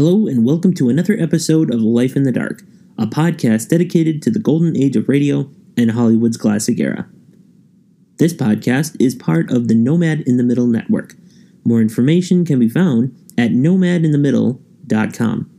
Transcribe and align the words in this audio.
Hello, 0.00 0.26
and 0.26 0.46
welcome 0.46 0.72
to 0.72 0.88
another 0.88 1.14
episode 1.20 1.70
of 1.70 1.82
Life 1.82 2.16
in 2.16 2.22
the 2.22 2.32
Dark, 2.32 2.62
a 2.96 3.06
podcast 3.06 3.68
dedicated 3.68 4.22
to 4.22 4.30
the 4.30 4.38
golden 4.38 4.74
age 4.74 4.96
of 4.96 5.10
radio 5.10 5.50
and 5.76 5.90
Hollywood's 5.90 6.38
classic 6.38 6.80
era. 6.80 7.06
This 8.16 8.32
podcast 8.32 8.96
is 8.98 9.14
part 9.14 9.50
of 9.50 9.68
the 9.68 9.74
Nomad 9.74 10.20
in 10.20 10.38
the 10.38 10.42
Middle 10.42 10.68
network. 10.68 11.16
More 11.66 11.82
information 11.82 12.46
can 12.46 12.58
be 12.58 12.66
found 12.66 13.14
at 13.36 13.50
nomadinthemiddle.com. 13.50 15.50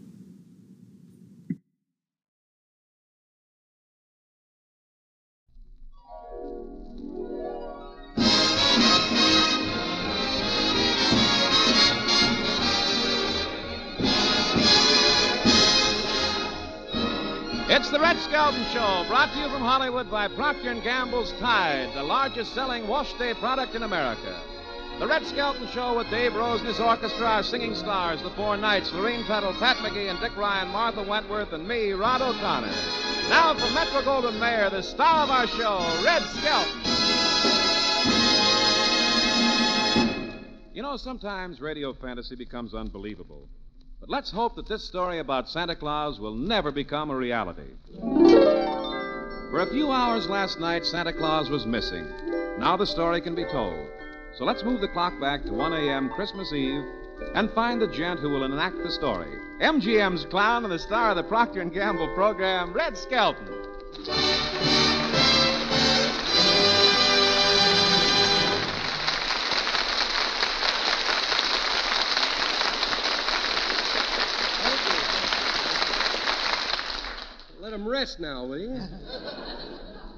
brought 19.11 19.33
to 19.33 19.39
you 19.39 19.49
from 19.49 19.61
Hollywood 19.61 20.09
by 20.09 20.29
Procter 20.29 20.73
& 20.73 20.83
Gamble's 20.83 21.33
Tide, 21.33 21.93
the 21.93 22.01
largest 22.01 22.53
selling 22.53 22.87
wash 22.87 23.11
day 23.15 23.33
product 23.33 23.75
in 23.75 23.83
America. 23.83 24.41
The 24.99 25.05
Red 25.07 25.25
Skelton 25.25 25.67
Show 25.73 25.97
with 25.97 26.09
Dave 26.09 26.33
Rose 26.33 26.61
and 26.61 26.69
his 26.69 26.79
orchestra, 26.79 27.25
our 27.25 27.43
singing 27.43 27.75
stars, 27.75 28.23
the 28.23 28.29
Four 28.29 28.55
Knights, 28.55 28.93
Lorene 28.93 29.25
Tuttle, 29.25 29.51
Pat 29.55 29.75
McGee, 29.83 30.09
and 30.09 30.17
Dick 30.21 30.37
Ryan, 30.37 30.69
Martha 30.69 31.03
Wentworth, 31.03 31.51
and 31.51 31.67
me, 31.67 31.91
Rod 31.91 32.21
O'Connor. 32.21 32.71
Now 33.27 33.53
from 33.53 33.73
Metro 33.73 33.99
Goldwyn 34.01 34.39
Mayer, 34.39 34.69
the 34.69 34.81
star 34.81 35.25
of 35.25 35.29
our 35.29 35.47
show, 35.47 35.79
Red 36.05 36.23
Skelton. 36.27 36.81
You 40.73 40.83
know, 40.83 40.95
sometimes 40.95 41.59
radio 41.59 41.91
fantasy 41.91 42.37
becomes 42.37 42.73
unbelievable. 42.73 43.49
But 43.99 44.09
let's 44.09 44.31
hope 44.31 44.55
that 44.55 44.69
this 44.69 44.85
story 44.85 45.19
about 45.19 45.49
Santa 45.49 45.75
Claus 45.75 46.17
will 46.17 46.33
never 46.33 46.71
become 46.71 47.09
a 47.11 47.15
reality. 47.17 47.71
For 49.51 49.59
a 49.59 49.67
few 49.67 49.91
hours 49.91 50.29
last 50.29 50.61
night, 50.61 50.85
Santa 50.85 51.11
Claus 51.11 51.49
was 51.49 51.65
missing. 51.65 52.07
Now 52.57 52.77
the 52.77 52.85
story 52.85 53.19
can 53.19 53.35
be 53.35 53.43
told. 53.43 53.85
So 54.37 54.45
let's 54.45 54.63
move 54.63 54.79
the 54.79 54.87
clock 54.87 55.19
back 55.19 55.43
to 55.43 55.51
1 55.51 55.73
a.m. 55.73 56.09
Christmas 56.09 56.53
Eve 56.53 56.85
and 57.35 57.51
find 57.51 57.81
the 57.81 57.87
gent 57.89 58.21
who 58.21 58.29
will 58.29 58.45
enact 58.45 58.77
the 58.77 58.89
story. 58.89 59.27
MGM's 59.59 60.23
clown 60.23 60.63
and 60.63 60.71
the 60.71 60.79
star 60.79 61.09
of 61.09 61.17
the 61.17 61.23
Procter 61.23 61.65
& 61.65 61.65
Gamble 61.65 62.15
program, 62.15 62.71
Red 62.71 62.97
Skelton. 62.97 63.45
Rest 78.01 78.19
now, 78.19 78.43
will 78.43 78.57
you? 78.57 78.81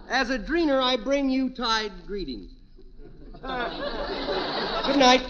As 0.07 0.29
a 0.29 0.39
dreener, 0.39 0.81
I 0.81 0.95
bring 0.95 1.29
you 1.29 1.49
tide 1.49 1.91
greetings. 2.07 2.53
Good 3.33 3.43
night. 4.97 5.25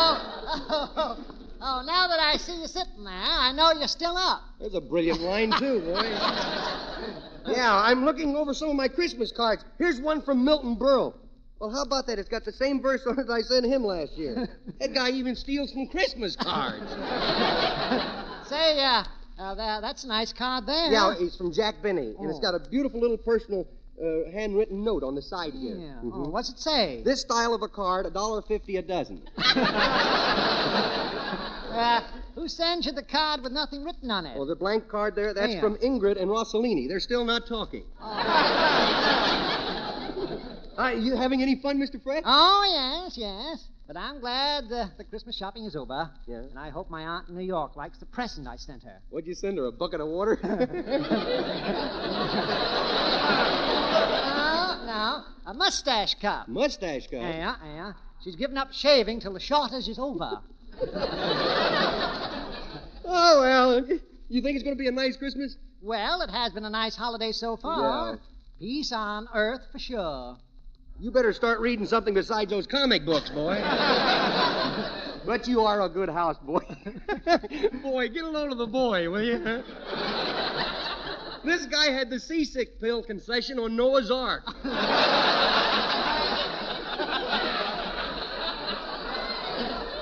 Oh, 0.00 0.94
oh, 0.96 1.24
oh, 1.60 1.82
now 1.86 2.08
that 2.08 2.18
I 2.18 2.36
see 2.38 2.60
you 2.60 2.66
sitting 2.66 3.04
there, 3.04 3.12
I 3.14 3.52
know 3.52 3.70
you're 3.72 3.86
still 3.86 4.16
up. 4.16 4.42
There's 4.58 4.74
a 4.74 4.80
brilliant 4.80 5.20
line, 5.20 5.52
too, 5.58 5.80
boy. 5.80 6.02
Yeah, 7.46 7.74
I'm 7.74 8.04
looking 8.04 8.36
over 8.36 8.52
some 8.52 8.68
of 8.68 8.76
my 8.76 8.88
Christmas 8.88 9.32
cards. 9.32 9.64
Here's 9.78 10.02
one 10.02 10.20
from 10.20 10.44
Milton 10.44 10.76
Berle. 10.76 11.14
Well, 11.60 11.70
how 11.70 11.82
about 11.82 12.06
that? 12.06 12.18
It's 12.18 12.28
got 12.28 12.44
the 12.44 12.52
same 12.52 12.80
verse 12.80 13.04
on 13.06 13.18
it 13.18 13.28
I 13.28 13.40
sent 13.40 13.66
him 13.66 13.84
last 13.84 14.12
year. 14.16 14.48
that 14.80 14.94
guy 14.94 15.10
even 15.10 15.34
steals 15.34 15.72
from 15.72 15.88
Christmas 15.88 16.36
cards. 16.36 16.88
Say, 18.48 18.80
uh, 18.80 19.04
uh 19.38 19.54
that, 19.56 19.80
that's 19.80 20.04
a 20.04 20.08
nice 20.08 20.32
card 20.32 20.66
there. 20.66 20.92
yeah, 20.92 21.14
it's 21.18 21.36
from 21.36 21.52
Jack 21.52 21.82
Benny, 21.82 22.14
and 22.18 22.30
it's 22.30 22.40
got 22.40 22.54
a 22.54 22.60
beautiful 22.70 23.00
little 23.00 23.18
personal 23.18 23.66
uh, 24.00 24.30
handwritten 24.30 24.84
note 24.84 25.02
on 25.02 25.16
the 25.16 25.22
side 25.22 25.52
here. 25.52 25.76
Yeah. 25.76 26.00
Mhm. 26.04 26.12
Oh, 26.14 26.28
what's 26.30 26.48
it 26.48 26.60
say? 26.60 27.02
This 27.04 27.22
style 27.22 27.52
of 27.54 27.62
a 27.62 27.68
card, 27.68 28.06
a 28.06 28.10
dollar 28.10 28.42
fifty 28.42 28.76
a 28.76 28.82
dozen. 28.82 29.22
Uh, 31.68 32.00
who 32.34 32.48
sends 32.48 32.86
you 32.86 32.92
the 32.92 33.02
card 33.04 33.40
with 33.42 33.52
nothing 33.52 33.84
written 33.84 34.10
on 34.10 34.26
it? 34.26 34.34
Oh, 34.36 34.44
the 34.44 34.56
blank 34.56 34.88
card 34.88 35.14
there, 35.14 35.32
that's 35.32 35.52
Yeah. 35.52 35.60
from 35.60 35.76
Ingrid 35.76 36.20
and 36.20 36.28
Rossellini. 36.28 36.88
They're 36.88 36.98
still 36.98 37.24
not 37.24 37.46
talking. 37.46 37.84
Uh, 40.78 40.90
you 40.90 41.16
having 41.16 41.42
any 41.42 41.56
fun, 41.56 41.78
Mr. 41.78 42.00
Fred? 42.00 42.22
Oh, 42.24 43.02
yes, 43.04 43.18
yes. 43.18 43.66
But 43.88 43.96
I'm 43.96 44.20
glad 44.20 44.70
uh, 44.70 44.86
the 44.96 45.04
Christmas 45.04 45.36
shopping 45.36 45.64
is 45.64 45.74
over. 45.74 46.08
Yeah. 46.26 46.36
And 46.36 46.58
I 46.58 46.68
hope 46.68 46.88
my 46.88 47.02
aunt 47.02 47.28
in 47.28 47.36
New 47.36 47.44
York 47.44 47.74
likes 47.74 47.98
the 47.98 48.06
present 48.06 48.46
I 48.46 48.56
sent 48.56 48.84
her. 48.84 49.00
What'd 49.10 49.26
you 49.26 49.34
send 49.34 49.58
her, 49.58 49.66
a 49.66 49.72
bucket 49.72 50.00
of 50.00 50.08
water? 50.08 50.38
No, 54.38 54.84
no, 54.86 55.24
a 55.46 55.54
mustache 55.54 56.14
cup. 56.14 56.48
Mustache 56.48 57.06
guy. 57.08 57.18
Yeah, 57.18 57.56
yeah. 57.64 57.92
She's 58.22 58.36
given 58.36 58.56
up 58.56 58.72
shaving 58.72 59.20
till 59.20 59.32
the 59.32 59.40
shortage 59.40 59.88
is 59.88 59.98
over. 59.98 60.40
Oh, 63.10 63.40
well, 63.40 63.86
you 64.28 64.42
think 64.42 64.56
it's 64.56 64.62
going 64.62 64.76
to 64.76 64.78
be 64.78 64.86
a 64.86 64.92
nice 64.92 65.16
Christmas? 65.16 65.56
Well, 65.80 66.20
it 66.20 66.28
has 66.28 66.52
been 66.52 66.66
a 66.66 66.70
nice 66.70 66.94
holiday 66.94 67.32
so 67.32 67.56
far. 67.56 68.12
Yeah. 68.12 68.16
Peace 68.58 68.92
on 68.92 69.28
earth 69.34 69.62
for 69.72 69.78
sure. 69.78 70.36
You 71.00 71.12
better 71.12 71.32
start 71.32 71.60
reading 71.60 71.86
something 71.86 72.12
besides 72.12 72.50
those 72.50 72.66
comic 72.66 73.04
books, 73.06 73.30
boy. 73.30 73.54
but 75.26 75.46
you 75.46 75.60
are 75.60 75.82
a 75.82 75.88
good 75.88 76.08
house 76.08 76.36
boy. 76.38 76.58
boy, 77.82 78.08
get 78.08 78.24
a 78.24 78.28
load 78.28 78.50
of 78.50 78.58
the 78.58 78.66
boy, 78.66 79.08
will 79.08 79.22
you? 79.22 79.38
this 81.44 81.66
guy 81.66 81.92
had 81.92 82.10
the 82.10 82.18
seasick 82.18 82.80
pill 82.80 83.04
concession 83.04 83.60
on 83.60 83.76
Noah's 83.76 84.10
Ark. 84.10 84.42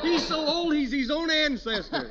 he's 0.01 0.27
so 0.27 0.47
old 0.47 0.75
he's 0.75 0.93
his 0.93 1.11
own 1.11 1.31
ancestor. 1.31 2.11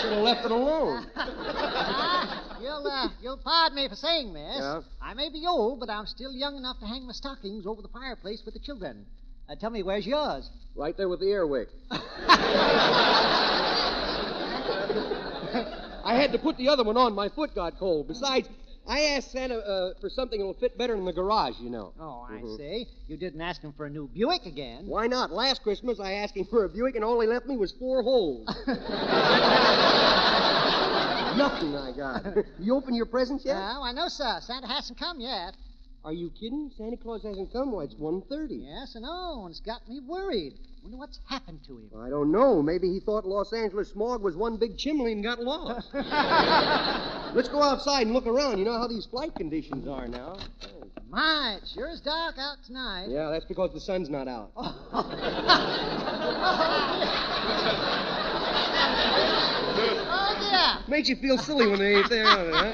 Should 0.00 0.12
have 0.12 0.22
left 0.22 0.44
it 0.44 0.52
alone. 0.52 1.04
Ah. 1.16 2.44
You'll, 2.68 2.86
uh, 2.86 3.08
you'll 3.22 3.36
pardon 3.38 3.76
me 3.76 3.88
for 3.88 3.94
saying 3.96 4.32
this. 4.34 4.58
Yeah? 4.58 4.82
I 5.00 5.14
may 5.14 5.30
be 5.30 5.44
old, 5.46 5.80
but 5.80 5.88
I'm 5.90 6.06
still 6.06 6.32
young 6.32 6.56
enough 6.56 6.78
to 6.80 6.86
hang 6.86 7.06
my 7.06 7.12
stockings 7.12 7.66
over 7.66 7.80
the 7.82 7.88
fireplace 7.88 8.42
with 8.44 8.54
the 8.54 8.60
children. 8.60 9.06
Uh, 9.48 9.54
tell 9.54 9.70
me, 9.70 9.82
where's 9.82 10.06
yours? 10.06 10.50
Right 10.74 10.96
there 10.96 11.08
with 11.08 11.20
the 11.20 11.26
airwick. 11.26 11.68
I 16.04 16.14
had 16.14 16.32
to 16.32 16.38
put 16.38 16.56
the 16.56 16.68
other 16.68 16.84
one 16.84 16.96
on. 16.96 17.14
My 17.14 17.28
foot 17.28 17.54
got 17.54 17.78
cold. 17.78 18.08
Besides, 18.08 18.48
I 18.86 19.00
asked 19.00 19.32
Santa 19.32 19.56
uh, 19.58 19.92
for 20.00 20.08
something 20.10 20.38
that'll 20.38 20.54
fit 20.54 20.76
better 20.78 20.94
in 20.94 21.04
the 21.04 21.12
garage, 21.12 21.54
you 21.60 21.70
know. 21.70 21.92
Oh, 22.00 22.26
I 22.28 22.40
Mhm. 22.40 22.56
see. 22.56 22.86
You 23.06 23.16
didn't 23.16 23.40
ask 23.40 23.60
him 23.62 23.72
for 23.72 23.86
a 23.86 23.90
new 23.90 24.08
Buick 24.08 24.46
again. 24.46 24.86
Why 24.86 25.06
not? 25.06 25.30
Last 25.32 25.62
Christmas, 25.62 25.98
I 26.00 26.12
asked 26.12 26.36
him 26.36 26.44
for 26.46 26.64
a 26.64 26.68
Buick, 26.68 26.94
and 26.96 27.04
all 27.04 27.18
he 27.20 27.26
left 27.26 27.46
me 27.46 27.56
was 27.56 27.72
four 27.72 28.02
holes. 28.02 28.46
Nothing 31.38 31.76
I 31.76 31.92
got. 31.96 32.26
You 32.58 32.74
open 32.74 32.94
your 32.94 33.06
presents 33.06 33.44
yet? 33.44 33.56
Oh, 33.56 33.82
I 33.82 33.92
know, 33.92 34.08
sir. 34.08 34.40
Santa 34.42 34.66
hasn't 34.66 34.98
come 34.98 35.20
yet. 35.20 35.54
Are 36.04 36.12
you 36.12 36.30
kidding? 36.30 36.70
Santa 36.76 36.96
Claus 36.96 37.22
hasn't 37.22 37.52
come. 37.52 37.72
Why, 37.72 37.84
it's 37.84 37.94
1.30. 37.94 38.64
Yes, 38.64 38.94
I 38.96 39.00
know, 39.00 39.42
and 39.44 39.50
it's 39.50 39.60
got 39.60 39.88
me 39.88 40.00
worried. 40.00 40.54
Wonder 40.82 40.96
what's 40.96 41.20
happened 41.28 41.60
to 41.66 41.78
him. 41.78 41.90
I 41.98 42.08
don't 42.08 42.32
know. 42.32 42.62
Maybe 42.62 42.88
he 42.88 43.00
thought 43.00 43.26
Los 43.26 43.52
Angeles 43.52 43.90
smog 43.90 44.22
was 44.22 44.36
one 44.36 44.56
big 44.56 44.76
chimney 44.76 45.12
and 45.12 45.22
got 45.22 45.40
lost. 45.40 45.90
Let's 47.34 47.48
go 47.48 47.62
outside 47.62 48.02
and 48.02 48.14
look 48.14 48.26
around. 48.26 48.58
You 48.58 48.64
know 48.64 48.78
how 48.78 48.86
these 48.86 49.06
flight 49.06 49.34
conditions 49.34 49.86
are 49.86 50.08
now. 50.08 50.38
My, 51.08 51.58
it 51.62 51.68
sure 51.74 51.88
is 51.88 52.00
dark 52.00 52.36
out 52.38 52.56
tonight. 52.66 53.06
Yeah, 53.08 53.30
that's 53.30 53.44
because 53.44 53.72
the 53.72 53.80
sun's 53.80 54.08
not 54.08 54.28
out. 54.28 54.50
Oh, 54.56 54.74
oh 60.10 60.36
dear. 60.40 60.84
Makes 60.88 61.08
you 61.08 61.16
feel 61.16 61.38
silly 61.38 61.66
when 61.66 61.78
they 61.78 61.96
ain't 61.96 62.08
there. 62.10 62.24
Huh? 62.26 62.72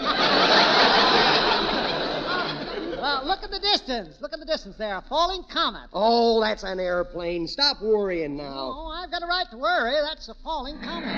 Well, 3.00 3.26
look 3.26 3.42
at 3.42 3.50
the 3.50 3.60
distance. 3.60 4.20
Look 4.20 4.32
at 4.32 4.38
the 4.40 4.46
distance 4.46 4.76
there. 4.76 4.96
A 4.96 5.02
falling 5.02 5.44
comet. 5.52 5.90
Oh, 5.92 6.40
that's 6.40 6.62
an 6.62 6.80
airplane. 6.80 7.46
Stop 7.46 7.82
worrying 7.82 8.36
now. 8.36 8.72
Oh, 8.74 8.86
I've 8.88 9.10
got 9.10 9.22
a 9.22 9.26
right 9.26 9.46
to 9.50 9.58
worry. 9.58 9.94
That's 10.02 10.28
a 10.28 10.34
falling 10.42 10.80
comet. 10.80 11.14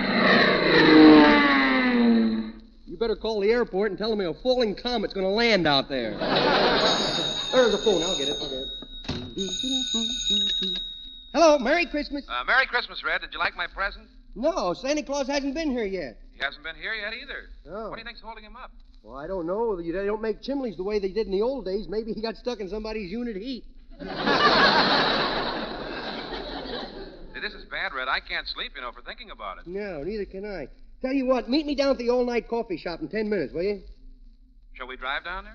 You 2.87 2.97
better 2.97 3.17
call 3.17 3.41
the 3.41 3.51
airport 3.51 3.91
and 3.91 3.99
tell 3.99 4.11
them 4.11 4.21
a 4.21 4.33
falling 4.33 4.77
comet's 4.77 5.13
going 5.13 5.27
to 5.27 5.33
land 5.33 5.67
out 5.67 5.89
there. 5.89 6.11
There's 7.53 7.75
a 7.75 7.79
phone. 7.79 8.01
I'll 8.03 8.17
get 8.17 8.29
it. 8.29 8.37
I'll 8.41 8.49
get 8.49 8.61
it. 8.61 8.69
Hello, 11.35 11.59
Merry 11.59 11.85
Christmas. 11.87 12.25
Uh, 12.29 12.45
Merry 12.45 12.67
Christmas, 12.67 13.03
Red. 13.05 13.23
Did 13.23 13.33
you 13.33 13.41
like 13.41 13.57
my 13.57 13.67
present? 13.67 14.07
No, 14.37 14.73
Santa 14.73 15.03
Claus 15.03 15.27
hasn't 15.27 15.55
been 15.55 15.71
here 15.71 15.85
yet. 15.85 16.19
He 16.33 16.39
hasn't 16.43 16.63
been 16.63 16.77
here 16.77 16.95
yet 16.95 17.13
either. 17.13 17.49
Oh. 17.69 17.91
What 17.91 17.97
do 17.97 18.01
you 18.01 18.05
think's 18.05 18.21
holding 18.21 18.45
him 18.45 18.55
up? 18.57 18.71
Well, 19.03 19.17
I 19.17 19.27
don't 19.27 19.47
know. 19.47 19.75
They 19.77 19.91
don't 19.91 20.23
make 20.23 20.43
chimneys 20.43 20.77
the 20.77 20.85
way 20.85 21.01
they 21.01 21.09
did 21.09 21.27
in 21.27 21.33
the 21.33 21.43
old 21.43 21.65
days. 21.65 21.89
Maybe 21.89 22.13
he 22.13 22.21
got 22.23 22.37
stuck 22.37 22.61
in 22.61 22.69
somebody's 22.69 23.11
unit 23.11 23.35
heat. 23.37 23.65
See, 23.99 24.05
this 27.41 27.53
is 27.53 27.65
bad, 27.65 27.95
Red. 27.95 28.07
I 28.09 28.21
can't 28.21 28.47
sleep, 28.47 28.73
you 28.77 28.83
know, 28.83 28.93
for 28.93 29.03
thinking 29.03 29.31
about 29.31 29.59
it. 29.59 29.67
No, 29.67 30.05
neither 30.05 30.25
can 30.25 30.45
I. 30.45 30.69
Tell 31.07 31.15
you 31.15 31.27
what, 31.27 31.49
meet 31.49 31.67
me 31.67 31.77
down 31.77 31.91
at 31.91 31.99
the 31.99 32.11
all-night 32.11 32.49
coffee 32.49 32.77
shop 32.77 33.01
in 33.01 33.07
ten 33.07 33.31
minutes, 33.31 33.55
will 33.55 33.63
you? 33.63 33.81
Shall 34.73 34.89
we 34.89 34.97
drive 34.97 35.23
down 35.23 35.45
there? 35.45 35.55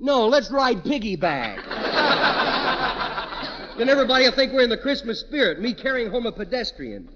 No, 0.00 0.26
let's 0.26 0.50
ride 0.50 0.82
piggyback. 0.82 1.64
then 3.78 3.88
everybody 3.88 4.24
will 4.24 4.32
think 4.32 4.52
we're 4.52 4.64
in 4.64 4.70
the 4.70 4.76
Christmas 4.76 5.20
spirit, 5.20 5.60
me 5.60 5.72
carrying 5.72 6.10
home 6.10 6.26
a 6.26 6.32
pedestrian. 6.32 7.08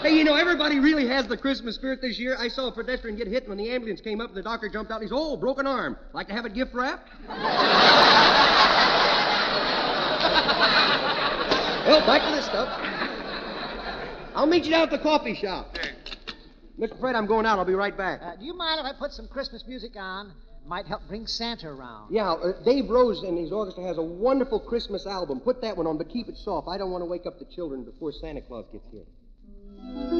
hey, 0.00 0.16
you 0.16 0.24
know, 0.24 0.34
everybody 0.34 0.80
really 0.80 1.06
has 1.08 1.28
the 1.28 1.36
Christmas 1.36 1.74
spirit 1.74 2.00
this 2.00 2.18
year. 2.18 2.36
I 2.38 2.48
saw 2.48 2.68
a 2.68 2.72
pedestrian 2.72 3.18
get 3.18 3.26
hit 3.26 3.46
when 3.46 3.58
the 3.58 3.68
ambulance 3.68 4.00
came 4.00 4.22
up 4.22 4.28
and 4.28 4.36
the 4.38 4.42
doctor 4.42 4.70
jumped 4.70 4.90
out 4.90 5.02
and 5.02 5.10
he 5.10 5.12
said, 5.14 5.20
Oh, 5.20 5.36
broken 5.36 5.66
arm. 5.66 5.98
Like 6.14 6.28
to 6.28 6.32
have 6.32 6.46
it 6.46 6.54
gift 6.54 6.72
wrapped? 6.72 7.10
well, 7.28 7.36
back 12.06 12.26
to 12.30 12.34
this 12.34 12.46
stuff. 12.46 12.98
I'll 14.38 14.46
meet 14.46 14.64
you 14.64 14.70
down 14.70 14.84
at 14.84 14.90
the 14.90 15.00
coffee 15.00 15.34
shop. 15.34 15.76
Mr. 16.78 16.98
Fred, 17.00 17.16
I'm 17.16 17.26
going 17.26 17.44
out. 17.44 17.58
I'll 17.58 17.64
be 17.64 17.74
right 17.74 17.96
back. 17.96 18.20
Uh, 18.22 18.36
do 18.36 18.44
you 18.44 18.56
mind 18.56 18.78
if 18.80 18.86
I 18.86 18.96
put 18.96 19.12
some 19.12 19.26
Christmas 19.26 19.64
music 19.66 19.92
on? 19.96 20.32
Might 20.66 20.86
help 20.86 21.02
bring 21.08 21.26
Santa 21.26 21.68
around. 21.68 22.12
Yeah, 22.12 22.30
uh, 22.30 22.52
Dave 22.64 22.88
Rose 22.88 23.22
and 23.22 23.38
his 23.38 23.50
orchestra 23.50 23.84
has 23.84 23.98
a 23.98 24.02
wonderful 24.02 24.60
Christmas 24.60 25.06
album. 25.06 25.40
Put 25.40 25.62
that 25.62 25.76
one 25.76 25.86
on, 25.86 25.98
but 25.98 26.08
keep 26.10 26.28
it 26.28 26.36
soft. 26.36 26.68
I 26.68 26.76
don't 26.78 26.90
want 26.90 27.02
to 27.02 27.06
wake 27.06 27.26
up 27.26 27.38
the 27.38 27.46
children 27.46 27.84
before 27.84 28.12
Santa 28.12 28.42
Claus 28.42 28.66
gets 28.70 28.84
here. 28.92 30.17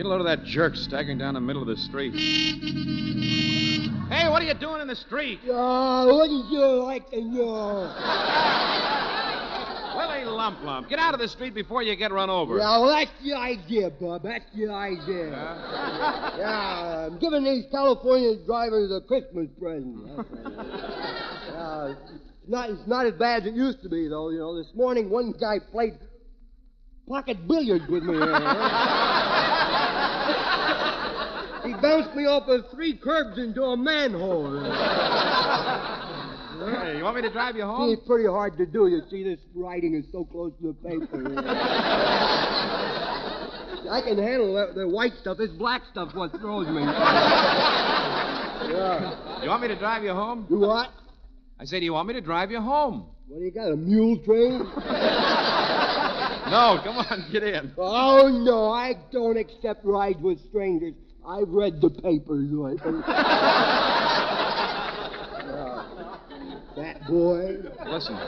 Get 0.00 0.06
a 0.06 0.08
load 0.08 0.22
of 0.22 0.26
that 0.28 0.44
jerk 0.44 0.76
staggering 0.76 1.18
down 1.18 1.34
the 1.34 1.42
middle 1.42 1.60
of 1.60 1.68
the 1.68 1.76
street. 1.76 2.14
Hey, 4.08 4.30
what 4.30 4.40
are 4.40 4.46
you 4.46 4.54
doing 4.54 4.80
in 4.80 4.88
the 4.88 4.96
street? 4.96 5.40
Oh, 5.46 6.16
what 6.16 6.28
did 6.28 6.46
you 6.50 6.64
like 6.82 7.10
to 7.10 7.20
know? 7.20 7.82
Willie 9.96 10.24
Lump 10.24 10.62
Lump, 10.62 10.88
get 10.88 10.98
out 10.98 11.12
of 11.12 11.20
the 11.20 11.28
street 11.28 11.52
before 11.52 11.82
you 11.82 11.94
get 11.96 12.12
run 12.12 12.30
over. 12.30 12.56
Yeah, 12.56 12.78
well, 12.78 12.88
that's 12.88 13.10
the 13.22 13.34
idea, 13.34 13.90
Bob. 13.90 14.22
That's 14.22 14.46
the 14.56 14.70
idea. 14.70 15.32
Yeah, 16.38 17.08
I'm 17.10 17.18
giving 17.18 17.44
these 17.44 17.66
California 17.70 18.36
drivers 18.46 18.90
a 18.90 19.02
Christmas 19.06 19.48
present. 19.60 19.98
it's 20.16 20.30
not, 22.48 22.70
it's 22.70 22.86
not 22.86 23.04
as 23.04 23.12
bad 23.12 23.42
as 23.42 23.48
it 23.48 23.54
used 23.54 23.82
to 23.82 23.90
be, 23.90 24.08
though. 24.08 24.30
You 24.30 24.38
know, 24.38 24.56
this 24.56 24.72
morning 24.74 25.10
one 25.10 25.34
guy 25.38 25.58
played 25.70 25.98
pocket 27.06 27.46
billiards 27.46 27.86
with 27.86 28.04
me. 28.04 28.16
Bounced 31.82 32.14
me 32.14 32.26
off 32.26 32.48
of 32.48 32.70
three 32.72 32.96
curbs 32.96 33.38
into 33.38 33.62
a 33.62 33.76
manhole. 33.76 34.60
Hey, 36.60 36.98
you 36.98 37.04
want 37.04 37.16
me 37.16 37.22
to 37.22 37.30
drive 37.30 37.56
you 37.56 37.62
home? 37.62 37.90
It's 37.90 38.06
pretty 38.06 38.28
hard 38.28 38.58
to 38.58 38.66
do. 38.66 38.86
You 38.86 39.00
see, 39.10 39.24
this 39.24 39.40
writing 39.54 39.94
is 39.94 40.04
so 40.12 40.26
close 40.26 40.52
to 40.60 40.66
the 40.66 40.74
paper. 40.86 41.34
I 43.90 44.02
can 44.04 44.18
handle 44.18 44.52
the, 44.52 44.72
the 44.80 44.86
white 44.86 45.14
stuff. 45.22 45.38
This 45.38 45.48
black 45.52 45.80
stuff's 45.90 46.14
what 46.14 46.32
throws 46.32 46.66
me. 46.68 46.82
yeah. 48.68 49.42
You 49.42 49.48
want 49.48 49.62
me 49.62 49.68
to 49.68 49.78
drive 49.78 50.02
you 50.04 50.12
home? 50.12 50.46
You 50.50 50.58
what? 50.58 50.90
I 51.58 51.64
say, 51.64 51.78
do 51.78 51.86
you 51.86 51.94
want 51.94 52.08
me 52.08 52.14
to 52.14 52.20
drive 52.20 52.50
you 52.50 52.60
home? 52.60 53.06
What 53.28 53.38
do 53.38 53.44
you 53.44 53.52
got, 53.52 53.72
a 53.72 53.76
mule 53.76 54.18
train? 54.18 54.70
No, 56.50 56.80
come 56.82 56.96
on, 56.98 57.26
get 57.30 57.44
in. 57.44 57.72
Oh, 57.78 58.26
no, 58.26 58.72
I 58.72 58.94
don't 59.12 59.36
accept 59.36 59.84
rides 59.84 60.20
with 60.20 60.40
strangers. 60.48 60.94
I've 61.26 61.48
read 61.48 61.80
the 61.80 61.90
papers 61.90 62.50
lately. 62.50 63.02
fat 66.76 67.06
boy. 67.08 67.56
Listen, 67.86 68.18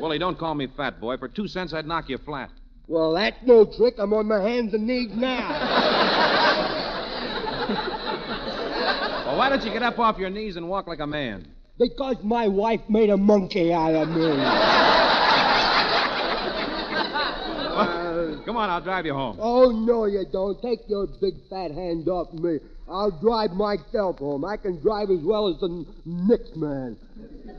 Willie, 0.00 0.18
don't 0.18 0.38
call 0.38 0.54
me 0.54 0.66
fat 0.76 1.00
boy. 1.00 1.16
For 1.16 1.28
two 1.28 1.48
cents, 1.48 1.72
I'd 1.72 1.86
knock 1.86 2.08
you 2.08 2.18
flat. 2.18 2.50
Well, 2.88 3.14
that's 3.14 3.36
no 3.44 3.64
trick. 3.64 3.94
I'm 3.98 4.12
on 4.12 4.26
my 4.26 4.42
hands 4.42 4.74
and 4.74 4.86
knees 4.86 5.10
now. 5.14 6.08
Well, 9.24 9.38
why 9.38 9.48
don't 9.48 9.64
you 9.64 9.72
get 9.72 9.82
up 9.82 9.98
off 9.98 10.18
your 10.18 10.28
knees 10.28 10.56
and 10.56 10.68
walk 10.68 10.86
like 10.86 11.00
a 11.00 11.06
man? 11.06 11.46
because 11.78 12.16
my 12.22 12.48
wife 12.48 12.80
made 12.88 13.10
a 13.10 13.16
monkey 13.16 13.72
out 13.72 13.94
of 13.94 14.08
me. 14.08 15.01
Come 18.44 18.56
on, 18.56 18.70
I'll 18.70 18.80
drive 18.80 19.06
you 19.06 19.14
home. 19.14 19.38
Oh, 19.40 19.70
no, 19.70 20.06
you 20.06 20.24
don't. 20.32 20.60
Take 20.62 20.80
your 20.88 21.06
big 21.20 21.34
fat 21.48 21.70
hand 21.70 22.08
off 22.08 22.32
me. 22.32 22.58
I'll 22.88 23.10
drive 23.20 23.52
myself 23.52 24.18
home. 24.18 24.44
I 24.44 24.56
can 24.56 24.80
drive 24.80 25.10
as 25.10 25.22
well 25.22 25.48
as 25.48 25.60
the 25.60 25.86
next 26.04 26.56
man. 26.56 26.96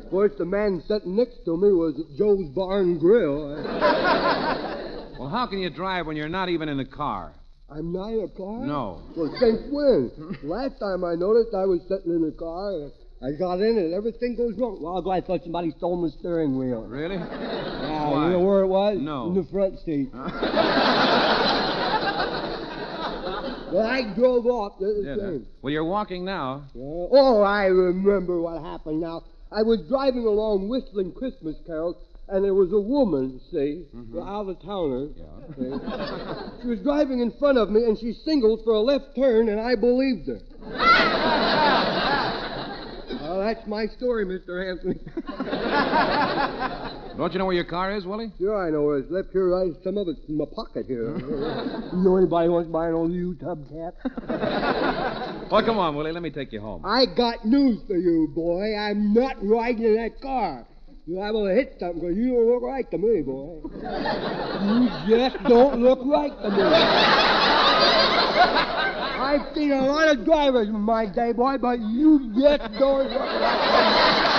Of 0.03 0.09
course, 0.09 0.33
the 0.37 0.45
man 0.45 0.83
sitting 0.87 1.15
next 1.15 1.43
to 1.45 1.55
me 1.57 1.71
was 1.71 1.95
Joe's 2.17 2.49
Barn 2.49 2.99
Grill. 2.99 3.63
Well, 5.19 5.29
how 5.29 5.45
can 5.45 5.59
you 5.59 5.69
drive 5.69 6.07
when 6.07 6.17
you're 6.17 6.27
not 6.27 6.49
even 6.49 6.67
in 6.67 6.79
a 6.79 6.85
car? 6.85 7.33
I'm 7.69 7.93
not 7.93 8.09
in 8.09 8.21
a 8.25 8.27
car? 8.27 8.65
No. 8.65 8.99
Well, 9.15 9.33
since 9.39 9.61
when? 9.71 10.11
Last 10.43 10.79
time 10.79 11.05
I 11.05 11.15
noticed 11.15 11.53
I 11.55 11.65
was 11.65 11.79
sitting 11.87 12.11
in 12.11 12.27
a 12.27 12.31
car. 12.31 12.89
I 13.23 13.31
got 13.39 13.61
in 13.61 13.77
it. 13.77 13.93
Everything 13.95 14.35
goes 14.35 14.57
wrong. 14.57 14.79
Well, 14.81 15.09
I 15.11 15.21
thought 15.21 15.41
somebody 15.43 15.71
stole 15.77 15.95
my 15.95 16.09
steering 16.19 16.57
wheel. 16.57 16.81
Really? 16.83 17.15
Yeah, 17.15 18.09
Why? 18.09 18.25
you 18.25 18.31
know 18.33 18.39
where 18.39 18.52
it 18.52 18.52
was? 18.73 18.97
No. 18.99 19.27
In 19.27 19.35
the 19.35 19.43
front 19.51 19.77
seat. 19.85 20.09
well, 23.71 23.85
I 23.85 24.11
drove 24.15 24.45
off 24.47 24.79
the 24.79 25.03
Yeah. 25.05 25.15
same. 25.15 25.45
Well, 25.61 25.71
you're 25.71 25.85
walking 25.85 26.25
now. 26.25 26.63
Yeah. 26.73 26.81
Oh, 27.11 27.41
I 27.41 27.65
remember 27.65 28.41
what 28.41 28.59
happened 28.61 28.99
now. 28.99 29.21
I 29.51 29.61
was 29.61 29.81
driving 29.87 30.25
along 30.25 30.67
whistling 30.69 31.11
Christmas 31.11 31.55
carols, 31.67 31.97
and 32.27 32.43
there 32.43 32.55
was 32.55 32.71
a 32.73 32.81
woman, 32.81 33.39
see, 33.51 33.85
mm-hmm. 33.95 34.17
out 34.19 34.47
of 34.49 34.59
towner. 34.61 35.09
see. 35.55 36.61
she 36.63 36.67
was 36.67 36.79
driving 36.79 37.19
in 37.19 37.29
front 37.37 37.59
of 37.59 37.69
me, 37.69 37.83
and 37.83 37.95
she 37.99 38.13
signaled 38.25 38.63
for 38.63 38.73
a 38.73 38.81
left 38.81 39.15
turn, 39.15 39.49
and 39.49 39.61
I 39.61 39.75
believed 39.75 40.27
her. 40.27 40.39
well, 43.21 43.37
that's 43.39 43.67
my 43.67 43.85
story, 43.85 44.25
Mr. 44.25 44.65
Hanson. 44.65 44.99
Don't 47.17 47.31
you 47.31 47.37
know 47.39 47.45
where 47.45 47.53
your 47.53 47.63
car 47.65 47.95
is, 47.95 48.05
Willie? 48.05 48.31
Sure, 48.39 48.65
I 48.65 48.71
know 48.71 48.81
where 48.83 48.97
it's 48.97 49.11
left 49.11 49.29
here. 49.33 49.49
Right, 49.49 49.71
some 49.83 49.97
of 49.97 50.07
it's 50.07 50.19
in 50.27 50.37
my 50.37 50.45
pocket 50.55 50.87
here. 50.87 51.15
you 51.19 52.03
know 52.03 52.17
anybody 52.17 52.49
wants 52.49 52.67
to 52.69 52.73
buy 52.73 52.87
an 52.87 52.95
old 52.95 53.11
U 53.11 53.35
tub 53.35 53.67
cap? 53.69 53.93
Well, 55.51 55.63
come 55.63 55.77
on, 55.77 55.95
Willie. 55.95 56.11
Let 56.11 56.23
me 56.23 56.31
take 56.31 56.51
you 56.51 56.59
home. 56.61 56.83
I 56.83 57.05
got 57.05 57.45
news 57.45 57.79
for 57.85 57.95
you, 57.95 58.31
boy. 58.33 58.75
I'm 58.75 59.13
not 59.13 59.35
riding 59.45 59.83
in 59.83 59.95
that 59.97 60.19
car. 60.19 60.65
You're 61.05 61.19
liable 61.19 61.45
to 61.45 61.53
hit 61.53 61.75
something 61.79 61.99
because 61.99 62.17
you 62.17 62.31
don't 62.31 62.47
look 62.47 62.63
right 62.63 62.89
to 62.89 62.97
me, 62.97 63.21
boy. 63.21 63.61
You 64.65 64.89
just 65.15 65.43
don't 65.43 65.83
look 65.83 65.99
right 66.05 66.31
to 66.31 66.49
me. 66.49 66.63
I've 69.21 69.53
seen 69.53 69.73
a 69.73 69.85
lot 69.85 70.17
of 70.17 70.25
drivers 70.25 70.69
in 70.69 70.79
my 70.79 71.05
day, 71.05 71.33
boy, 71.33 71.59
but 71.59 71.79
you 71.79 72.33
just 72.33 72.73
don't 72.79 73.07
look 73.07 73.19
right 73.21 74.32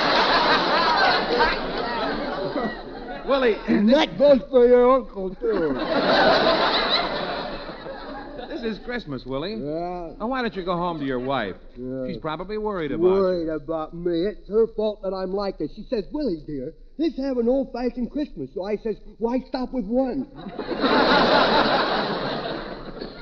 Willie. 3.27 3.57
And 3.69 3.89
that 3.93 4.19
goes 4.19 4.41
for 4.51 4.67
your 4.67 4.91
uncle, 4.91 5.35
too. 5.37 5.75
this 8.49 8.63
is 8.63 8.79
Christmas, 8.85 9.25
Willie. 9.27 9.55
Yeah. 9.55 10.13
Now, 10.19 10.27
why 10.29 10.43
don't 10.43 10.55
you 10.55 10.65
go 10.65 10.77
home 10.77 10.99
to 11.01 11.07
your 11.07 11.19
wife? 11.21 11.57
Yeah. 11.77 12.07
She's 12.07 12.19
probably 12.19 12.59
worried 12.59 12.93
about 12.93 13.03
Worried 13.05 13.49
about 13.49 13.95
me. 13.95 14.27
It's 14.27 14.49
her 14.49 14.67
fault 14.77 15.03
that 15.03 15.13
I'm 15.13 15.33
like 15.33 15.59
this. 15.59 15.71
She 15.75 15.85
says, 15.89 16.05
Willie, 16.13 16.43
dear, 16.47 16.75
let's 16.99 17.17
have 17.19 17.39
an 17.39 17.49
old-fashioned 17.49 18.11
Christmas. 18.11 18.51
So 18.55 18.65
I 18.65 18.77
says, 18.77 18.97
why 19.19 19.39
stop 19.49 19.73
with 19.73 19.87
one? 19.87 20.29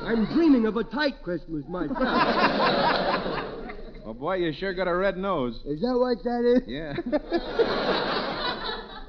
I'm 0.02 0.26
dreaming 0.34 0.66
of 0.66 0.76
a 0.76 0.82
tight 0.84 1.22
Christmas 1.22 1.64
myself. 1.68 1.96
you. 1.96 2.04
Oh, 4.04 4.12
boy, 4.12 4.34
you 4.36 4.52
sure 4.52 4.74
got 4.74 4.88
a 4.88 4.94
red 4.94 5.16
nose. 5.16 5.60
Is 5.64 5.80
that 5.80 5.96
what 5.96 6.22
that 6.24 6.44
is? 6.44 6.62
Yeah. 6.66 6.96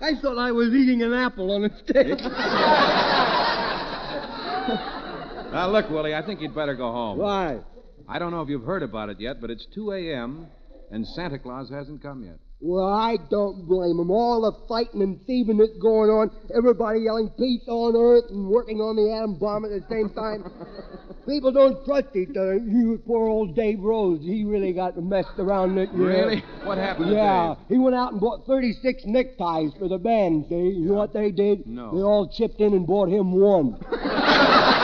I 0.03 0.15
thought 0.22 0.38
I 0.38 0.51
was 0.51 0.74
eating 0.74 1.01
an 1.01 1.13
apple 1.13 1.50
on 1.51 1.63
a 1.63 1.69
stick. 1.77 2.19
now, 5.53 5.69
look, 5.72 5.89
Willie, 5.89 6.13
I 6.13 6.22
think 6.25 6.41
you'd 6.41 6.53
better 6.53 6.75
go 6.75 6.91
home. 6.91 7.19
Why? 7.19 7.62
I 8.10 8.19
don't 8.19 8.31
know 8.31 8.41
if 8.41 8.50
you've 8.50 8.65
heard 8.65 8.83
about 8.83 9.07
it 9.07 9.22
yet, 9.22 9.39
but 9.39 9.50
it's 9.50 9.65
2 9.74 9.93
a.m., 9.93 10.48
and 10.91 11.07
Santa 11.07 11.39
Claus 11.39 11.69
hasn't 11.69 12.03
come 12.03 12.24
yet. 12.24 12.38
Well, 12.65 12.88
I 12.88 13.17
don't 13.29 13.67
blame 13.67 13.98
them. 13.98 14.10
All 14.10 14.39
the 14.39 14.53
fighting 14.70 15.01
and 15.01 15.20
thieving 15.27 15.58
that's 15.58 15.77
going 15.82 16.10
on, 16.10 16.32
everybody 16.55 17.01
yelling 17.01 17.29
peace 17.38 17.67
on 17.67 17.93
earth 17.93 18.32
and 18.32 18.48
working 18.48 18.79
on 18.79 18.96
the 18.96 19.13
atom 19.13 19.38
bomb 19.38 19.65
at 19.65 19.72
the 19.72 19.84
same 19.89 20.10
time. 20.12 20.50
People 21.27 21.51
don't 21.51 21.84
trust 21.84 22.15
each 22.15 22.29
other. 22.38 22.55
You, 22.55 23.01
poor 23.05 23.27
old 23.27 23.53
Dave 23.53 23.82
Rose, 23.82 24.22
he 24.22 24.46
really 24.46 24.72
got 24.72 24.96
messed 24.96 25.38
around 25.39 25.75
that 25.75 25.93
year. 25.93 26.08
Really? 26.08 26.43
What 26.63 26.77
happened 26.77 27.12
Yeah, 27.12 27.55
he 27.67 27.77
went 27.77 27.98
out 27.98 28.13
and 28.13 28.22
bought 28.22 28.48
36 28.48 29.03
neckties 29.08 29.74
for 29.77 29.89
the 29.89 29.98
band, 29.98 30.46
see? 30.48 30.55
You 30.55 30.86
know 30.86 30.93
what 30.93 31.12
they 31.12 31.32
did? 31.32 31.67
No. 31.67 31.91
They 31.93 32.01
all 32.01 32.29
chipped 32.29 32.62
in 32.62 32.72
and 32.72 32.88
bought 32.88 33.10
him 33.10 33.34
one. 33.34 33.77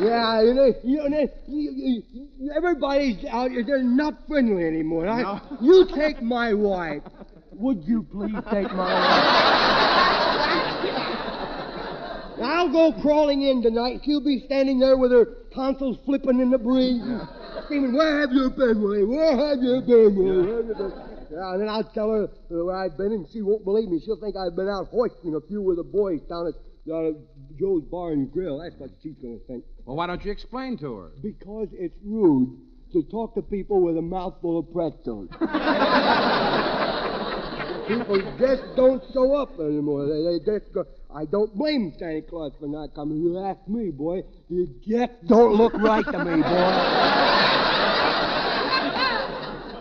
Yeah, 0.00 0.42
you 0.42 0.54
know, 0.54 0.74
you 0.82 1.08
know 1.08 1.28
you, 1.46 2.02
everybody's 2.56 3.24
out. 3.26 3.50
They're 3.66 3.82
not 3.82 4.26
friendly 4.26 4.64
anymore. 4.64 5.06
I, 5.08 5.22
No. 5.22 5.40
You 5.60 5.86
take 5.94 6.22
my 6.22 6.54
wife. 6.54 7.02
Would 7.52 7.84
you 7.84 8.02
please 8.10 8.36
take 8.50 8.72
my 8.72 8.94
wife? 8.94 9.60
I'll 12.42 12.72
go 12.72 12.92
crawling 13.02 13.42
in 13.42 13.62
tonight. 13.62 14.00
She'll 14.04 14.24
be 14.24 14.42
standing 14.46 14.78
there 14.78 14.96
with 14.96 15.12
her 15.12 15.26
tonsils 15.54 15.98
flipping 16.06 16.40
in 16.40 16.50
the 16.50 16.58
breeze, 16.58 17.02
screaming, 17.64 17.92
"Where 17.92 18.20
have 18.20 18.32
you 18.32 18.48
been, 18.50 18.80
Willie? 18.80 19.04
Where 19.04 19.36
have 19.36 19.58
you 19.62 19.82
been, 19.82 20.16
Willie? 20.16 20.46
Where 20.46 20.56
have 20.56 20.66
you 20.66 20.74
been?" 20.74 20.92
Yeah, 21.30 21.52
and 21.52 21.60
then 21.60 21.68
I'll 21.68 21.84
tell 21.84 22.10
her 22.10 22.28
where 22.48 22.74
I've 22.74 22.96
been, 22.96 23.12
and 23.12 23.28
she 23.30 23.42
won't 23.42 23.64
believe 23.64 23.88
me. 23.88 24.00
She'll 24.00 24.16
think 24.18 24.36
I've 24.36 24.56
been 24.56 24.68
out 24.68 24.88
hoisting 24.88 25.34
a 25.34 25.40
few 25.46 25.62
with 25.62 25.76
the 25.76 25.84
boys 25.84 26.20
down 26.28 26.48
at 26.48 26.54
uh, 26.90 27.12
Joe's 27.58 27.84
Bar 27.84 28.12
and 28.12 28.32
Grill. 28.32 28.58
That's 28.58 28.74
what 28.80 28.90
she's 29.02 29.14
going 29.22 29.38
to 29.38 29.46
think. 29.46 29.64
Well, 29.90 29.96
why 29.96 30.06
don't 30.06 30.24
you 30.24 30.30
explain 30.30 30.78
to 30.78 30.94
her? 30.98 31.10
Because 31.20 31.66
it's 31.72 31.98
rude 32.04 32.56
to 32.92 33.02
talk 33.10 33.34
to 33.34 33.42
people 33.42 33.80
with 33.80 33.96
a 33.96 34.00
mouthful 34.00 34.60
of 34.60 34.72
pretzels. 34.72 35.28
people 37.88 38.22
just 38.38 38.62
don't 38.76 39.02
show 39.12 39.34
up 39.34 39.58
anymore. 39.58 40.06
They, 40.06 40.22
they 40.22 40.38
just 40.58 40.72
go. 40.72 40.84
I 41.12 41.24
don't 41.24 41.52
blame 41.58 41.92
Santa 41.98 42.22
Claus 42.22 42.52
for 42.60 42.68
not 42.68 42.94
coming. 42.94 43.16
You 43.16 43.40
ask 43.40 43.66
me, 43.66 43.90
boy. 43.90 44.22
You 44.48 44.68
just 44.86 45.26
don't 45.26 45.54
look 45.54 45.74
right 45.74 46.04
to 46.04 46.24
me, 46.24 46.40
boy. 46.40 48.00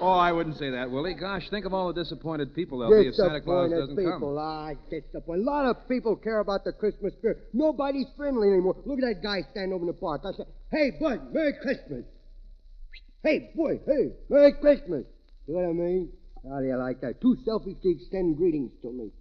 Oh, 0.01 0.07
I 0.11 0.31
wouldn't 0.31 0.57
say 0.57 0.69
that, 0.69 0.89
Willie. 0.89 1.13
Gosh, 1.13 1.49
think 1.49 1.65
of 1.65 1.73
all 1.73 1.91
the 1.91 2.01
disappointed 2.03 2.53
people 2.55 2.79
there'll 2.79 3.03
be 3.03 3.09
if 3.09 3.15
Santa 3.15 3.41
Claus 3.41 3.69
doesn't 3.69 3.97
people. 3.97 4.11
come. 4.19 4.37
Ah, 4.37 4.71
disappointed. 4.89 5.41
A 5.41 5.45
lot 5.49 5.65
of 5.65 5.87
people 5.89 6.15
care 6.15 6.39
about 6.39 6.63
the 6.63 6.71
Christmas 6.71 7.13
spirit. 7.13 7.49
Nobody's 7.53 8.07
friendly 8.15 8.47
anymore. 8.49 8.75
Look 8.85 8.99
at 8.99 9.05
that 9.15 9.21
guy 9.23 9.41
standing 9.51 9.73
over 9.73 9.83
in 9.83 9.87
the 9.87 9.93
park. 9.93 10.21
I 10.25 10.31
said, 10.31 10.47
"Hey, 10.71 10.91
bud, 10.99 11.33
Merry 11.33 11.53
Christmas." 11.61 12.05
Hey, 13.23 13.51
boy, 13.55 13.81
hey, 13.85 14.13
Merry 14.29 14.53
Christmas. 14.53 15.05
You 15.47 15.55
know 15.55 15.61
what 15.61 15.69
I 15.69 15.73
mean? 15.73 16.09
How 16.49 16.59
do 16.61 16.65
you 16.67 16.77
like 16.77 17.01
that? 17.01 17.19
Two 17.19 17.35
selfies 17.45 17.81
to 17.81 17.89
extend 17.89 18.37
greetings 18.37 18.71
to 18.81 18.91
me. 18.93 19.11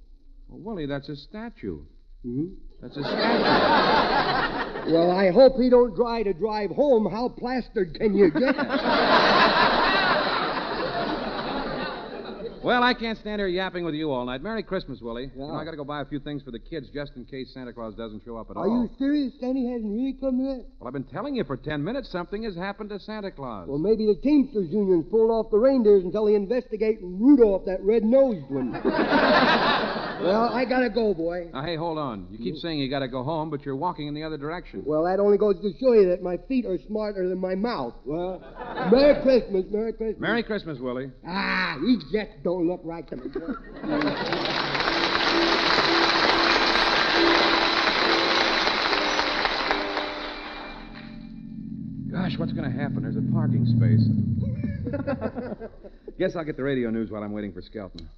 Well, 0.49 0.61
Willie, 0.61 0.87
that's 0.87 1.09
a 1.09 1.17
statue. 1.17 1.81
hmm 2.23 2.47
That's 2.81 2.97
a 2.97 3.03
statue. 3.03 4.65
Well, 4.89 5.11
I 5.11 5.31
hope 5.31 5.57
he 5.61 5.69
don't 5.69 5.95
try 5.95 6.23
to 6.23 6.33
drive 6.33 6.71
home. 6.71 7.11
How 7.11 7.29
plastered 7.29 7.95
can 7.99 8.15
you 8.17 8.31
get? 8.31 8.57
well, 12.63 12.83
I 12.83 12.95
can't 12.95 13.19
stand 13.19 13.41
here 13.41 13.49
yapping 13.49 13.85
with 13.85 13.95
you 13.95 14.11
all 14.11 14.25
night. 14.25 14.43
Merry 14.43 14.63
Christmas, 14.63 15.01
Willie. 15.01 15.31
You 15.35 15.47
know, 15.47 15.55
I 15.55 15.65
got 15.65 15.73
to 15.73 15.77
go 15.77 15.85
buy 15.85 16.01
a 16.03 16.05
few 16.05 16.21
things 16.21 16.43
for 16.43 16.51
the 16.51 16.59
kids 16.59 16.89
just 16.93 17.13
in 17.17 17.25
case 17.25 17.53
Santa 17.55 17.73
Claus 17.73 17.95
doesn't 17.95 18.25
show 18.25 18.37
up 18.37 18.51
at 18.51 18.57
Are 18.57 18.67
all. 18.67 18.81
Are 18.81 18.83
you 18.85 18.91
serious? 18.99 19.33
Sandy 19.41 19.67
hasn't 19.71 19.93
really 19.93 20.17
come 20.21 20.41
yet? 20.41 20.67
Well, 20.79 20.89
I've 20.89 20.93
been 20.93 21.05
telling 21.05 21.35
you 21.37 21.45
for 21.45 21.57
ten 21.57 21.83
minutes 21.83 22.11
something 22.11 22.43
has 22.45 22.57
happened 22.57 22.91
to 22.91 23.01
Santa 23.01 23.31
Claus. 23.31 23.69
Well, 23.69 23.79
maybe 23.79 24.07
the 24.07 24.19
Teamsters 24.23 24.69
Union's 24.71 25.07
pulled 25.11 25.31
off 25.31 25.51
the 25.51 25.59
reindeers 25.59 26.05
until 26.05 26.27
they 26.27 26.35
investigate 26.35 26.99
Rudolph, 27.03 27.65
that 27.67 27.83
red-nosed 27.83 28.51
one. 28.51 28.73
well, 30.23 30.51
I 30.53 30.65
gotta 30.69 30.91
go, 30.91 31.15
boy. 31.15 31.51
Now, 31.53 31.63
hey, 31.63 31.77
hold 31.77 31.99
on. 31.99 32.27
You 32.31 32.39
keep 32.39 32.57
saying 32.57 32.79
you 32.79 32.91
got 32.91 33.01
to 33.01 33.09
go 33.09 33.23
home, 33.23 33.51
but 33.51 33.65
you're 33.65 33.77
walking 33.77 34.09
in 34.09 34.15
the 34.15 34.23
other 34.25 34.37
direction. 34.37 34.83
Well, 34.85 35.05
that 35.05 35.21
only 35.21 35.39
goes 35.39 35.57
to 35.61 35.73
show 35.81 35.93
you 35.93 36.09
that 36.11 36.23
my 36.23 36.37
feet 36.49 36.67
are 36.67 36.79
smarter 36.87 37.29
than 37.29 37.39
my 37.39 37.55
mouth. 37.55 37.95
Well, 38.05 38.43
Merry 38.91 39.23
Christmas, 39.23 39.65
Merry 39.71 39.93
Christmas. 39.93 40.21
Merry 40.21 40.43
Christmas, 40.43 40.79
Willie. 40.79 41.11
Ah, 41.27 41.77
you 41.79 41.99
just 41.99 42.15
don't 42.49 42.67
look 42.67 42.81
right 42.83 43.07
to 43.07 43.17
me. 43.17 43.29
Gosh, 52.11 52.39
what's 52.39 52.53
going 52.53 52.65
to 52.65 52.75
happen? 52.75 53.03
There's 53.03 53.17
a 53.17 53.33
parking 53.35 53.67
space. 53.77 54.01
Guess 56.19 56.37
I'll 56.37 56.45
get 56.45 56.57
the 56.57 56.63
radio 56.63 56.89
news 56.89 57.11
while 57.11 57.23
I'm 57.23 57.33
waiting 57.33 57.53
for 57.53 57.61
Skelton. 57.61 58.09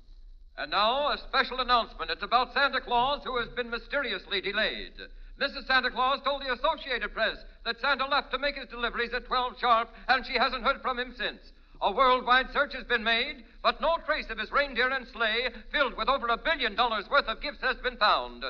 And 0.58 0.70
now, 0.70 1.08
a 1.08 1.18
special 1.28 1.58
announcement. 1.58 2.12
It's 2.12 2.22
about 2.22 2.54
Santa 2.54 2.80
Claus, 2.80 3.22
who 3.24 3.36
has 3.38 3.48
been 3.56 3.68
mysteriously 3.68 4.40
delayed. 4.40 4.92
Mrs. 5.40 5.66
Santa 5.66 5.90
Claus 5.90 6.20
told 6.24 6.42
the 6.42 6.52
Associated 6.52 7.12
Press 7.12 7.38
that 7.64 7.80
Santa 7.80 8.06
left 8.06 8.30
to 8.30 8.38
make 8.38 8.54
his 8.54 8.68
deliveries 8.68 9.12
at 9.12 9.26
12 9.26 9.54
sharp, 9.60 9.88
and 10.06 10.24
she 10.24 10.34
hasn't 10.34 10.62
heard 10.62 10.80
from 10.82 11.00
him 11.00 11.14
since. 11.18 11.40
A 11.82 11.92
worldwide 11.92 12.52
search 12.52 12.74
has 12.74 12.84
been 12.84 13.02
made, 13.02 13.44
but 13.62 13.80
no 13.80 13.96
trace 14.04 14.26
of 14.28 14.38
his 14.38 14.52
reindeer 14.52 14.90
and 14.90 15.06
sleigh, 15.08 15.48
filled 15.72 15.96
with 15.96 16.08
over 16.08 16.28
a 16.28 16.36
billion 16.36 16.74
dollars 16.74 17.04
worth 17.10 17.26
of 17.26 17.40
gifts, 17.40 17.62
has 17.62 17.76
been 17.78 17.96
found. 17.96 18.44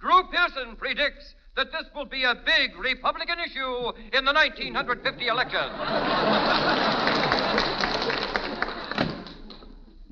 Drew 0.00 0.22
Pearson 0.30 0.76
predicts 0.76 1.34
that 1.56 1.72
this 1.72 1.84
will 1.94 2.04
be 2.04 2.22
a 2.22 2.34
big 2.34 2.78
Republican 2.78 3.38
issue 3.40 3.90
in 4.12 4.24
the 4.24 4.32
1950 4.32 5.26
election. 5.26 5.66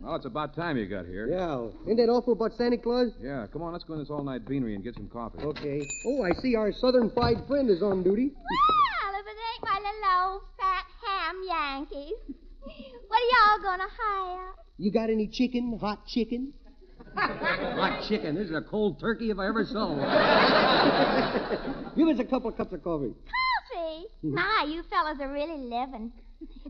Well, 0.02 0.16
it's 0.16 0.26
about 0.26 0.54
time 0.54 0.76
you 0.76 0.86
got 0.86 1.06
here. 1.06 1.28
Yeah. 1.28 1.68
Isn't 1.84 1.96
that 1.96 2.10
awful 2.10 2.32
about 2.32 2.54
Santa 2.54 2.76
Claus? 2.76 3.12
Yeah, 3.22 3.46
come 3.52 3.62
on, 3.62 3.72
let's 3.72 3.84
go 3.84 3.94
in 3.94 4.00
this 4.00 4.10
all 4.10 4.22
night 4.22 4.46
beanery 4.46 4.74
and 4.74 4.82
get 4.82 4.94
some 4.94 5.08
coffee. 5.08 5.38
Okay. 5.38 5.80
Oh, 6.06 6.24
I 6.24 6.32
see 6.42 6.56
our 6.56 6.72
southern 6.72 7.08
fried 7.10 7.46
friend 7.46 7.70
is 7.70 7.82
on 7.82 8.02
duty. 8.02 8.32
Well, 8.34 9.20
if 9.20 9.26
it 9.26 9.30
ain't 9.30 9.62
my 9.62 9.78
little 9.78 10.32
old 10.32 10.42
fat 10.58 10.84
ham 11.06 11.36
Yankees. 11.46 12.43
What 13.08 13.20
are 13.22 13.30
y'all 13.30 13.62
gonna 13.62 13.90
hire? 13.96 14.54
You 14.76 14.90
got 14.90 15.08
any 15.08 15.28
chicken? 15.28 15.78
Hot 15.80 16.06
chicken? 16.06 16.52
Hot 17.14 18.02
chicken. 18.08 18.34
This 18.34 18.48
is 18.48 18.56
a 18.56 18.62
cold 18.62 18.98
turkey 18.98 19.30
if 19.30 19.38
I 19.38 19.46
ever 19.46 19.64
saw 19.64 19.92
one. 19.92 20.00
Give 21.96 22.08
us 22.08 22.18
a 22.18 22.24
couple 22.24 22.50
of 22.50 22.56
cups 22.56 22.72
of 22.72 22.82
coffee. 22.82 23.14
Coffee? 23.14 24.06
My, 24.22 24.66
you 24.68 24.82
fellas 24.90 25.18
are 25.20 25.32
really 25.32 25.58
living. 25.58 26.12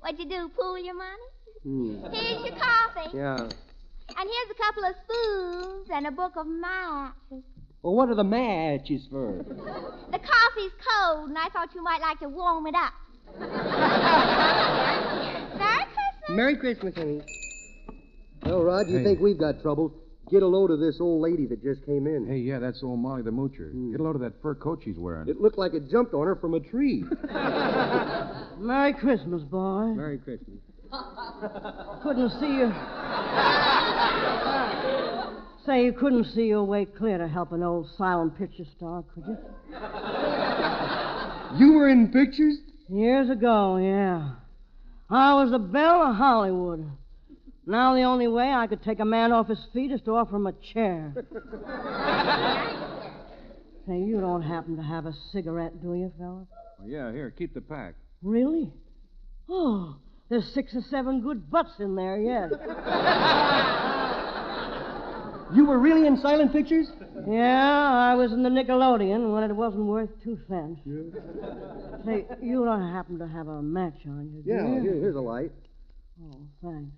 What'd 0.00 0.18
you 0.18 0.28
do, 0.28 0.50
pool 0.50 0.78
your 0.78 0.94
money? 0.94 1.22
Hmm. 1.62 2.04
Here's 2.12 2.44
your 2.44 2.58
coffee. 2.58 3.16
Yeah. 3.16 3.38
And 3.38 3.50
here's 4.28 4.50
a 4.50 4.54
couple 4.62 4.84
of 4.84 4.94
spoons 5.04 5.88
and 5.94 6.06
a 6.06 6.10
book 6.10 6.32
of 6.36 6.46
matches. 6.46 7.42
Well, 7.82 7.94
what 7.94 8.10
are 8.10 8.14
the 8.14 8.24
matches 8.24 9.06
for? 9.10 9.38
The 9.38 10.18
coffee's 10.18 10.72
cold, 10.92 11.30
and 11.30 11.38
I 11.38 11.48
thought 11.52 11.74
you 11.74 11.82
might 11.82 12.00
like 12.00 12.18
to 12.20 12.28
warm 12.28 12.66
it 12.66 12.74
up. 12.74 12.92
Merry 16.30 16.56
Christmas. 16.56 16.94
Honey. 16.94 17.20
Well, 18.44 18.62
Rod, 18.62 18.88
you 18.88 18.98
Hey. 18.98 19.04
think 19.04 19.20
we've 19.20 19.38
got 19.38 19.60
trouble? 19.62 19.92
Get 20.30 20.42
a 20.42 20.46
load 20.46 20.70
of 20.70 20.80
this 20.80 21.00
old 21.00 21.20
lady 21.20 21.46
that 21.46 21.62
just 21.62 21.84
came 21.84 22.06
in. 22.06 22.26
Hey, 22.26 22.38
yeah, 22.38 22.58
that's 22.58 22.82
old 22.82 22.98
Molly 22.98 23.22
the 23.22 23.30
Moocher. 23.30 23.70
Hmm. 23.72 23.90
Get 23.90 24.00
a 24.00 24.02
load 24.02 24.14
of 24.16 24.22
that 24.22 24.40
fur 24.40 24.54
coat 24.54 24.80
she's 24.82 24.98
wearing. 24.98 25.28
It 25.28 25.40
looked 25.40 25.58
like 25.58 25.74
it 25.74 25.90
jumped 25.90 26.14
on 26.14 26.26
her 26.26 26.34
from 26.36 26.54
a 26.54 26.60
tree. 26.60 27.04
Merry 28.58 28.94
Christmas, 28.94 29.42
boy. 29.42 29.88
Merry 29.94 30.18
Christmas. 30.18 30.58
Couldn't 32.02 32.30
see 32.40 32.46
you. 32.56 32.72
Say, 35.66 35.84
you 35.86 35.92
couldn't 35.92 36.24
see 36.34 36.46
your 36.46 36.64
way 36.64 36.84
clear 36.86 37.18
to 37.18 37.26
help 37.28 37.52
an 37.52 37.62
old 37.62 37.88
silent 37.96 38.36
picture 38.38 38.64
star, 38.76 39.02
could 39.14 39.24
you? 39.26 39.36
You 41.58 41.72
were 41.74 41.88
in 41.88 42.08
pictures? 42.12 42.56
Years 42.88 43.30
ago, 43.30 43.76
yeah. 43.78 44.30
I 45.10 45.34
was 45.34 45.50
the 45.50 45.58
belle 45.58 46.02
of 46.02 46.16
Hollywood. 46.16 46.90
Now 47.66 47.94
the 47.94 48.02
only 48.02 48.28
way 48.28 48.50
I 48.50 48.66
could 48.66 48.82
take 48.82 49.00
a 49.00 49.04
man 49.04 49.32
off 49.32 49.48
his 49.48 49.64
feet 49.72 49.90
is 49.90 50.00
to 50.02 50.16
offer 50.16 50.36
him 50.36 50.46
a 50.46 50.52
chair. 50.52 51.14
Say, 53.86 53.98
you 53.98 54.20
don't 54.20 54.42
happen 54.42 54.76
to 54.76 54.82
have 54.82 55.06
a 55.06 55.12
cigarette, 55.30 55.82
do 55.82 55.94
you, 55.94 56.10
fella? 56.18 56.46
Oh, 56.80 56.86
yeah, 56.86 57.12
here, 57.12 57.30
keep 57.30 57.52
the 57.52 57.60
pack. 57.60 57.94
Really? 58.22 58.72
Oh, 59.48 59.96
there's 60.30 60.50
six 60.52 60.74
or 60.74 60.80
seven 60.80 61.20
good 61.20 61.50
butts 61.50 61.78
in 61.78 61.94
there 61.94 62.18
yet. 62.18 62.50
You 65.54 65.64
were 65.66 65.78
really 65.78 66.06
in 66.06 66.16
silent 66.16 66.52
pictures? 66.52 66.88
Yeah, 67.28 67.92
I 68.10 68.14
was 68.16 68.32
in 68.32 68.42
the 68.42 68.48
Nickelodeon 68.48 69.32
when 69.32 69.44
it 69.48 69.54
wasn't 69.54 69.84
worth 69.86 70.10
two 70.22 70.38
cents. 70.48 70.80
Say, 72.04 72.26
you 72.42 72.64
don't 72.64 72.92
happen 72.92 73.18
to 73.20 73.28
have 73.28 73.46
a 73.48 73.62
match 73.62 73.98
on 74.06 74.30
you, 74.34 74.42
do 74.42 74.50
Yeah, 74.50 74.66
you? 74.74 74.82
here, 74.82 74.94
here's 74.94 75.16
a 75.16 75.20
light. 75.20 75.52
Oh, 76.22 76.38
thanks. 76.62 76.90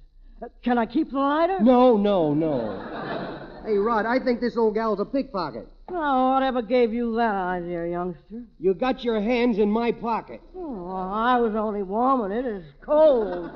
Uh, 0.43 0.47
can 0.65 0.79
I 0.79 0.87
keep 0.87 1.11
the 1.11 1.19
lighter? 1.19 1.61
No, 1.61 1.97
no, 1.97 2.35
no. 2.35 3.63
hey, 3.65 3.77
Rod, 3.77 4.05
I 4.07 4.19
think 4.25 4.41
this 4.41 4.57
old 4.57 4.75
gal's 4.75 5.01
a 5.01 5.05
pickpocket. 5.05 5.69
Oh, 5.89 6.33
whatever 6.35 6.63
gave 6.63 6.93
you 6.93 7.15
that 7.17 7.35
idea, 7.35 7.87
youngster? 7.89 8.43
You 8.59 8.75
got 8.75 9.05
your 9.05 9.21
hands 9.21 9.59
in 9.59 9.71
my 9.71 9.93
pocket. 9.93 10.41
Oh, 10.57 10.89
I 10.91 11.39
was 11.39 11.55
only 11.55 11.83
warming 11.83 12.37
it. 12.37 12.45
It's 12.45 12.67
cold. 12.85 13.51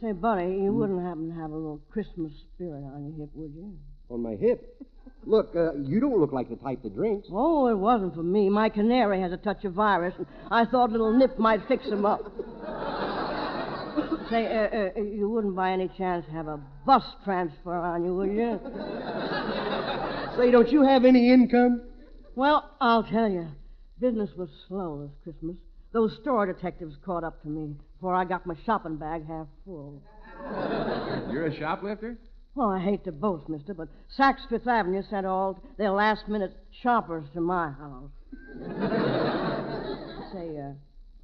Say, 0.00 0.12
buddy, 0.12 0.44
you 0.62 0.72
wouldn't 0.72 1.02
happen 1.02 1.28
to 1.28 1.40
have 1.40 1.50
a 1.50 1.54
little 1.54 1.80
Christmas 1.90 2.32
spirit 2.54 2.82
on 2.84 3.04
your 3.04 3.18
hip, 3.18 3.30
would 3.34 3.52
you? 3.54 3.76
On 4.08 4.22
my 4.22 4.34
hip. 4.34 4.76
Look, 5.26 5.54
uh, 5.54 5.74
you 5.74 6.00
don't 6.00 6.18
look 6.18 6.32
like 6.32 6.48
the 6.48 6.56
type 6.56 6.82
that 6.82 6.94
drinks. 6.94 7.28
Oh, 7.30 7.66
it 7.66 7.76
wasn't 7.76 8.14
for 8.14 8.22
me. 8.22 8.48
My 8.48 8.70
canary 8.70 9.20
has 9.20 9.30
a 9.32 9.36
touch 9.36 9.64
of 9.64 9.74
virus, 9.74 10.14
and 10.16 10.26
I 10.50 10.64
thought 10.64 10.88
a 10.88 10.92
little 10.92 11.12
Nip 11.12 11.38
might 11.38 11.60
fix 11.68 11.84
him 11.84 12.06
up. 12.06 12.22
Say, 14.30 14.46
uh, 14.46 14.98
uh, 14.98 15.02
you 15.02 15.28
wouldn't 15.28 15.54
by 15.54 15.72
any 15.72 15.88
chance 15.98 16.24
have 16.32 16.48
a 16.48 16.58
bus 16.86 17.04
transfer 17.24 17.74
on 17.74 18.04
you, 18.04 18.14
would 18.14 18.32
you? 18.32 18.58
Say, 20.38 20.50
don't 20.50 20.72
you 20.72 20.82
have 20.82 21.04
any 21.04 21.30
income? 21.30 21.82
Well, 22.36 22.70
I'll 22.80 23.04
tell 23.04 23.28
you. 23.28 23.48
Business 24.00 24.30
was 24.34 24.48
slow 24.66 25.02
this 25.02 25.14
Christmas. 25.22 25.56
Those 25.92 26.16
store 26.22 26.46
detectives 26.46 26.96
caught 27.04 27.24
up 27.24 27.42
to 27.42 27.48
me 27.48 27.74
before 28.00 28.14
I 28.14 28.24
got 28.24 28.46
my 28.46 28.54
shopping 28.64 28.96
bag 28.96 29.26
half 29.28 29.46
full. 29.66 30.00
You're 31.30 31.48
a 31.48 31.54
shoplifter? 31.58 32.16
Well, 32.54 32.70
I 32.70 32.80
hate 32.80 33.04
to 33.04 33.12
boast, 33.12 33.46
mister, 33.50 33.74
but 33.74 33.88
Saks 34.18 34.48
Fifth 34.48 34.66
Avenue 34.66 35.02
sent 35.10 35.26
all 35.26 35.62
their 35.76 35.90
last 35.90 36.26
minute 36.26 36.56
shoppers 36.82 37.26
to 37.34 37.42
my 37.42 37.70
house. 37.70 38.10
Say, 40.32 40.56
uh, 40.56 40.72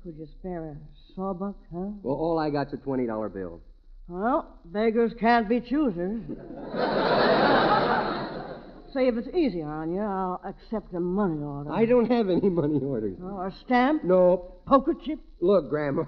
could 0.03 0.19
you 0.19 0.29
spare 0.39 0.65
a 0.67 0.77
sawbuck, 1.15 1.57
huh? 1.73 1.93
Well, 2.03 2.15
all 2.15 2.39
I 2.39 2.51
got's 2.51 2.75
a 2.75 2.77
$20 2.77 3.33
bill. 3.33 3.63
Well, 4.07 4.59
beggars 4.67 5.13
can't 5.19 5.49
be 5.49 5.61
choosers. 5.61 6.21
Say, 8.93 9.09
if 9.09 9.17
it's 9.17 9.35
easy 9.35 9.63
on 9.63 9.95
you, 9.95 10.03
I'll 10.03 10.43
accept 10.45 10.93
a 10.95 11.01
money 11.01 11.43
order. 11.43 11.73
I 11.73 11.87
don't 11.87 12.11
have 12.11 12.29
any 12.29 12.51
money 12.51 12.81
orders. 12.81 13.17
Or 13.23 13.47
a 13.47 13.53
stamp? 13.65 14.05
No. 14.05 14.57
Poker 14.67 14.93
chip? 15.05 15.21
Look, 15.41 15.71
Grandma. 15.71 16.05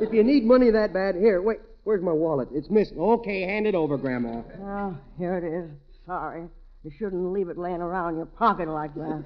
If 0.00 0.12
you 0.12 0.22
need 0.22 0.44
money 0.44 0.70
that 0.70 0.92
bad, 0.92 1.14
here, 1.14 1.40
wait. 1.42 1.58
Where's 1.84 2.02
my 2.02 2.12
wallet? 2.12 2.48
It's 2.52 2.70
missing. 2.70 2.96
Okay, 2.98 3.42
hand 3.42 3.66
it 3.66 3.74
over, 3.74 3.96
Grandma. 3.96 4.42
Oh, 4.62 4.96
here 5.18 5.36
it 5.36 5.44
is. 5.44 5.68
Sorry. 6.06 6.44
You 6.84 6.90
shouldn't 6.96 7.32
leave 7.32 7.48
it 7.48 7.58
laying 7.58 7.80
around 7.80 8.10
in 8.10 8.16
your 8.18 8.26
pocket 8.26 8.68
like 8.68 8.94
that. 8.94 9.24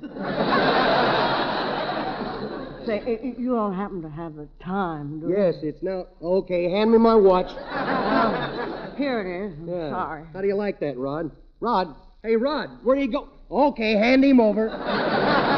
Say, 2.87 3.35
you 3.37 3.55
don't 3.55 3.75
happen 3.75 4.01
to 4.03 4.09
have 4.09 4.37
the 4.37 4.49
time, 4.63 5.21
do 5.21 5.29
you? 5.29 5.37
Yes, 5.37 5.57
it's 5.63 5.83
now. 5.83 6.07
Okay, 6.23 6.71
hand 6.71 6.93
me 6.93 6.99
my 6.99 7.15
watch. 7.15 7.49
Oh, 7.49 8.95
here 8.99 9.21
it 9.21 9.27
is. 9.47 9.59
Yeah. 9.67 9.91
Sorry. 9.91 10.25
How 10.33 10.41
do 10.41 10.47
you 10.47 10.55
like 10.55 10.81
that, 10.81 10.97
Rod? 10.97 11.31
Rod. 11.61 11.95
Hey, 12.23 12.37
Rod, 12.37 12.71
where 12.85 12.97
do 12.97 13.03
you 13.03 13.11
go? 13.11 13.29
Okay, 13.51 13.93
hand 13.97 14.25
him 14.25 14.41
over. 14.41 14.69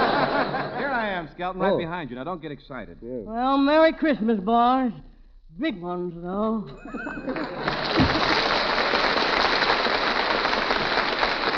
Here 1.19 1.27
I 1.27 1.31
am, 1.31 1.35
Skelton, 1.35 1.61
right 1.61 1.73
Oh. 1.73 1.79
behind 1.79 2.11
you. 2.11 2.17
Now, 2.17 2.25
don't 2.25 2.41
get 2.43 2.53
excited. 2.53 2.99
Yeah. 3.03 3.19
Well, 3.25 3.59
Merry 3.59 3.93
Christmas, 3.93 4.39
boys. 4.41 4.93
Big 5.59 5.81
ones, 5.81 6.15
though. 6.23 6.69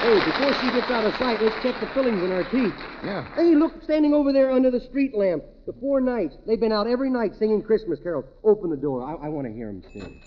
Hey, 0.01 0.15
before 0.25 0.55
she 0.63 0.71
gets 0.73 0.91
out 0.91 1.05
of 1.05 1.15
sight, 1.17 1.43
let's 1.43 1.55
check 1.63 1.79
the 1.79 1.87
fillings 1.93 2.23
in 2.23 2.33
our 2.33 2.43
teeth. 2.45 2.73
Yeah. 3.05 3.23
Hey, 3.35 3.55
look, 3.55 3.83
standing 3.85 4.15
over 4.15 4.33
there 4.33 4.51
under 4.51 4.71
the 4.71 4.81
street 4.81 5.15
lamp. 5.15 5.45
The 5.67 5.75
Four 5.75 6.01
Knights. 6.01 6.37
They've 6.47 6.59
been 6.59 6.73
out 6.73 6.87
every 6.87 7.11
night 7.11 7.33
singing 7.39 7.63
Christmas 7.63 7.99
carols. 8.03 8.25
Open 8.43 8.71
the 8.71 8.79
door. 8.79 9.03
I, 9.05 9.27
I 9.27 9.29
want 9.29 9.47
to 9.47 9.53
hear 9.53 9.67
them 9.67 9.83
sing. 9.93 10.23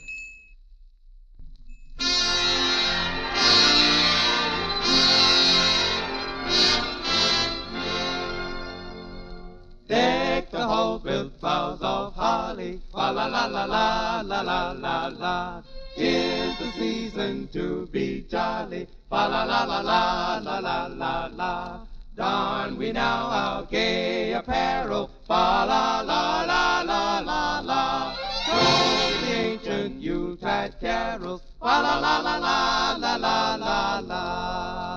The 10.54 10.66
halls 10.68 11.04
with 11.04 11.42
boughs 11.42 11.82
of 11.82 12.14
holly. 12.14 12.80
Fa 12.92 13.12
la 13.12 13.26
la 13.26 13.46
la 13.48 13.66
la 13.66 14.22
la 14.22 14.42
la 14.42 14.72
la 14.72 15.08
la. 15.08 15.64
Tis 15.98 16.58
the 16.60 16.72
season 16.78 17.50
to 17.52 17.88
be 17.92 18.26
jolly. 18.30 18.88
Fa 19.10 19.28
la 19.34 19.44
la 19.44 19.64
la 19.64 19.80
la 19.82 20.38
la 20.38 20.60
la 20.60 20.88
la 20.88 21.30
la. 21.34 21.80
Don 22.16 22.78
we 22.78 22.92
now 22.92 23.26
our 23.42 23.64
gay 23.64 24.34
apparel. 24.34 25.10
Fa 25.28 25.66
la 25.72 26.02
la 26.02 26.44
la 26.44 26.82
la 26.82 27.20
la 27.30 27.60
la. 27.72 28.16
Sing 28.46 29.22
the 29.22 29.34
ancient 29.34 30.02
Yuletide 30.02 30.80
carols. 30.80 31.42
Fa 31.60 31.82
la 31.82 31.98
la 32.06 32.16
la 32.20 32.36
la 32.38 32.96
la 33.02 33.16
la 33.16 33.56
la 33.56 34.00
la. 34.12 34.93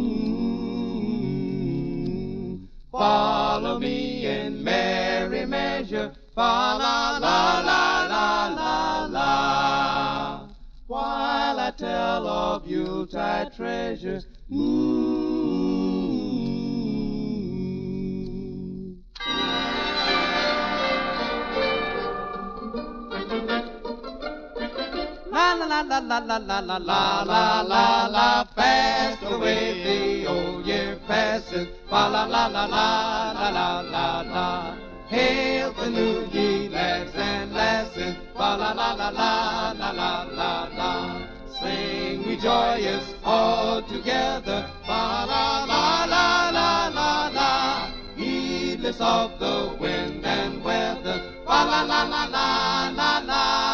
Follow 2.91 3.80
me 3.80 4.26
in 4.26 4.63
merry 4.63 5.45
measure. 5.45 6.13
Fa 6.34 6.78
la 6.80 7.17
la 7.17 7.60
la 7.60 8.06
la 8.08 8.48
la 8.48 9.06
la. 9.06 10.50
While 10.88 11.60
I 11.60 11.71
tell 11.71 12.28
of 12.28 12.67
Yuletide 12.67 13.54
treasures. 13.56 14.28
Mm. 14.52 15.44
La 25.67 25.82
la 25.82 25.97
la 25.97 26.19
la 26.19 26.19
la 26.19 26.38
la 26.38 26.60
la 26.60 26.78
la 26.78 27.23
la 27.23 27.62
la 27.62 27.62
la 27.63 28.08
la 28.08 28.45
fast 28.56 29.23
away 29.23 29.82
the 29.84 30.28
old 30.28 30.63
year 30.63 30.99
passes. 31.08 31.67
Fa 31.89 32.08
la 32.08 32.25
la 32.25 32.45
la 32.45 32.65
la 32.65 33.32
la 33.34 33.49
la 33.49 33.82
la 33.82 34.21
la. 34.21 34.75
Hail 35.08 35.73
the 35.73 35.89
new 35.89 36.28
ye 36.32 36.69
lads 36.69 37.15
and 37.15 37.51
lasses. 37.51 38.15
Fa 38.38 38.56
la 38.58 38.73
la 38.73 38.93
la 38.93 39.10
la 39.10 39.71
la 39.71 39.89
la 39.91 40.12
la 40.39 40.69
la. 40.78 40.91
Sing 41.60 42.28
we 42.28 42.38
joyous 42.38 43.15
all 43.23 43.82
together. 43.82 44.69
Fa 44.86 45.25
la 45.25 45.65
la 45.65 46.06
la 46.06 46.49
la 46.58 46.88
la 46.99 47.30
la. 47.34 47.91
Heedless 48.15 49.01
of 49.01 49.39
the 49.39 49.75
wind 49.80 50.23
and 50.23 50.63
weather. 50.63 51.19
Fa 51.47 51.60
la 51.71 51.82
la 51.82 52.04
la 52.04 52.25
la 52.25 52.89
la 52.89 53.19
la. 53.25 53.64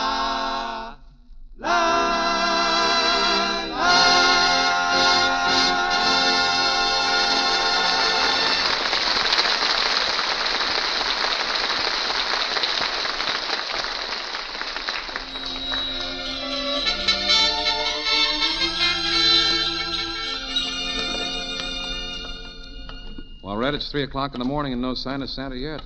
Well, 23.71 23.77
it's 23.77 23.89
3 23.89 24.03
o'clock 24.03 24.34
in 24.34 24.39
the 24.39 24.45
morning 24.45 24.73
and 24.73 24.81
no 24.81 24.93
sign 24.95 25.21
of 25.21 25.29
Santa 25.29 25.55
yet. 25.55 25.81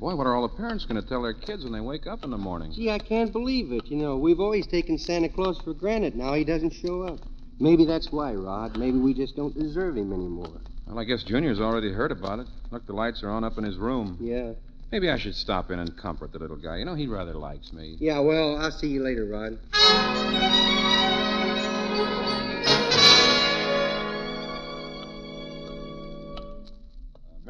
Boy, 0.00 0.16
what 0.16 0.26
are 0.26 0.34
all 0.34 0.48
the 0.48 0.56
parents 0.56 0.84
going 0.84 1.00
to 1.00 1.08
tell 1.08 1.22
their 1.22 1.32
kids 1.32 1.62
when 1.62 1.72
they 1.72 1.78
wake 1.78 2.08
up 2.08 2.24
in 2.24 2.30
the 2.30 2.36
morning? 2.36 2.72
Gee, 2.72 2.90
I 2.90 2.98
can't 2.98 3.30
believe 3.30 3.70
it. 3.70 3.86
You 3.86 3.98
know, 3.98 4.16
we've 4.16 4.40
always 4.40 4.66
taken 4.66 4.98
Santa 4.98 5.28
Claus 5.28 5.60
for 5.60 5.74
granted. 5.74 6.16
Now 6.16 6.34
he 6.34 6.42
doesn't 6.42 6.72
show 6.72 7.04
up. 7.04 7.20
Maybe 7.60 7.84
that's 7.84 8.10
why, 8.10 8.34
Rod. 8.34 8.76
Maybe 8.76 8.98
we 8.98 9.14
just 9.14 9.36
don't 9.36 9.56
deserve 9.56 9.96
him 9.96 10.12
anymore. 10.12 10.60
Well, 10.88 10.98
I 10.98 11.04
guess 11.04 11.22
Junior's 11.22 11.60
already 11.60 11.92
heard 11.92 12.10
about 12.10 12.40
it. 12.40 12.48
Look, 12.72 12.84
the 12.88 12.94
lights 12.94 13.22
are 13.22 13.30
on 13.30 13.44
up 13.44 13.58
in 13.58 13.62
his 13.62 13.76
room. 13.76 14.18
Yeah. 14.20 14.54
Maybe 14.90 15.08
I 15.08 15.16
should 15.16 15.36
stop 15.36 15.70
in 15.70 15.78
and 15.78 15.96
comfort 15.96 16.32
the 16.32 16.40
little 16.40 16.56
guy. 16.56 16.78
You 16.78 16.84
know, 16.84 16.96
he 16.96 17.06
rather 17.06 17.34
likes 17.34 17.72
me. 17.72 17.96
Yeah, 18.00 18.18
well, 18.18 18.56
I'll 18.56 18.72
see 18.72 18.88
you 18.88 19.04
later, 19.04 19.24
Rod. 19.26 20.83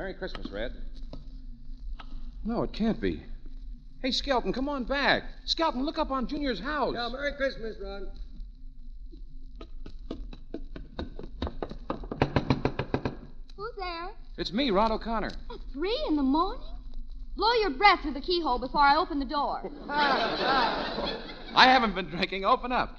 Merry 0.05 0.13
Christmas, 0.13 0.51
Red. 0.51 0.71
No, 2.45 2.63
it 2.63 2.75
can't 2.75 3.01
be. 3.01 3.23
Hey, 4.03 4.11
Skelton, 4.11 4.53
come 4.53 4.69
on 4.69 4.85
back. 4.85 5.23
Skelton, 5.47 5.83
look 5.83 5.97
up 5.97 6.11
on 6.11 6.27
Junior's 6.27 6.61
house. 6.61 6.93
Yeah, 6.95 7.09
Merry 7.09 7.33
Christmas, 7.33 7.75
Rod. 7.83 8.03
Who's 13.57 13.71
there? 13.79 14.11
It's 14.37 14.53
me, 14.53 14.71
Rod 14.71 14.91
O'Connor. 14.91 15.31
At 15.51 15.57
three 15.73 15.99
in 16.07 16.17
the 16.17 16.23
morning? 16.23 16.61
Blow 17.35 17.55
your 17.63 17.71
breath 17.71 18.03
through 18.03 18.13
the 18.13 18.21
keyhole 18.21 18.59
before 18.59 18.83
I 18.83 18.97
open 18.97 19.19
the 19.19 19.25
door. 19.25 19.63
I 19.89 21.15
haven't 21.55 21.95
been 21.95 22.11
drinking. 22.11 22.45
Open 22.45 22.73
up. 22.73 22.99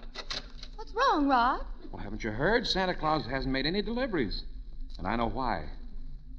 What's 0.75 0.91
wrong, 0.95 1.27
Rod? 1.27 1.61
Well, 1.91 2.01
haven't 2.01 2.23
you 2.23 2.31
heard? 2.31 2.65
Santa 2.65 2.95
Claus 2.95 3.27
hasn't 3.27 3.53
made 3.53 3.67
any 3.67 3.83
deliveries. 3.83 4.41
And 4.97 5.05
I 5.05 5.15
know 5.17 5.29
why. 5.29 5.65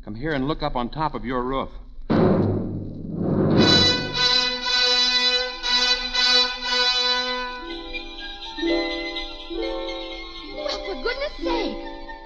Come 0.07 0.15
here 0.15 0.33
and 0.35 0.47
look 0.47 0.63
up 0.63 0.77
on 0.77 0.89
top 0.89 1.15
of 1.17 1.25
your 1.25 1.43
roof. 1.43 1.69
Well, 2.09 2.21
for 10.87 10.95
goodness 11.03 11.33
sake. 11.39 11.77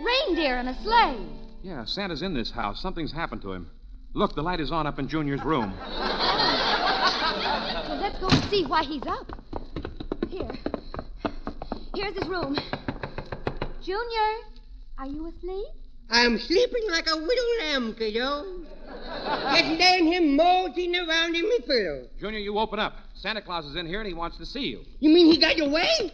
Reindeer 0.04 0.58
and 0.58 0.68
a 0.68 0.76
sleigh. 0.82 1.24
Yeah, 1.62 1.86
Santa's 1.86 2.20
in 2.20 2.34
this 2.34 2.50
house. 2.50 2.82
Something's 2.82 3.12
happened 3.12 3.40
to 3.40 3.52
him. 3.54 3.70
Look, 4.12 4.34
the 4.34 4.42
light 4.42 4.60
is 4.60 4.70
on 4.70 4.86
up 4.86 4.98
in 4.98 5.08
Junior's 5.08 5.42
room. 5.42 5.72
Well, 5.78 5.98
let's 7.98 8.18
go 8.18 8.28
and 8.28 8.44
see 8.50 8.66
why 8.66 8.82
he's 8.82 9.06
up. 9.06 9.32
Here. 10.28 10.50
Here's 11.94 12.14
his 12.14 12.28
room. 12.28 12.58
Junior, 13.82 14.36
are 14.98 15.06
you 15.06 15.28
asleep? 15.28 15.66
I'm 16.10 16.38
sleeping 16.38 16.82
like 16.90 17.06
a 17.08 17.16
widow 17.16 17.48
lamb, 17.60 17.94
kiddo. 17.96 18.44
Just 19.54 19.78
laying 19.78 20.12
him 20.12 20.36
moseying 20.36 20.96
around 20.96 21.36
in 21.36 21.42
my 21.42 21.58
pillow. 21.66 22.08
Junior, 22.18 22.40
you 22.40 22.58
open 22.58 22.80
up. 22.80 22.94
Santa 23.14 23.40
Claus 23.40 23.64
is 23.64 23.76
in 23.76 23.86
here 23.86 24.00
and 24.00 24.08
he 24.08 24.14
wants 24.14 24.36
to 24.38 24.46
see 24.46 24.66
you. 24.66 24.80
You 24.98 25.10
mean 25.10 25.30
he 25.30 25.38
got 25.38 25.60
away? 25.60 26.12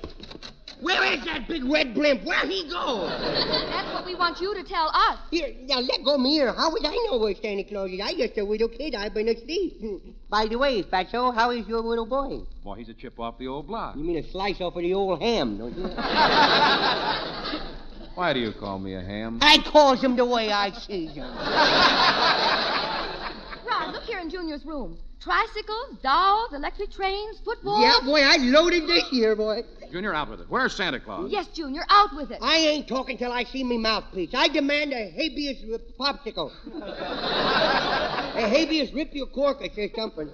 Where 0.81 1.03
is 1.15 1.25
that 1.25 1.49
big 1.49 1.65
red 1.65 1.95
blimp? 1.95 2.25
Where'd 2.25 2.51
he 2.51 2.69
go? 2.69 3.07
That's 3.71 3.95
what 3.95 4.05
we 4.05 4.15
want 4.15 4.43
you 4.43 4.55
to 4.55 4.63
tell 4.63 4.89
us. 4.89 5.19
Here, 5.31 5.55
now 5.63 5.79
let 5.79 6.05
go 6.05 6.19
me 6.19 6.33
here. 6.33 6.53
How 6.53 6.71
would 6.71 6.85
I 6.85 6.95
know 7.11 7.17
where 7.19 7.35
Santa 7.35 7.65
Claus 7.65 7.91
is? 7.91 8.01
I 8.03 8.15
just 8.15 8.37
a 8.37 8.45
widow 8.45 8.69
kid. 8.69 8.95
I've 8.95 9.15
been 9.15 9.29
asleep. 9.29 9.81
By 10.29 10.47
the 10.47 10.57
way, 10.57 10.83
Fatso, 10.83 11.35
how 11.35 11.51
is 11.53 11.67
your 11.67 11.81
little 11.81 12.05
boy? 12.05 12.41
Well, 12.63 12.75
he's 12.75 12.91
a 12.91 12.95
chip 12.95 13.19
off 13.19 13.39
the 13.39 13.47
old 13.47 13.69
block. 13.69 13.97
You 13.97 14.05
mean 14.05 14.19
a 14.19 14.31
slice 14.31 14.61
off 14.61 14.77
of 14.77 14.83
the 14.83 14.93
old 14.93 15.23
ham, 15.23 15.57
don't 15.57 15.75
you? 15.75 15.85
Why 18.17 18.33
do 18.33 18.41
you 18.41 18.51
call 18.51 18.79
me 18.79 18.95
a 18.95 19.03
ham? 19.03 19.41
I 19.43 19.59
calls 19.59 20.03
him 20.03 20.17
the 20.17 20.25
way 20.25 20.51
I 20.51 20.73
sees 20.73 21.13
him. 21.13 21.29
Rod, 23.67 23.93
look 23.93 24.05
here 24.05 24.21
in 24.21 24.31
Junior's 24.31 24.65
room. 24.65 24.97
Tricycles, 25.21 25.99
dolls, 26.03 26.53
electric 26.53 26.91
trains, 26.93 27.41
football. 27.45 27.81
Yeah, 27.81 27.99
boy, 28.05 28.21
I 28.21 28.37
loaded 28.37 28.87
this 28.87 29.11
year, 29.13 29.35
boy. 29.35 29.63
Junior, 29.91 30.15
out 30.15 30.29
with 30.31 30.41
it. 30.41 30.47
Where's 30.49 30.75
Santa 30.75 31.01
Claus? 31.01 31.31
Yes, 31.31 31.47
Junior, 31.55 31.83
out 31.89 32.15
with 32.15 32.31
it. 32.31 32.39
I 32.43 32.57
ain't 32.59 32.87
talking 32.89 33.17
till 33.19 33.33
I 33.33 33.45
see 33.45 33.65
me 33.65 33.79
mouthpiece. 33.79 34.31
I 34.35 34.49
demand 34.49 34.93
a 34.93 35.11
habeas 35.11 35.63
popsicle. 35.99 36.51
a 36.75 38.49
habeas 38.49 38.93
rip 38.93 39.15
your 39.15 39.27
corcus 39.27 39.71
or 39.79 39.89
something. 39.97 40.29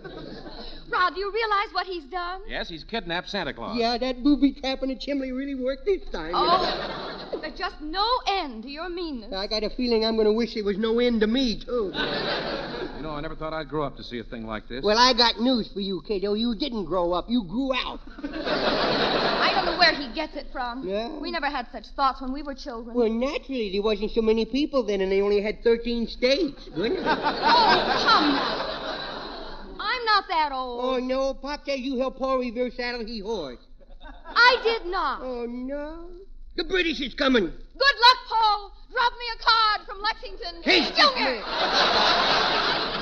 Rod, 0.90 1.14
do 1.14 1.20
you 1.20 1.32
realize 1.32 1.72
what 1.72 1.86
he's 1.86 2.04
done? 2.04 2.40
Yes, 2.46 2.68
he's 2.68 2.84
kidnapped 2.84 3.28
Santa 3.30 3.52
Claus. 3.54 3.78
Yeah, 3.78 3.96
that 3.98 4.22
booby 4.22 4.52
trap 4.52 4.82
in 4.82 4.88
the 4.88 4.96
chimney 4.96 5.32
really 5.32 5.54
worked 5.54 5.86
this 5.86 6.02
time. 6.10 6.26
you 6.26 6.32
know. 6.32 7.28
Oh, 7.32 7.38
there's 7.40 7.58
just 7.58 7.80
no 7.80 8.06
end 8.28 8.62
to 8.64 8.70
your 8.70 8.88
meanness. 8.90 9.32
I 9.34 9.46
got 9.46 9.62
a 9.64 9.70
feeling 9.70 10.04
I'm 10.04 10.16
going 10.16 10.26
to 10.26 10.32
wish 10.32 10.54
there 10.54 10.64
was 10.64 10.76
no 10.78 10.98
end 10.98 11.20
to 11.20 11.26
me, 11.26 11.60
too. 11.60 11.92
You 12.96 13.02
know, 13.02 13.10
I 13.10 13.20
never 13.20 13.36
thought 13.36 13.52
I'd 13.52 13.68
grow 13.68 13.84
up 13.84 13.96
to 13.96 14.02
see 14.02 14.18
a 14.18 14.24
thing 14.24 14.46
like 14.46 14.68
this. 14.68 14.71
Well, 14.80 14.98
I 14.98 15.12
got 15.12 15.40
news 15.40 15.68
for 15.72 15.80
you, 15.80 16.02
kiddo. 16.06 16.35
You 16.35 16.54
didn't 16.54 16.85
grow 16.85 17.12
up. 17.12 17.28
You 17.28 17.44
grew 17.44 17.74
out. 17.74 18.00
I 18.22 19.50
don't 19.54 19.66
know 19.66 19.78
where 19.78 19.92
he 19.94 20.08
gets 20.14 20.37
it 20.37 20.46
from. 20.52 20.87
Yeah? 20.87 21.08
We 21.18 21.30
never 21.30 21.46
had 21.50 21.66
such 21.72 21.87
thoughts 21.96 22.20
when 22.20 22.32
we 22.32 22.42
were 22.42 22.54
children. 22.54 22.96
Well, 22.96 23.08
naturally, 23.08 23.70
there 23.72 23.82
wasn't 23.82 24.12
so 24.12 24.22
many 24.22 24.44
people 24.44 24.82
then, 24.85 25.00
and 25.00 25.11
they 25.11 25.20
only 25.20 25.42
had 25.42 25.62
13 25.62 26.06
states. 26.06 26.68
Wouldn't 26.76 27.00
it? 27.00 27.06
Oh, 27.06 27.98
come 28.02 28.35
now. 28.35 28.68
I'm 29.80 30.04
not 30.04 30.24
that 30.28 30.52
old. 30.52 30.85
oh, 30.85 30.98
no. 30.98 31.35
Pop 31.35 31.64
says 31.66 31.80
you 31.80 31.98
helped 31.98 32.18
Paul 32.18 32.38
Revere's 32.38 32.74
saddle 32.76 33.04
he 33.04 33.18
horse. 33.20 33.58
I 34.35 34.56
did 34.62 34.87
not. 34.90 35.20
Oh, 35.22 35.44
no. 35.46 36.06
The 36.56 36.64
British 36.64 37.00
is 37.00 37.14
coming. 37.14 37.44
Good 37.44 37.52
luck, 38.00 38.18
Paul. 38.28 38.72
Drop 38.92 39.12
me 39.18 39.24
a 39.35 39.38
card 39.42 39.80
from 39.87 40.02
Lexington. 40.02 40.62
Hey, 40.62 40.80
Junior! 40.94 41.42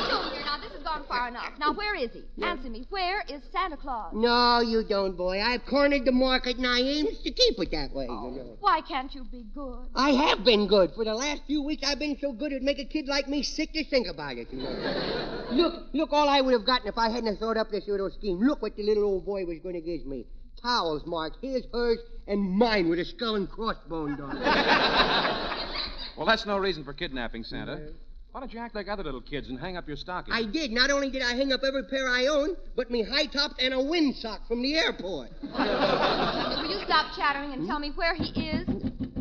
Junior, 0.08 0.39
now 0.82 0.98
this 0.98 1.06
gone 1.06 1.08
far 1.08 1.28
enough. 1.28 1.52
Now, 1.58 1.72
where 1.72 1.94
is 1.94 2.10
he? 2.12 2.24
Answer 2.44 2.70
me. 2.70 2.86
Where 2.90 3.22
is 3.28 3.42
Santa 3.52 3.76
Claus? 3.76 4.12
No, 4.14 4.60
you 4.60 4.84
don't, 4.88 5.16
boy. 5.16 5.40
I've 5.40 5.64
cornered 5.66 6.04
the 6.04 6.12
market, 6.12 6.56
and 6.56 6.66
I 6.66 6.80
aims 6.80 7.18
to 7.22 7.30
keep 7.30 7.58
it 7.58 7.70
that 7.72 7.92
way. 7.92 8.04
You 8.04 8.10
oh, 8.10 8.30
know. 8.30 8.56
Why 8.60 8.80
can't 8.80 9.14
you 9.14 9.24
be 9.24 9.44
good? 9.54 9.86
I 9.94 10.10
have 10.10 10.44
been 10.44 10.66
good. 10.66 10.92
For 10.94 11.04
the 11.04 11.14
last 11.14 11.42
few 11.46 11.62
weeks, 11.62 11.82
I've 11.86 11.98
been 11.98 12.16
so 12.20 12.32
good 12.32 12.52
it'd 12.52 12.62
make 12.62 12.78
a 12.78 12.84
kid 12.84 13.06
like 13.08 13.28
me 13.28 13.42
sick 13.42 13.72
to 13.72 13.84
think 13.84 14.08
about 14.08 14.36
it. 14.36 14.48
You 14.52 14.62
know. 14.62 15.46
look, 15.52 15.84
look, 15.92 16.12
all 16.12 16.28
I 16.28 16.40
would 16.40 16.52
have 16.52 16.66
gotten 16.66 16.88
if 16.88 16.98
I 16.98 17.10
hadn't 17.10 17.38
thought 17.38 17.56
up 17.56 17.70
this 17.70 17.86
little 17.86 18.10
scheme. 18.10 18.40
Look 18.40 18.62
what 18.62 18.76
the 18.76 18.82
little 18.82 19.04
old 19.04 19.24
boy 19.24 19.44
was 19.44 19.58
going 19.62 19.74
to 19.74 19.80
give 19.80 20.06
me. 20.06 20.26
Towels 20.62 21.02
marked 21.06 21.38
his, 21.40 21.64
hers, 21.72 21.98
and 22.26 22.40
mine 22.40 22.88
with 22.88 22.98
a 22.98 23.04
skull 23.04 23.36
and 23.36 23.48
crossbones 23.50 24.20
on 24.20 24.36
it. 24.36 25.56
Well, 26.16 26.26
that's 26.26 26.44
no 26.44 26.58
reason 26.58 26.84
for 26.84 26.92
kidnapping 26.92 27.44
Santa. 27.44 27.92
Why 28.32 28.38
don't 28.40 28.52
you 28.52 28.60
act 28.60 28.76
like 28.76 28.86
other 28.88 29.02
little 29.02 29.20
kids 29.20 29.48
and 29.48 29.58
hang 29.58 29.76
up 29.76 29.88
your 29.88 29.96
stocking? 29.96 30.32
I 30.32 30.44
did. 30.44 30.70
Not 30.70 30.90
only 30.90 31.10
did 31.10 31.20
I 31.22 31.34
hang 31.34 31.52
up 31.52 31.62
every 31.66 31.82
pair 31.84 32.08
I 32.08 32.26
own, 32.26 32.50
but 32.76 32.88
me 32.90 33.02
high 33.02 33.26
topped 33.26 33.60
and 33.60 33.74
a 33.74 33.78
windsock 33.78 34.46
from 34.46 34.62
the 34.62 34.76
airport. 34.76 35.30
Will 35.42 36.70
you 36.70 36.78
stop 36.84 37.14
chattering 37.16 37.52
and 37.52 37.66
tell 37.66 37.80
me 37.80 37.90
where 37.96 38.14
he 38.14 38.30
is? 38.50 38.64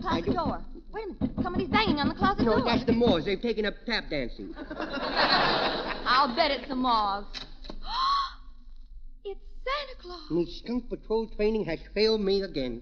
Closet 0.01 0.33
door. 0.33 0.61
Wait 0.93 1.05
a 1.05 1.23
minute. 1.23 1.35
Somebody's 1.41 1.69
banging 1.69 1.99
on 1.99 2.07
the 2.07 2.13
closet 2.15 2.45
No, 2.45 2.57
door. 2.57 2.65
that's 2.65 2.85
the 2.85 2.93
Moors. 2.93 3.25
They've 3.25 3.41
taken 3.41 3.65
up 3.65 3.73
tap 3.85 4.09
dancing. 4.11 4.53
I'll 4.69 6.35
bet 6.35 6.51
it's 6.51 6.67
the 6.67 6.75
moths. 6.75 7.39
it's 9.69 10.01
Santa 10.01 10.01
Claus. 10.01 10.32
Me 10.32 10.45
skunk 10.45 10.89
patrol 10.89 11.27
training 11.36 11.65
has 11.65 11.79
failed 11.93 12.21
me 12.21 12.41
again. 12.41 12.82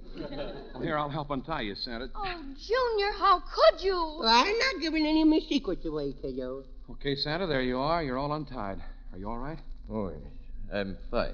Here, 0.81 0.97
I'll 0.97 1.09
help 1.09 1.29
untie 1.31 1.61
you, 1.61 1.75
Santa. 1.75 2.09
Oh, 2.15 2.41
Junior, 2.59 3.11
how 3.17 3.39
could 3.39 3.81
you? 3.81 3.95
Well, 3.95 4.27
I'm 4.27 4.57
not 4.57 4.81
giving 4.81 5.05
any 5.05 5.21
of 5.21 5.27
my 5.27 5.39
secrets 5.47 5.85
away, 5.85 6.13
to 6.21 6.27
you. 6.27 6.63
Okay, 6.91 7.15
Santa, 7.15 7.47
there 7.47 7.61
you 7.61 7.77
are. 7.77 8.03
You're 8.03 8.17
all 8.17 8.33
untied. 8.33 8.81
Are 9.11 9.17
you 9.17 9.29
all 9.29 9.37
right? 9.37 9.59
Oh, 9.91 10.09
yes. 10.09 10.73
I'm 10.73 10.97
fine. 11.11 11.33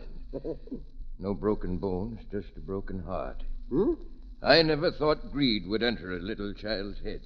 No 1.20 1.34
broken 1.34 1.78
bones, 1.78 2.20
just 2.32 2.50
a 2.58 2.60
broken 2.60 3.04
heart. 3.04 3.44
Hmm? 3.70 3.94
I 4.42 4.62
never 4.62 4.92
thought 4.92 5.32
greed 5.32 5.68
would 5.68 5.84
enter 5.84 6.16
a 6.16 6.20
little 6.20 6.54
child's 6.54 7.00
head. 7.00 7.22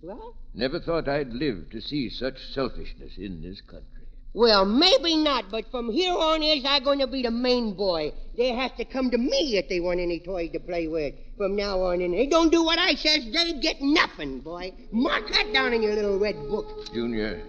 What? 0.00 0.34
Never 0.54 0.80
thought 0.80 1.08
I'd 1.08 1.32
live 1.32 1.70
to 1.70 1.80
see 1.80 2.08
such 2.08 2.36
selfishness 2.52 3.16
in 3.16 3.42
this 3.42 3.60
country. 3.60 3.97
Well, 4.34 4.66
maybe 4.66 5.16
not, 5.16 5.50
but 5.50 5.70
from 5.70 5.90
here 5.90 6.12
on 6.12 6.42
is 6.42 6.64
I 6.64 6.80
going 6.80 6.98
to 6.98 7.06
be 7.06 7.22
the 7.22 7.30
main 7.30 7.74
boy. 7.74 8.12
They 8.36 8.54
have 8.54 8.76
to 8.76 8.84
come 8.84 9.10
to 9.10 9.18
me 9.18 9.56
if 9.56 9.68
they 9.68 9.80
want 9.80 10.00
any 10.00 10.20
toys 10.20 10.50
to 10.52 10.60
play 10.60 10.86
with. 10.86 11.14
From 11.36 11.56
now 11.56 11.80
on, 11.82 12.02
and 12.02 12.12
they 12.12 12.26
don't 12.26 12.50
do 12.50 12.62
what 12.62 12.78
I 12.78 12.94
says, 12.94 13.24
they 13.32 13.54
get 13.60 13.80
nothing, 13.80 14.40
boy. 14.40 14.72
Mark 14.92 15.28
that 15.30 15.52
down 15.52 15.72
in 15.72 15.82
your 15.82 15.94
little 15.94 16.18
red 16.18 16.36
book. 16.48 16.66
Junior, 16.92 17.42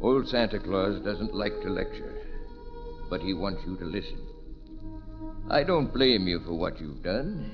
old 0.00 0.28
Santa 0.28 0.58
Claus 0.60 1.02
doesn't 1.02 1.34
like 1.34 1.60
to 1.62 1.68
lecture, 1.68 2.14
but 3.10 3.20
he 3.20 3.34
wants 3.34 3.62
you 3.66 3.76
to 3.78 3.84
listen. 3.84 4.18
I 5.50 5.64
don't 5.64 5.92
blame 5.92 6.28
you 6.28 6.40
for 6.40 6.54
what 6.54 6.80
you've 6.80 7.02
done. 7.02 7.50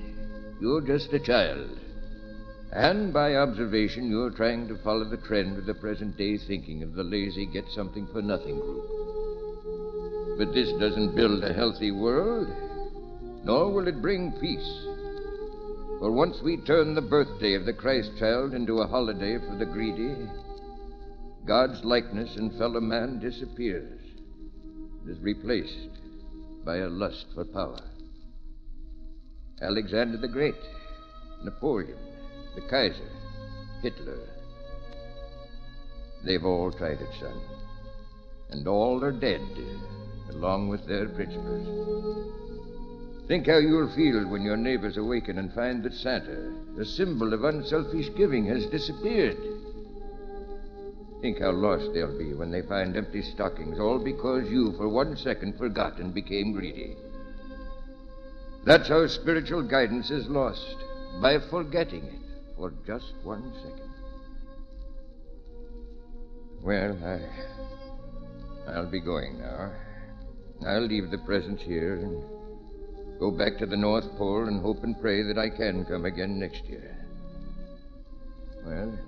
You're 0.61 0.81
just 0.81 1.11
a 1.13 1.19
child. 1.19 1.69
And 2.71 3.11
by 3.11 3.35
observation, 3.35 4.09
you're 4.09 4.29
trying 4.29 4.67
to 4.67 4.77
follow 4.83 5.03
the 5.03 5.17
trend 5.17 5.57
of 5.57 5.65
the 5.65 5.73
present 5.73 6.17
day 6.17 6.37
thinking 6.37 6.83
of 6.83 6.93
the 6.93 7.03
lazy 7.03 7.47
get 7.47 7.65
something 7.69 8.07
for 8.11 8.21
nothing 8.21 8.59
group. 8.59 8.85
But 10.37 10.53
this 10.53 10.71
doesn't 10.79 11.15
build 11.15 11.43
a 11.43 11.53
healthy 11.53 11.91
world, 11.91 12.47
nor 13.43 13.71
will 13.71 13.87
it 13.87 14.01
bring 14.01 14.31
peace. 14.33 14.85
For 15.99 16.11
once 16.11 16.37
we 16.43 16.57
turn 16.57 16.93
the 16.93 17.01
birthday 17.01 17.55
of 17.55 17.65
the 17.65 17.73
Christ 17.73 18.11
child 18.19 18.53
into 18.53 18.79
a 18.79 18.87
holiday 18.87 19.39
for 19.39 19.55
the 19.57 19.65
greedy, 19.65 20.15
God's 21.45 21.83
likeness 21.83 22.37
in 22.37 22.51
fellow 22.51 22.79
man 22.79 23.19
disappears, 23.19 23.99
is 25.07 25.19
replaced 25.21 25.89
by 26.63 26.77
a 26.77 26.87
lust 26.87 27.25
for 27.33 27.45
power. 27.45 27.81
Alexander 29.61 30.17
the 30.17 30.27
Great, 30.27 30.55
Napoleon, 31.43 31.97
the 32.55 32.61
Kaiser, 32.61 33.09
Hitler. 33.81 34.19
They've 36.23 36.43
all 36.43 36.71
tried 36.71 37.01
it, 37.01 37.09
son. 37.19 37.39
And 38.49 38.67
all 38.67 39.03
are 39.03 39.11
dead, 39.11 39.41
uh, 39.41 40.33
along 40.33 40.69
with 40.69 40.85
their 40.85 41.07
principles. 41.07 42.35
Think 43.27 43.47
how 43.47 43.59
you'll 43.59 43.93
feel 43.95 44.27
when 44.27 44.41
your 44.41 44.57
neighbors 44.57 44.97
awaken 44.97 45.37
and 45.37 45.53
find 45.53 45.83
that 45.83 45.93
Santa, 45.93 46.51
the 46.75 46.85
symbol 46.85 47.33
of 47.33 47.43
unselfish 47.43 48.09
giving, 48.17 48.45
has 48.47 48.65
disappeared. 48.65 49.37
Think 51.21 51.39
how 51.39 51.51
lost 51.51 51.93
they'll 51.93 52.17
be 52.17 52.33
when 52.33 52.49
they 52.49 52.63
find 52.63 52.97
empty 52.97 53.21
stockings, 53.21 53.79
all 53.79 53.99
because 53.99 54.49
you, 54.49 54.73
for 54.77 54.89
one 54.89 55.15
second, 55.15 55.57
forgot 55.57 55.99
and 55.99 56.13
became 56.13 56.53
greedy. 56.53 56.95
That's 58.65 58.89
how 58.89 59.05
spiritual 59.07 59.63
guidance 59.63 60.09
is 60.09 60.27
lost, 60.27 60.75
by 61.21 61.37
forgetting 61.39 62.03
it 62.05 62.28
for 62.59 62.73
just 62.85 63.13
one 63.23 63.53
second. 63.63 63.89
Well, 66.61 66.97
I. 67.05 68.71
I'll 68.71 68.91
be 68.91 68.99
going 68.99 69.39
now. 69.39 69.71
I'll 70.67 70.85
leave 70.85 71.09
the 71.09 71.17
presents 71.19 71.63
here 71.63 71.95
and 71.95 72.21
go 73.19 73.31
back 73.31 73.57
to 73.59 73.65
the 73.65 73.77
North 73.77 74.05
Pole 74.17 74.47
and 74.47 74.61
hope 74.61 74.83
and 74.83 74.99
pray 74.99 75.23
that 75.23 75.37
I 75.39 75.49
can 75.49 75.85
come 75.85 76.05
again 76.05 76.37
next 76.37 76.65
year. 76.65 76.95
Well, 78.65 78.99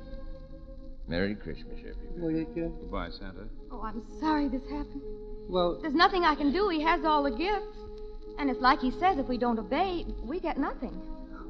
Merry 1.08 1.36
Christmas, 1.36 1.78
everybody. 1.80 2.08
Well, 2.18 2.36
it, 2.36 2.56
Goodbye, 2.80 3.10
Santa. 3.20 3.44
Oh, 3.70 3.82
I'm 3.82 4.02
sorry 4.20 4.48
this 4.48 4.64
happened. 4.64 5.02
well, 5.50 5.78
There's 5.82 5.94
nothing 5.94 6.24
I 6.24 6.36
can 6.36 6.54
do. 6.54 6.70
He 6.70 6.82
has 6.82 7.04
all 7.04 7.22
the 7.24 7.38
gifts. 7.38 7.78
And 8.40 8.50
it's 8.50 8.62
like 8.62 8.80
he 8.80 8.92
says 8.92 9.18
if 9.20 9.28
we 9.28 9.38
don't 9.38 9.60
obey, 9.60 10.06
we 10.24 10.40
get 10.40 10.58
nothing. 10.58 11.00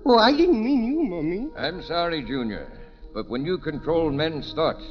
Oh, 0.05 0.17
I 0.17 0.31
didn't 0.31 0.63
mean 0.63 0.85
you, 0.85 1.03
Mummy. 1.03 1.49
I'm 1.57 1.81
sorry, 1.83 2.23
Junior, 2.23 2.67
but 3.13 3.29
when 3.29 3.45
you 3.45 3.57
control 3.57 4.11
men's 4.11 4.53
thoughts, 4.53 4.83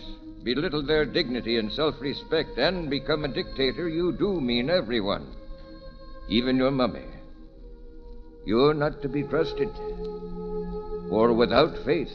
belittle 0.43 0.85
their 0.87 1.05
dignity 1.05 1.59
and 1.59 1.73
self 1.73 2.01
respect, 2.01 2.59
and 2.59 2.91
become 2.91 3.25
a 3.25 3.29
dictator, 3.29 3.89
you 3.89 4.13
do 4.13 4.41
mean 4.41 4.71
everyone, 4.71 5.35
even 6.29 6.57
your 6.57 6.71
mummy. 6.71 7.07
You're 8.47 8.75
not 8.75 9.03
to 9.03 9.09
be 9.09 9.23
trusted. 9.23 9.69
For 11.11 11.33
without 11.33 11.77
faith, 11.85 12.13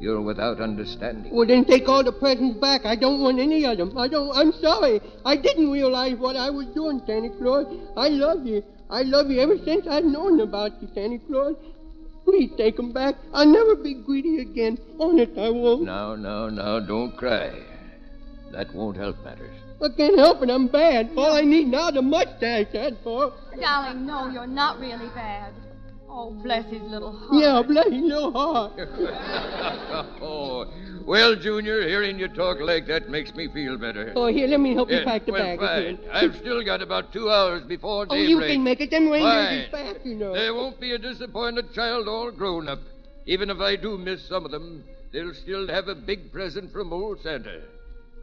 you're 0.00 0.20
without 0.20 0.60
understanding. 0.60 1.34
Well, 1.34 1.46
then 1.46 1.64
take 1.64 1.88
all 1.88 2.04
the 2.04 2.12
presents 2.12 2.60
back. 2.60 2.84
I 2.84 2.94
don't 2.94 3.20
want 3.20 3.40
any 3.40 3.64
of 3.64 3.78
them. 3.78 3.96
I 3.98 4.06
don't. 4.08 4.30
I'm 4.36 4.52
sorry. 4.52 5.00
I 5.24 5.36
didn't 5.36 5.70
realize 5.70 6.16
what 6.18 6.36
I 6.36 6.50
was 6.50 6.66
doing, 6.66 7.00
Santa 7.06 7.30
Claus. 7.30 7.66
I 7.96 8.08
love 8.08 8.46
you. 8.46 8.62
I 8.90 9.02
love 9.02 9.30
you 9.30 9.40
ever 9.40 9.58
since 9.64 9.86
I've 9.86 10.04
known 10.04 10.40
about 10.40 10.80
you, 10.80 10.88
Santa 10.94 11.18
Claus. 11.26 11.56
Please 12.28 12.50
take 12.58 12.76
them 12.76 12.92
back. 12.92 13.14
I'll 13.32 13.46
never 13.46 13.74
be 13.74 13.94
greedy 13.94 14.40
again. 14.42 14.76
Honest, 15.00 15.32
I 15.38 15.48
won't. 15.48 15.84
Now, 15.84 16.14
now, 16.14 16.50
now, 16.50 16.78
don't 16.78 17.16
cry. 17.16 17.62
That 18.52 18.74
won't 18.74 18.98
help 18.98 19.24
matters. 19.24 19.56
I 19.82 19.88
can't 19.96 20.18
help 20.18 20.42
it. 20.42 20.50
I'm 20.50 20.66
bad. 20.66 21.10
All 21.16 21.32
I 21.32 21.40
need 21.40 21.68
now 21.68 21.88
is 21.88 21.96
a 21.96 22.02
mustache. 22.02 22.66
That's 22.70 22.96
all. 23.06 23.32
Darling, 23.58 24.06
no, 24.06 24.28
you're 24.28 24.46
not 24.46 24.78
really 24.78 25.08
bad. 25.14 25.54
Oh, 26.06 26.30
bless 26.42 26.66
his 26.66 26.82
little 26.82 27.12
heart. 27.12 27.32
Yeah, 27.32 27.62
bless 27.66 27.86
his 27.90 28.02
little 28.02 28.32
heart. 28.32 28.72
oh, 30.20 30.66
well, 31.08 31.34
Junior, 31.34 31.82
hearing 31.88 32.18
you 32.18 32.28
talk 32.28 32.60
like 32.60 32.86
that 32.86 33.08
makes 33.08 33.34
me 33.34 33.48
feel 33.48 33.78
better. 33.78 34.12
Oh, 34.14 34.26
here, 34.26 34.46
let 34.46 34.60
me 34.60 34.74
help 34.74 34.90
you 34.90 35.00
pack 35.04 35.24
the 35.26 35.32
well, 35.32 35.42
bag 35.42 35.58
fine. 35.58 35.82
again. 35.82 35.98
I've 36.12 36.36
still 36.36 36.62
got 36.62 36.82
about 36.82 37.12
two 37.12 37.30
hours 37.30 37.64
before 37.64 38.02
Oh, 38.02 38.14
daybreak. 38.14 38.28
you 38.28 38.40
can 38.40 38.62
make 38.62 38.80
it. 38.80 38.90
Them 38.90 39.08
reindeers 39.08 39.64
is 39.64 39.70
fast, 39.70 40.06
you 40.06 40.14
know. 40.16 40.34
There 40.34 40.54
won't 40.54 40.78
be 40.80 40.92
a 40.92 40.98
disappointed 40.98 41.72
child 41.74 42.06
all 42.08 42.30
grown 42.30 42.68
up. 42.68 42.80
Even 43.26 43.50
if 43.50 43.58
I 43.58 43.76
do 43.76 43.98
miss 43.98 44.26
some 44.28 44.44
of 44.44 44.50
them, 44.50 44.84
they'll 45.12 45.34
still 45.34 45.66
have 45.68 45.88
a 45.88 45.94
big 45.94 46.30
present 46.32 46.72
from 46.72 46.92
old 46.92 47.20
Santa. 47.22 47.62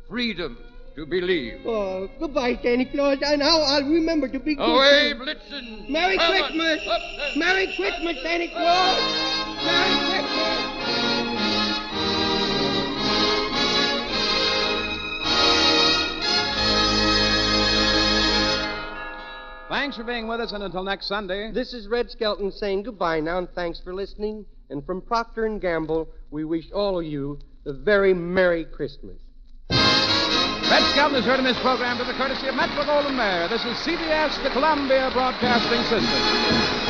Freedom 0.07 0.57
to 0.95 1.05
believe. 1.05 1.65
Oh, 1.65 2.07
goodbye, 2.19 2.57
Santa 2.63 2.85
Claus. 2.85 3.17
And 3.21 3.43
I'll, 3.43 3.63
I'll 3.63 3.83
remember 3.83 4.27
to 4.29 4.39
be 4.39 4.55
good. 4.55 4.63
Away. 4.63 5.13
Blitzen! 5.17 5.89
Merry 5.89 6.17
Come. 6.17 6.31
Christmas! 6.33 6.87
Up 6.87 7.01
Merry 7.37 7.65
Christmas, 7.75 8.17
Santa 8.23 8.47
Claus! 8.49 8.99
Merry 9.65 9.97
Christmas! 10.09 10.24
Thanks 19.67 19.97
for 19.97 20.03
being 20.03 20.27
with 20.27 20.39
us, 20.39 20.51
and 20.51 20.63
until 20.63 20.83
next 20.83 21.07
Sunday. 21.07 21.51
This 21.51 21.73
is 21.73 21.87
Red 21.87 22.11
Skelton 22.11 22.51
saying 22.51 22.83
goodbye 22.83 23.19
now, 23.19 23.39
and 23.39 23.49
thanks 23.55 23.79
for 23.79 23.95
listening. 23.95 24.45
And 24.69 24.85
from 24.85 25.01
Procter 25.01 25.45
and 25.45 25.59
Gamble, 25.59 26.07
we 26.29 26.45
wish 26.45 26.71
all 26.71 26.99
of 26.99 27.05
you 27.05 27.39
a 27.65 27.73
very 27.73 28.13
Merry 28.13 28.65
Christmas. 28.65 29.17
Red 29.71 30.83
Skelton 30.91 31.15
is 31.15 31.25
heard 31.25 31.39
in 31.39 31.45
this 31.45 31.59
program 31.61 31.97
to 31.97 32.03
the 32.03 32.13
courtesy 32.13 32.47
of 32.47 32.55
Metro 32.55 32.83
Goldwyn 32.83 33.15
Mayer. 33.15 33.47
This 33.47 33.65
is 33.65 33.75
CBS, 33.77 34.41
the 34.43 34.51
Columbia 34.51 35.09
Broadcasting 35.13 35.81
System. 35.83 36.84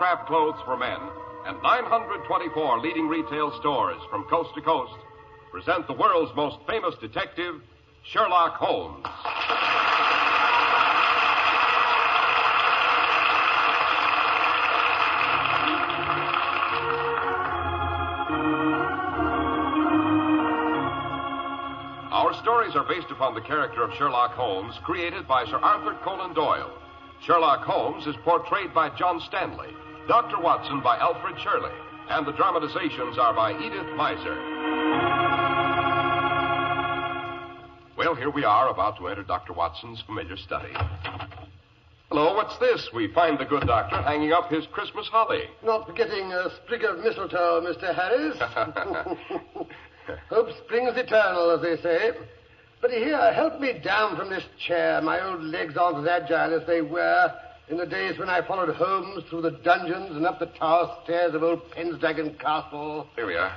craft 0.00 0.26
clothes 0.28 0.56
for 0.64 0.78
men, 0.78 0.96
and 1.44 1.62
924 1.62 2.80
leading 2.80 3.06
retail 3.06 3.52
stores 3.60 4.00
from 4.08 4.24
coast 4.30 4.48
to 4.54 4.62
coast 4.62 4.94
present 5.52 5.86
the 5.86 5.92
world's 5.92 6.34
most 6.34 6.56
famous 6.66 6.94
detective, 7.02 7.60
Sherlock 8.02 8.54
Holmes. 8.54 9.04
Our 22.10 22.32
stories 22.40 22.74
are 22.74 22.88
based 22.88 23.10
upon 23.10 23.34
the 23.34 23.42
character 23.42 23.82
of 23.82 23.92
Sherlock 23.98 24.32
Holmes 24.32 24.76
created 24.82 25.28
by 25.28 25.44
Sir 25.44 25.58
Arthur 25.58 25.98
Conan 26.02 26.32
Doyle. 26.32 26.72
Sherlock 27.22 27.66
Holmes 27.66 28.06
is 28.06 28.16
portrayed 28.24 28.72
by 28.72 28.88
John 28.96 29.20
Stanley. 29.28 29.74
Dr. 30.08 30.40
Watson 30.40 30.80
by 30.80 30.96
Alfred 30.98 31.36
Shirley, 31.40 31.72
and 32.08 32.26
the 32.26 32.32
dramatizations 32.32 33.18
are 33.18 33.34
by 33.34 33.52
Edith 33.52 33.86
Meiser. 33.96 34.36
Well, 37.96 38.14
here 38.14 38.30
we 38.30 38.44
are 38.44 38.70
about 38.70 38.96
to 38.98 39.08
enter 39.08 39.22
Dr. 39.22 39.52
Watson's 39.52 40.02
familiar 40.02 40.36
study. 40.36 40.72
Hello, 42.08 42.34
what's 42.34 42.58
this? 42.58 42.88
We 42.92 43.12
find 43.12 43.38
the 43.38 43.44
good 43.44 43.66
doctor 43.66 44.02
hanging 44.02 44.32
up 44.32 44.50
his 44.50 44.66
Christmas 44.72 45.06
holly. 45.06 45.44
Not 45.62 45.86
forgetting 45.86 46.32
a 46.32 46.48
sprig 46.64 46.82
of 46.82 46.98
mistletoe, 46.98 47.60
Mr. 47.60 47.94
Harris. 47.94 48.36
Hope 50.28 50.48
springs 50.64 50.96
eternal, 50.96 51.50
as 51.52 51.62
they 51.62 51.80
say. 51.80 52.10
But 52.80 52.90
here, 52.90 53.32
help 53.32 53.60
me 53.60 53.74
down 53.84 54.16
from 54.16 54.30
this 54.30 54.44
chair. 54.66 55.00
My 55.02 55.20
old 55.24 55.42
legs 55.44 55.76
aren't 55.76 55.98
as 55.98 56.22
agile 56.22 56.58
as 56.60 56.66
they 56.66 56.80
were 56.80 57.32
in 57.70 57.76
the 57.76 57.86
days 57.86 58.18
when 58.18 58.28
I 58.28 58.44
followed 58.46 58.74
Holmes 58.74 59.24
through 59.30 59.42
the 59.42 59.52
dungeons 59.52 60.16
and 60.16 60.26
up 60.26 60.40
the 60.40 60.46
tower 60.46 60.96
stairs 61.04 61.34
of 61.34 61.42
old 61.44 61.70
Pendragon 61.70 62.34
Castle. 62.34 63.06
Here 63.14 63.26
we 63.26 63.36
are. 63.36 63.52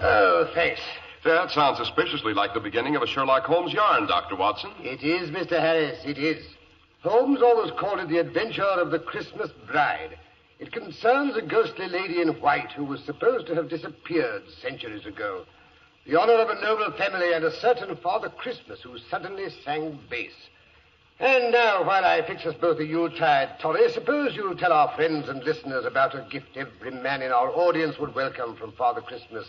Oh, 0.00 0.50
thanks. 0.54 0.80
That 1.24 1.50
sounds 1.50 1.78
suspiciously 1.78 2.34
like 2.34 2.52
the 2.52 2.60
beginning 2.60 2.94
of 2.94 3.02
a 3.02 3.06
Sherlock 3.06 3.44
Holmes 3.44 3.72
yarn, 3.72 4.06
Dr. 4.06 4.36
Watson. 4.36 4.72
It 4.80 5.02
is, 5.02 5.30
Mr. 5.30 5.58
Harris, 5.58 6.04
it 6.04 6.18
is. 6.18 6.44
Holmes 7.02 7.40
always 7.40 7.72
called 7.72 8.00
it 8.00 8.08
the 8.08 8.18
adventure 8.18 8.62
of 8.62 8.90
the 8.90 8.98
Christmas 8.98 9.50
bride. 9.66 10.18
It 10.58 10.70
concerns 10.70 11.34
a 11.36 11.42
ghostly 11.42 11.88
lady 11.88 12.20
in 12.20 12.40
white 12.40 12.72
who 12.72 12.84
was 12.84 13.02
supposed 13.04 13.46
to 13.46 13.54
have 13.54 13.70
disappeared 13.70 14.42
centuries 14.60 15.06
ago. 15.06 15.44
The 16.06 16.20
honor 16.20 16.34
of 16.34 16.50
a 16.50 16.60
noble 16.60 16.92
family 16.98 17.32
and 17.32 17.44
a 17.44 17.60
certain 17.60 17.96
Father 17.96 18.28
Christmas 18.28 18.80
who 18.82 18.98
suddenly 19.10 19.48
sang 19.64 19.98
bass. 20.10 20.34
And 21.22 21.52
now, 21.52 21.84
while 21.84 22.04
I 22.04 22.20
fix 22.26 22.44
us 22.46 22.56
both 22.60 22.80
a 22.80 22.84
Yuletide 22.84 23.60
toddy, 23.60 23.88
suppose 23.90 24.34
you'll 24.34 24.56
tell 24.56 24.72
our 24.72 24.92
friends 24.96 25.28
and 25.28 25.44
listeners 25.44 25.84
about 25.84 26.16
a 26.16 26.26
gift 26.28 26.56
every 26.56 26.90
man 26.90 27.22
in 27.22 27.30
our 27.30 27.48
audience 27.48 27.96
would 28.00 28.12
welcome 28.16 28.56
from 28.56 28.72
Father 28.72 29.00
Christmas, 29.00 29.46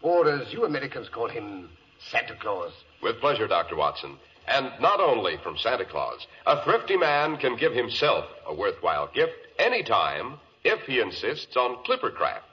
or 0.00 0.26
as 0.30 0.50
you 0.50 0.64
Americans 0.64 1.10
call 1.10 1.28
him, 1.28 1.68
Santa 1.98 2.34
Claus. 2.36 2.72
With 3.02 3.20
pleasure, 3.20 3.46
Dr. 3.46 3.76
Watson. 3.76 4.16
And 4.48 4.72
not 4.80 4.98
only 4.98 5.36
from 5.42 5.58
Santa 5.58 5.84
Claus. 5.84 6.26
A 6.46 6.64
thrifty 6.64 6.96
man 6.96 7.36
can 7.36 7.54
give 7.54 7.74
himself 7.74 8.24
a 8.46 8.54
worthwhile 8.54 9.10
gift 9.12 9.36
anytime 9.58 10.38
if 10.64 10.80
he 10.86 11.00
insists 11.00 11.54
on 11.54 11.84
Clippercraft. 11.84 12.48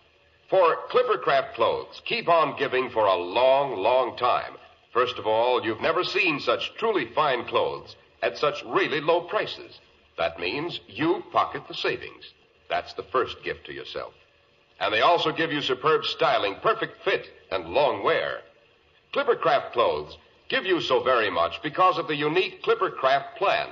For 0.50 0.76
Clippercraft 0.92 1.54
clothes 1.54 2.02
keep 2.04 2.28
on 2.28 2.60
giving 2.60 2.90
for 2.90 3.06
a 3.06 3.16
long, 3.16 3.78
long 3.78 4.18
time. 4.18 4.56
First 4.92 5.18
of 5.18 5.26
all, 5.26 5.64
you've 5.64 5.80
never 5.80 6.04
seen 6.04 6.42
such 6.42 6.74
truly 6.76 7.06
fine 7.16 7.46
clothes 7.46 7.96
at 8.22 8.38
such 8.38 8.64
really 8.66 9.02
low 9.02 9.22
prices. 9.22 9.80
That 10.18 10.40
means 10.40 10.80
you 10.88 11.24
pocket 11.32 11.64
the 11.68 11.74
savings. 11.74 12.34
That's 12.70 12.94
the 12.94 13.04
first 13.04 13.44
gift 13.44 13.66
to 13.66 13.74
yourself. 13.74 14.14
And 14.80 14.94
they 14.94 15.02
also 15.02 15.32
give 15.32 15.52
you 15.52 15.62
superb 15.62 16.06
styling, 16.06 16.56
perfect 16.62 17.04
fit, 17.04 17.28
and 17.52 17.70
long 17.70 18.04
wear. 18.04 18.42
Clippercraft 19.14 19.72
clothes 19.74 20.18
give 20.50 20.66
you 20.66 20.82
so 20.82 21.04
very 21.04 21.30
much 21.30 21.62
because 21.64 21.98
of 21.98 22.08
the 22.08 22.16
unique 22.16 22.64
Clippercraft 22.64 23.36
plan, 23.38 23.70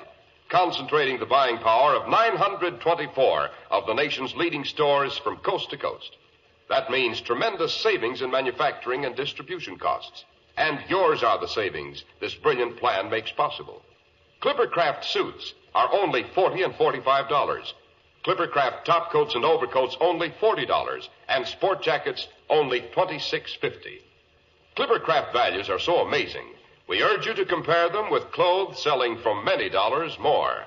concentrating 0.49 1.19
the 1.19 1.25
buying 1.25 1.57
power 1.57 1.95
of 1.95 2.09
924 2.09 3.49
of 3.71 3.85
the 3.85 3.93
nation's 3.93 4.35
leading 4.35 4.63
stores 4.63 5.17
from 5.17 5.37
coast 5.37 5.69
to 5.71 5.77
coast. 5.77 6.17
That 6.69 6.89
means 6.89 7.21
tremendous 7.21 7.73
savings 7.73 8.21
in 8.21 8.31
manufacturing 8.31 9.05
and 9.05 9.15
distribution 9.15 9.77
costs. 9.77 10.25
And 10.57 10.79
yours 10.89 11.21
are 11.21 11.39
the 11.39 11.47
savings 11.47 12.03
this 12.19 12.33
brilliant 12.35 12.77
plan 12.77 13.09
makes 13.09 13.31
possible. 13.31 13.81
Clippercraft 14.45 15.03
suits 15.03 15.55
are 15.73 15.91
only 15.91 16.21
40 16.35 16.61
and 16.61 16.73
$45. 16.75 17.73
Clippercraft 18.23 18.83
top 18.83 19.11
coats 19.11 19.33
and 19.33 19.43
overcoats 19.43 19.97
only 19.99 20.29
$40 20.39 21.07
and 21.27 21.47
sport 21.47 21.81
jackets 21.81 22.27
only 22.47 22.81
$26.50. 22.95 24.01
Clippercraft 24.77 25.33
values 25.33 25.67
are 25.67 25.79
so 25.79 26.05
amazing. 26.05 26.45
We 26.87 27.01
urge 27.01 27.25
you 27.25 27.33
to 27.33 27.45
compare 27.45 27.89
them 27.89 28.11
with 28.11 28.31
clothes 28.33 28.83
selling 28.83 29.17
for 29.17 29.41
many 29.41 29.67
dollars 29.67 30.15
more. 30.19 30.65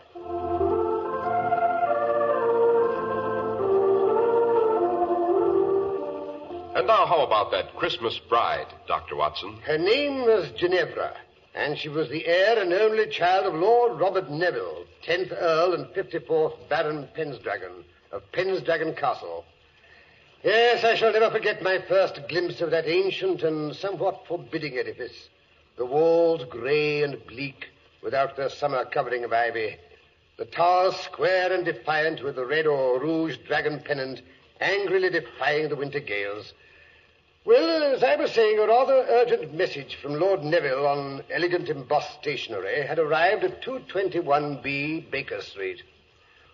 And 6.75 6.85
now, 6.89 7.07
how 7.07 7.23
about 7.25 7.53
that 7.53 7.77
Christmas 7.77 8.19
bride, 8.29 8.75
Dr. 8.89 9.15
Watson? 9.15 9.59
Her 9.65 9.79
name 9.79 10.23
was 10.23 10.51
Ginevra, 10.57 11.15
and 11.59 11.77
she 11.77 11.89
was 11.89 12.09
the 12.09 12.25
heir 12.25 12.57
and 12.63 12.73
only 12.73 13.09
child 13.09 13.45
of 13.45 13.53
Lord 13.53 13.99
Robert 13.99 14.31
Neville, 14.31 14.85
10th 15.05 15.33
Earl 15.33 15.75
and 15.75 15.87
54th 15.87 16.55
Baron 16.69 17.09
Pendragon 17.15 17.85
of 18.13 18.23
Pendragon 18.31 18.95
Castle. 18.95 19.45
Yes, 20.45 20.85
I 20.85 20.95
shall 20.95 21.13
never 21.13 21.33
forget 21.33 21.61
my 21.61 21.81
first 21.89 22.21
glimpse 22.29 22.61
of 22.61 22.71
that 22.71 22.87
ancient 22.87 23.43
and 23.43 23.75
somewhat 23.75 24.25
forbidding 24.29 24.79
edifice. 24.79 25.29
The 25.77 25.85
walls 25.85 26.45
grey 26.49 27.03
and 27.03 27.27
bleak, 27.27 27.67
without 28.05 28.37
their 28.37 28.51
summer 28.51 28.85
covering 28.85 29.25
of 29.25 29.33
ivy. 29.33 29.79
The 30.37 30.45
towers 30.45 30.95
square 30.95 31.53
and 31.53 31.65
defiant, 31.65 32.23
with 32.23 32.37
the 32.37 32.47
red 32.47 32.69
or 32.69 33.01
rouge 33.01 33.37
dragon 33.49 33.83
pennant 33.85 34.23
angrily 34.61 35.11
defying 35.11 35.71
the 35.71 35.77
winter 35.77 36.01
gales. 36.01 36.53
Well, 37.49 37.95
as 37.95 38.03
I 38.03 38.15
was 38.17 38.33
saying, 38.33 38.59
a 38.59 38.67
rather 38.67 39.07
urgent 39.09 39.55
message 39.55 39.97
from 40.03 40.21
Lord 40.21 40.45
Neville 40.45 40.87
on 40.87 41.23
elegant 41.31 41.71
embossed 41.71 42.21
stationery 42.21 42.87
had 42.87 42.99
arrived 42.99 43.43
at 43.43 43.63
221B 43.63 45.11
Baker 45.11 45.41
Street. 45.41 45.83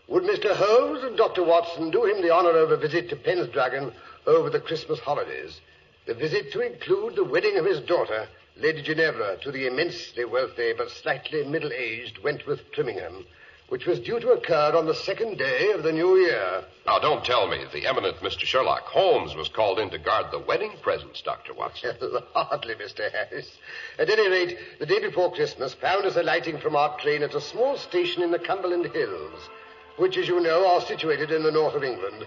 Would 0.06 0.22
Mr. 0.22 0.54
Holmes 0.54 1.02
and 1.02 1.16
Dr. 1.16 1.42
Watson 1.42 1.90
do 1.90 2.04
him 2.04 2.22
the 2.22 2.32
honor 2.32 2.56
of 2.56 2.70
a 2.70 2.76
visit 2.76 3.08
to 3.08 3.16
Pendragon 3.16 3.92
over 4.28 4.50
the 4.50 4.60
Christmas 4.60 5.00
holidays? 5.00 5.60
The 6.06 6.14
visit 6.14 6.52
to 6.52 6.60
include 6.60 7.16
the 7.16 7.24
wedding 7.24 7.58
of 7.58 7.64
his 7.64 7.80
daughter, 7.80 8.28
Lady 8.56 8.80
Ginevra, 8.80 9.38
to 9.38 9.50
the 9.50 9.66
immensely 9.66 10.24
wealthy 10.24 10.74
but 10.78 10.92
slightly 10.92 11.44
middle-aged 11.44 12.22
Wentworth 12.22 12.70
Trimmingham, 12.70 13.26
which 13.68 13.86
was 13.86 13.98
due 14.00 14.20
to 14.20 14.32
occur 14.32 14.72
on 14.74 14.86
the 14.86 14.94
second 14.94 15.38
day 15.38 15.72
of 15.72 15.82
the 15.82 15.92
new 15.92 16.16
year. 16.16 16.64
Now, 16.86 16.98
don't 16.98 17.24
tell 17.24 17.48
me 17.48 17.64
the 17.72 17.86
eminent 17.86 18.16
Mr. 18.18 18.40
Sherlock 18.40 18.84
Holmes 18.84 19.34
was 19.34 19.48
called 19.48 19.78
in 19.78 19.90
to 19.90 19.98
guard 19.98 20.26
the 20.30 20.38
wedding 20.38 20.72
presents, 20.82 21.22
Dr. 21.22 21.54
Watson. 21.54 21.96
Hardly, 22.34 22.74
Mr. 22.74 23.10
Harris. 23.10 23.58
At 23.98 24.10
any 24.10 24.28
rate, 24.28 24.58
the 24.78 24.86
day 24.86 25.00
before 25.00 25.32
Christmas 25.32 25.74
found 25.74 26.04
us 26.04 26.16
alighting 26.16 26.58
from 26.58 26.76
our 26.76 26.98
train 26.98 27.22
at 27.22 27.34
a 27.34 27.40
small 27.40 27.76
station 27.78 28.22
in 28.22 28.30
the 28.30 28.38
Cumberland 28.38 28.86
Hills, 28.92 29.48
which, 29.96 30.18
as 30.18 30.28
you 30.28 30.40
know, 30.40 30.66
are 30.68 30.82
situated 30.82 31.30
in 31.30 31.42
the 31.42 31.50
north 31.50 31.74
of 31.74 31.84
England. 31.84 32.26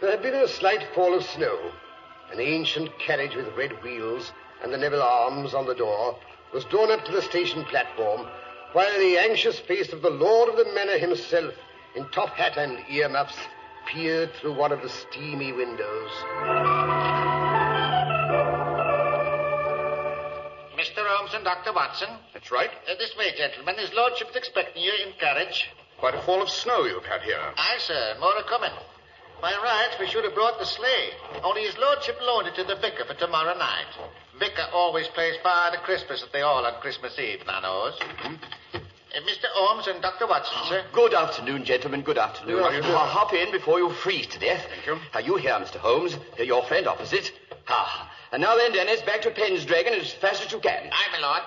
There 0.00 0.10
had 0.10 0.22
been 0.22 0.34
a 0.34 0.48
slight 0.48 0.86
fall 0.94 1.14
of 1.14 1.24
snow. 1.24 1.58
An 2.32 2.40
ancient 2.40 2.96
carriage 2.98 3.34
with 3.34 3.54
red 3.56 3.72
wheels 3.82 4.32
and 4.62 4.72
the 4.72 4.78
Neville 4.78 5.02
arms 5.02 5.52
on 5.52 5.66
the 5.66 5.74
door 5.74 6.16
was 6.52 6.64
drawn 6.66 6.90
up 6.90 7.04
to 7.04 7.12
the 7.12 7.22
station 7.22 7.64
platform, 7.64 8.26
while 8.72 8.98
the 8.98 9.18
anxious 9.18 9.58
face 9.60 9.92
of 9.92 10.02
the 10.02 10.10
lord 10.10 10.48
of 10.48 10.56
the 10.56 10.72
manor 10.74 10.98
himself, 10.98 11.54
in 11.94 12.06
top 12.08 12.30
hat 12.30 12.56
and 12.56 12.78
earmuffs, 12.88 13.36
peered 13.86 14.32
through 14.34 14.54
one 14.54 14.72
of 14.72 14.82
the 14.82 14.88
steamy 14.88 15.52
windows. 15.52 16.10
Mr. 20.78 21.04
Holmes 21.04 21.34
and 21.34 21.44
Dr. 21.44 21.72
Watson. 21.72 22.08
That's 22.32 22.50
right. 22.50 22.70
Uh, 22.88 22.94
this 22.98 23.14
way, 23.18 23.32
gentlemen. 23.36 23.76
His 23.76 23.92
lordship's 23.92 24.36
expecting 24.36 24.82
you 24.82 24.92
in 25.04 25.12
carriage. 25.18 25.68
Quite 25.98 26.14
a 26.14 26.22
fall 26.22 26.40
of 26.40 26.48
snow 26.48 26.84
you've 26.84 27.04
had 27.04 27.22
here. 27.22 27.38
Aye, 27.56 27.76
sir. 27.78 28.16
More 28.18 28.34
are 28.34 28.44
coming. 28.44 28.70
By 29.40 29.52
rights, 29.52 29.96
we 29.98 30.06
should 30.06 30.24
have 30.24 30.34
brought 30.34 30.58
the 30.58 30.66
sleigh. 30.66 31.10
Only 31.42 31.62
his 31.62 31.76
lordship 31.78 32.18
loaned 32.20 32.48
it 32.48 32.54
to 32.56 32.64
the 32.64 32.76
vicar 32.76 33.04
for 33.06 33.14
tomorrow 33.14 33.56
night. 33.56 33.86
Vicar 34.38 34.66
always 34.72 35.08
plays 35.08 35.34
Father 35.42 35.78
Christmas 35.78 36.22
at 36.22 36.32
the 36.32 36.40
Hall 36.40 36.64
on 36.66 36.80
Christmas 36.80 37.18
Eve, 37.18 37.40
now 37.46 37.60
knows. 37.60 37.98
Mm-hmm. 37.98 38.34
Uh, 38.74 39.18
Mr. 39.22 39.46
Holmes 39.52 39.86
and 39.88 40.00
Dr. 40.02 40.26
Watson, 40.26 40.56
sir. 40.68 40.84
Good 40.92 41.14
afternoon, 41.14 41.64
gentlemen. 41.64 42.02
Good 42.02 42.18
afternoon. 42.18 42.56
Good 42.56 42.64
afternoon. 42.64 42.90
Uh, 42.94 42.98
hop 42.98 43.32
in 43.32 43.50
before 43.50 43.78
you 43.78 43.90
freeze 43.90 44.26
to 44.28 44.38
death. 44.38 44.64
Thank 44.68 44.86
you. 44.86 44.98
Are 45.14 45.20
you 45.20 45.36
here, 45.36 45.52
Mr. 45.52 45.76
Holmes? 45.76 46.16
Your 46.38 46.62
friend 46.64 46.86
opposite. 46.86 47.32
Ah. 47.66 48.12
And 48.32 48.42
now 48.42 48.56
then, 48.56 48.72
Dennis, 48.72 49.00
back 49.02 49.22
to 49.22 49.30
Pendragon 49.30 49.94
as 49.94 50.12
fast 50.12 50.44
as 50.44 50.52
you 50.52 50.60
can. 50.60 50.90
Aye, 50.92 51.08
my 51.12 51.18
lord. 51.18 51.42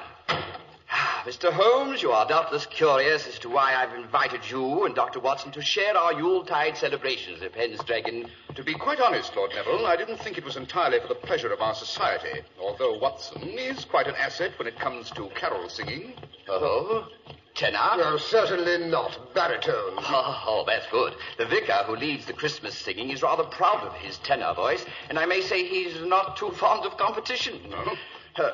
Mr. 1.25 1.53
Holmes, 1.53 2.01
you 2.01 2.11
are 2.11 2.27
doubtless 2.27 2.65
curious 2.65 3.25
as 3.27 3.39
to 3.39 3.47
why 3.47 3.73
I've 3.75 3.93
invited 3.97 4.41
you 4.49 4.83
and 4.83 4.93
Dr. 4.93 5.21
Watson 5.21 5.53
to 5.53 5.61
share 5.61 5.95
our 5.95 6.11
Yuletide 6.11 6.75
celebrations 6.75 7.41
at 7.41 7.53
Pendragon. 7.53 8.29
To 8.55 8.61
be 8.61 8.73
quite 8.73 8.99
honest, 8.99 9.33
Lord 9.33 9.51
Neville, 9.55 9.85
I 9.85 9.95
didn't 9.95 10.17
think 10.17 10.37
it 10.37 10.43
was 10.43 10.57
entirely 10.57 10.99
for 10.99 11.07
the 11.07 11.15
pleasure 11.15 11.53
of 11.53 11.61
our 11.61 11.75
society, 11.75 12.41
although 12.59 12.97
Watson 12.97 13.41
is 13.43 13.85
quite 13.85 14.07
an 14.07 14.15
asset 14.15 14.51
when 14.59 14.67
it 14.67 14.77
comes 14.77 15.11
to 15.11 15.29
carol 15.29 15.69
singing. 15.69 16.11
Oh? 16.49 17.07
Tenor? 17.55 17.95
No, 17.99 18.17
certainly 18.17 18.89
not. 18.89 19.33
Baritone. 19.33 19.93
Oh, 19.99 20.43
oh, 20.45 20.63
that's 20.67 20.87
good. 20.87 21.13
The 21.37 21.45
vicar 21.45 21.85
who 21.85 21.95
leads 21.95 22.25
the 22.25 22.33
Christmas 22.33 22.77
singing 22.77 23.11
is 23.11 23.23
rather 23.23 23.45
proud 23.45 23.81
of 23.87 23.93
his 23.93 24.17
tenor 24.17 24.53
voice, 24.53 24.83
and 25.07 25.17
I 25.17 25.25
may 25.25 25.39
say 25.39 25.65
he's 25.65 26.01
not 26.01 26.35
too 26.35 26.51
fond 26.51 26.85
of 26.85 26.97
competition. 26.97 27.61
No? 27.69 27.95
Uh, 28.35 28.51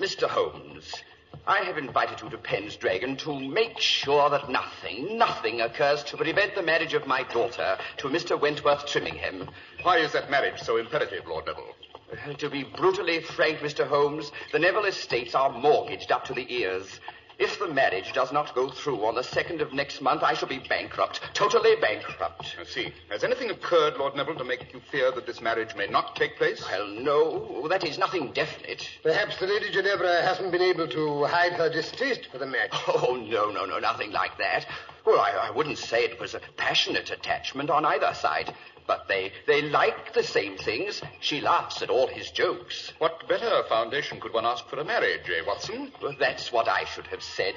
Mr. 0.00 0.28
Holmes, 0.28 0.92
I 1.46 1.58
have 1.64 1.78
invited 1.78 2.22
you 2.22 2.30
to 2.30 2.38
Pendragon 2.38 3.16
to 3.18 3.38
make 3.38 3.78
sure 3.78 4.30
that 4.30 4.48
nothing, 4.48 5.18
nothing 5.18 5.60
occurs 5.60 6.02
to 6.04 6.16
prevent 6.16 6.54
the 6.54 6.62
marriage 6.62 6.94
of 6.94 7.06
my 7.06 7.22
daughter 7.24 7.76
to 7.98 8.08
Mr. 8.08 8.40
Wentworth 8.40 8.86
Trimmingham. 8.86 9.48
Why 9.82 9.98
is 9.98 10.12
that 10.12 10.30
marriage 10.30 10.60
so 10.60 10.76
imperative, 10.78 11.26
Lord 11.26 11.46
Neville? 11.46 11.74
Uh, 12.12 12.32
To 12.34 12.48
be 12.48 12.64
brutally 12.64 13.20
frank, 13.20 13.58
Mr. 13.58 13.86
Holmes, 13.86 14.32
the 14.52 14.58
Neville 14.58 14.84
estates 14.86 15.34
are 15.34 15.50
mortgaged 15.50 16.12
up 16.12 16.24
to 16.26 16.34
the 16.34 16.46
ears. 16.52 17.00
If 17.38 17.58
the 17.58 17.68
marriage 17.68 18.12
does 18.12 18.32
not 18.32 18.54
go 18.54 18.70
through 18.70 19.04
on 19.04 19.14
the 19.16 19.22
second 19.22 19.60
of 19.60 19.72
next 19.72 20.00
month, 20.00 20.22
I 20.22 20.34
shall 20.34 20.48
be 20.48 20.58
bankrupt, 20.58 21.20
totally 21.34 21.74
bankrupt. 21.80 22.56
I 22.60 22.64
see. 22.64 22.92
Has 23.10 23.24
anything 23.24 23.50
occurred, 23.50 23.96
Lord 23.96 24.14
Neville, 24.14 24.36
to 24.36 24.44
make 24.44 24.72
you 24.72 24.80
fear 24.90 25.10
that 25.10 25.26
this 25.26 25.40
marriage 25.40 25.74
may 25.74 25.86
not 25.86 26.14
take 26.14 26.36
place? 26.36 26.64
Well, 26.70 26.86
no, 26.86 27.66
that 27.68 27.84
is 27.84 27.98
nothing 27.98 28.32
definite. 28.32 28.88
Perhaps 29.02 29.38
the 29.38 29.46
Lady 29.46 29.70
Ginevra 29.70 30.22
hasn't 30.22 30.52
been 30.52 30.62
able 30.62 30.86
to 30.88 31.24
hide 31.24 31.54
her 31.54 31.68
distaste 31.68 32.26
for 32.30 32.38
the 32.38 32.46
match. 32.46 32.72
Oh, 32.96 33.16
no, 33.16 33.50
no, 33.50 33.64
no, 33.64 33.78
nothing 33.78 34.12
like 34.12 34.38
that. 34.38 34.66
Well, 35.04 35.18
I, 35.20 35.48
I 35.48 35.50
wouldn't 35.50 35.78
say 35.78 36.04
it 36.04 36.18
was 36.20 36.34
a 36.34 36.40
passionate 36.56 37.10
attachment 37.10 37.68
on 37.68 37.84
either 37.84 38.14
side. 38.14 38.54
But 38.86 39.08
they, 39.08 39.32
they 39.46 39.62
like 39.62 40.12
the 40.12 40.22
same 40.22 40.56
things. 40.58 41.00
She 41.20 41.40
laughs 41.40 41.80
at 41.80 41.90
all 41.90 42.06
his 42.06 42.30
jokes. 42.30 42.92
What 42.98 43.26
better 43.28 43.62
foundation 43.68 44.20
could 44.20 44.34
one 44.34 44.44
ask 44.44 44.68
for 44.68 44.78
a 44.78 44.84
marriage, 44.84 45.28
eh, 45.28 45.42
Watson? 45.46 45.90
Well, 46.02 46.14
that's 46.18 46.52
what 46.52 46.68
I 46.68 46.84
should 46.84 47.06
have 47.06 47.22
said. 47.22 47.54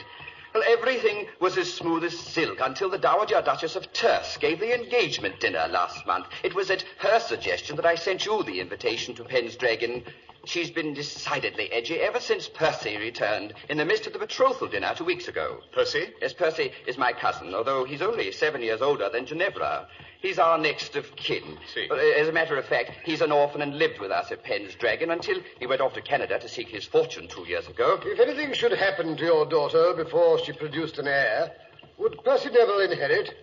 Well, 0.53 0.63
everything 0.65 1.27
was 1.39 1.57
as 1.57 1.71
smooth 1.71 2.05
as 2.05 2.17
silk 2.17 2.59
until 2.61 2.89
the 2.89 2.97
Dowager 2.97 3.41
Duchess 3.41 3.75
of 3.75 3.91
Terce 3.91 4.37
gave 4.37 4.59
the 4.59 4.73
engagement 4.73 5.39
dinner 5.39 5.67
last 5.69 6.07
month. 6.07 6.27
It 6.43 6.55
was 6.55 6.71
at 6.71 6.83
her 6.99 7.19
suggestion 7.19 7.75
that 7.75 7.85
I 7.85 7.95
sent 7.95 8.25
you 8.25 8.41
the 8.43 8.61
invitation 8.61 9.13
to 9.15 9.25
Pendragon. 9.25 10.03
She's 10.45 10.71
been 10.71 10.93
decidedly 10.93 11.69
edgy 11.73 11.99
ever 11.99 12.21
since 12.21 12.47
Percy 12.47 12.95
returned 12.95 13.53
in 13.67 13.77
the 13.77 13.83
midst 13.83 14.07
of 14.07 14.13
the 14.13 14.19
betrothal 14.19 14.69
dinner 14.69 14.93
two 14.95 15.03
weeks 15.03 15.27
ago. 15.27 15.59
Percy? 15.73 16.13
Yes, 16.21 16.31
Percy 16.31 16.71
is 16.87 16.97
my 16.97 17.11
cousin, 17.11 17.53
although 17.53 17.83
he's 17.83 18.01
only 18.01 18.31
seven 18.31 18.61
years 18.61 18.81
older 18.81 19.09
than 19.09 19.25
Ginevra. 19.25 19.87
He's 20.21 20.39
our 20.39 20.57
next 20.57 20.95
of 20.95 21.15
kin. 21.15 21.57
See. 21.73 21.87
Uh, 21.89 21.95
As 21.95 22.27
a 22.27 22.31
matter 22.31 22.57
of 22.57 22.65
fact, 22.65 22.91
he's 23.03 23.21
an 23.21 23.31
orphan 23.31 23.61
and 23.61 23.77
lived 23.77 23.99
with 23.99 24.11
us 24.11 24.31
at 24.31 24.43
Pendragon 24.43 25.11
until 25.11 25.37
he 25.59 25.67
went 25.67 25.81
off 25.81 25.93
to 25.93 26.01
Canada 26.01 26.39
to 26.39 26.49
seek 26.49 26.67
his 26.69 26.85
fortune 26.85 27.27
two 27.27 27.45
years 27.47 27.67
ago. 27.67 27.99
If 28.03 28.19
anything 28.19 28.53
should 28.53 28.71
happen 28.71 29.15
to 29.15 29.23
your 29.23 29.45
daughter 29.45 29.93
before 29.95 30.39
she 30.43 30.53
produced 30.53 30.97
an 30.97 31.07
heir, 31.07 31.51
would 31.97 32.23
Percy 32.23 32.49
Neville 32.49 32.79
inherit? 32.79 33.33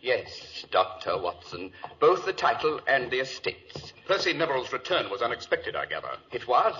Yes, 0.00 0.64
Dr. 0.70 1.18
Watson. 1.18 1.70
Both 2.00 2.24
the 2.24 2.32
title 2.32 2.80
and 2.88 3.10
the 3.10 3.20
estates. 3.20 3.92
Percy 4.06 4.32
Neville's 4.32 4.72
return 4.72 5.10
was 5.10 5.22
unexpected, 5.22 5.76
I 5.76 5.86
gather. 5.86 6.16
It 6.32 6.46
was. 6.48 6.74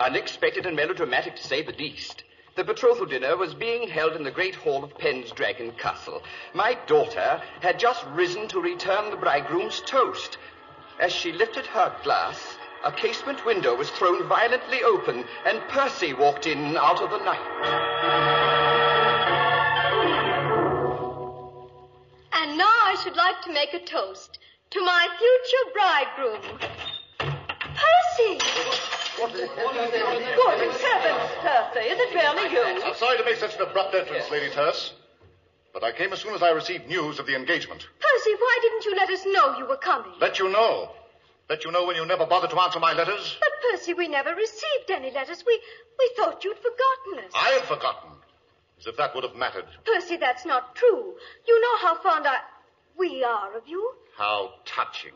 Unexpected 0.00 0.66
and 0.66 0.76
melodramatic, 0.76 1.36
to 1.36 1.42
say 1.42 1.62
the 1.62 1.72
least. 1.72 2.24
The 2.56 2.64
betrothal 2.64 3.04
dinner 3.04 3.36
was 3.36 3.52
being 3.52 3.86
held 3.86 4.16
in 4.16 4.24
the 4.24 4.30
great 4.30 4.54
hall 4.54 4.82
of 4.82 4.96
Pendragon 4.96 5.72
Castle. 5.72 6.22
My 6.54 6.72
daughter 6.86 7.42
had 7.60 7.78
just 7.78 8.02
risen 8.06 8.48
to 8.48 8.62
return 8.62 9.10
the 9.10 9.16
bridegroom's 9.16 9.82
toast. 9.82 10.38
As 10.98 11.12
she 11.12 11.32
lifted 11.32 11.66
her 11.66 11.94
glass, 12.02 12.56
a 12.82 12.90
casement 12.90 13.44
window 13.44 13.74
was 13.74 13.90
thrown 13.90 14.26
violently 14.26 14.82
open, 14.82 15.26
and 15.44 15.60
Percy 15.68 16.14
walked 16.14 16.46
in 16.46 16.78
out 16.78 17.02
of 17.02 17.10
the 17.10 17.18
night. 17.18 17.46
And 22.32 22.56
now 22.56 22.64
I 22.64 22.96
should 23.04 23.16
like 23.16 23.42
to 23.42 23.52
make 23.52 23.74
a 23.74 23.84
toast 23.84 24.38
to 24.70 24.80
my 24.80 25.08
future 25.18 25.72
bridegroom. 25.74 26.58
Percy! 27.76 28.95
Good 29.16 29.30
heavens, 29.30 30.76
Percy, 31.40 31.88
is 31.88 31.98
it 31.98 32.14
really 32.14 32.52
you? 32.52 32.84
I'm 32.84 32.94
sorry 32.96 33.16
to 33.16 33.24
make 33.24 33.36
such 33.36 33.56
an 33.56 33.62
abrupt 33.62 33.94
entrance, 33.94 34.30
Lady 34.30 34.50
Terce. 34.52 34.92
But 35.72 35.84
I 35.84 35.92
came 35.92 36.12
as 36.12 36.20
soon 36.20 36.34
as 36.34 36.42
I 36.42 36.50
received 36.50 36.86
news 36.86 37.18
of 37.18 37.26
the 37.26 37.34
engagement. 37.34 37.86
Percy, 37.98 38.34
why 38.34 38.58
didn't 38.62 38.84
you 38.84 38.94
let 38.94 39.10
us 39.10 39.24
know 39.26 39.56
you 39.58 39.66
were 39.66 39.78
coming? 39.78 40.12
Let 40.20 40.38
you 40.38 40.50
know. 40.50 40.90
Let 41.48 41.64
you 41.64 41.70
know 41.72 41.86
when 41.86 41.96
you 41.96 42.04
never 42.04 42.26
bothered 42.26 42.50
to 42.50 42.60
answer 42.60 42.78
my 42.80 42.92
letters. 42.92 43.38
But, 43.40 43.70
Percy, 43.70 43.94
we 43.94 44.08
never 44.08 44.34
received 44.34 44.90
any 44.90 45.10
letters. 45.10 45.44
We, 45.46 45.60
we 45.98 46.10
thought 46.16 46.44
you'd 46.44 46.58
forgotten 46.58 47.24
us. 47.26 47.32
I 47.34 47.50
had 47.50 47.62
forgotten. 47.62 48.10
As 48.78 48.86
if 48.86 48.96
that 48.98 49.14
would 49.14 49.24
have 49.24 49.36
mattered. 49.36 49.64
Percy, 49.84 50.16
that's 50.16 50.44
not 50.44 50.74
true. 50.74 51.14
You 51.46 51.60
know 51.60 51.78
how 51.78 52.02
fond 52.02 52.26
I... 52.26 52.38
we 52.98 53.24
are 53.24 53.56
of 53.56 53.66
you. 53.66 53.92
How 54.16 54.50
touching. 54.66 55.12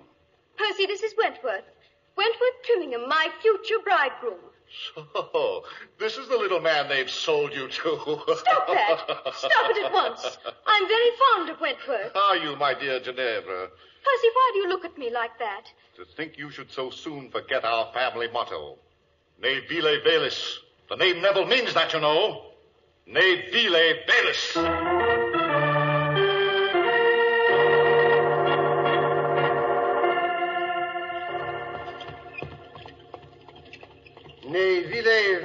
Percy, 0.56 0.86
this 0.86 1.02
is 1.02 1.12
Wentworth. 1.18 1.64
Wentworth 2.16 2.62
Trimmingham, 2.66 3.08
my 3.08 3.28
future 3.40 3.80
bridegroom. 3.84 4.38
So, 4.94 5.64
this 5.98 6.16
is 6.16 6.28
the 6.28 6.36
little 6.36 6.60
man 6.60 6.88
they've 6.88 7.10
sold 7.10 7.52
you 7.52 7.66
to. 7.66 8.20
Stop 8.36 8.66
that. 8.68 9.32
Stop 9.34 9.70
it 9.70 9.84
at 9.84 9.92
once. 9.92 10.38
I'm 10.66 10.86
very 10.86 11.10
fond 11.18 11.50
of 11.50 11.60
Wentworth. 11.60 12.14
Are 12.14 12.36
you, 12.36 12.54
my 12.56 12.74
dear 12.74 13.00
Ginevra? 13.00 13.68
Percy, 14.02 14.28
why 14.32 14.50
do 14.52 14.58
you 14.60 14.68
look 14.68 14.84
at 14.84 14.96
me 14.96 15.10
like 15.10 15.38
that? 15.38 15.64
To 15.96 16.04
think 16.04 16.38
you 16.38 16.50
should 16.50 16.70
so 16.70 16.90
soon 16.90 17.30
forget 17.30 17.64
our 17.64 17.92
family 17.92 18.28
motto. 18.32 18.78
Ne 19.42 19.60
vile 19.68 20.00
velis. 20.04 20.58
The 20.88 20.96
name 20.96 21.20
Neville 21.20 21.46
means 21.46 21.74
that, 21.74 21.92
you 21.92 22.00
know. 22.00 22.52
Ne 23.06 23.50
vile 23.50 23.94
velis. 24.06 24.99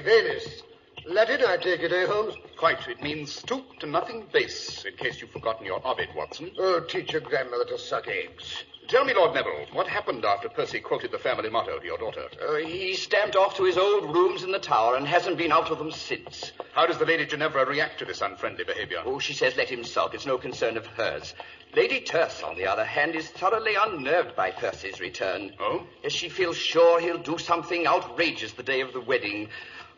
Velis. 0.06 0.62
Latin, 1.08 1.42
I 1.48 1.58
take 1.58 1.82
it, 1.82 1.92
eh, 1.92 2.06
Holmes? 2.08 2.36
Quite. 2.58 2.88
It 2.88 3.02
means 3.02 3.32
stoop 3.32 3.80
to 3.80 3.86
nothing 3.86 4.26
base, 4.32 4.86
in 4.86 4.96
case 4.96 5.22
you've 5.22 5.32
forgotten 5.32 5.66
your 5.66 5.86
ovid, 5.86 6.10
Watson. 6.16 6.52
Oh, 6.58 6.80
teach 6.80 7.12
your 7.12 7.22
grandmother 7.22 7.66
to 7.66 7.78
suck 7.78 8.08
eggs. 8.08 8.64
Tell 8.88 9.04
me, 9.04 9.16
Lord 9.16 9.34
Neville, 9.34 9.66
what 9.74 9.88
happened 9.88 10.26
after 10.26 10.48
Percy 10.48 10.80
quoted 10.80 11.12
the 11.12 11.18
family 11.18 11.50
motto 11.50 11.80
to 11.80 11.86
your 11.86 11.98
daughter? 11.98 12.26
Uh, 12.40 12.56
he 12.58 12.96
stamped 12.96 13.36
off 13.36 13.58
to 13.58 13.64
his 13.64 13.80
old 13.80 14.16
rooms 14.16 14.44
in 14.44 14.52
the 14.52 14.60
tower 14.60 14.96
and 14.96 15.08
hasn't 15.08 15.40
been 15.40 15.52
out 15.52 15.72
of 15.72 15.80
them 15.80 15.92
since. 15.92 16.52
How 16.74 16.86
does 16.86 17.00
the 17.00 17.06
Lady 17.06 17.26
Ginevra 17.26 17.66
react 17.66 17.98
to 18.00 18.06
this 18.06 18.22
unfriendly 18.22 18.64
behavior? 18.64 19.00
Oh, 19.04 19.18
she 19.18 19.34
says 19.34 19.58
let 19.58 19.70
him 19.70 19.84
sulk. 19.84 20.14
It's 20.14 20.28
no 20.28 20.38
concern 20.38 20.78
of 20.78 20.86
hers. 20.86 21.34
Lady 21.76 22.00
Terce, 22.00 22.44
on 22.44 22.56
the 22.56 22.68
other 22.68 22.86
hand, 22.86 23.16
is 23.16 23.28
thoroughly 23.30 23.74
unnerved 23.76 24.36
by 24.36 24.52
Percy's 24.52 25.00
return. 25.00 25.52
Oh? 25.60 25.86
As 26.04 26.14
she 26.14 26.30
feels 26.30 26.56
sure 26.56 27.02
he'll 27.02 27.18
do 27.18 27.40
something 27.40 27.88
outrageous 27.88 28.54
the 28.54 28.64
day 28.64 28.82
of 28.82 28.94
the 28.94 29.02
wedding. 29.02 29.50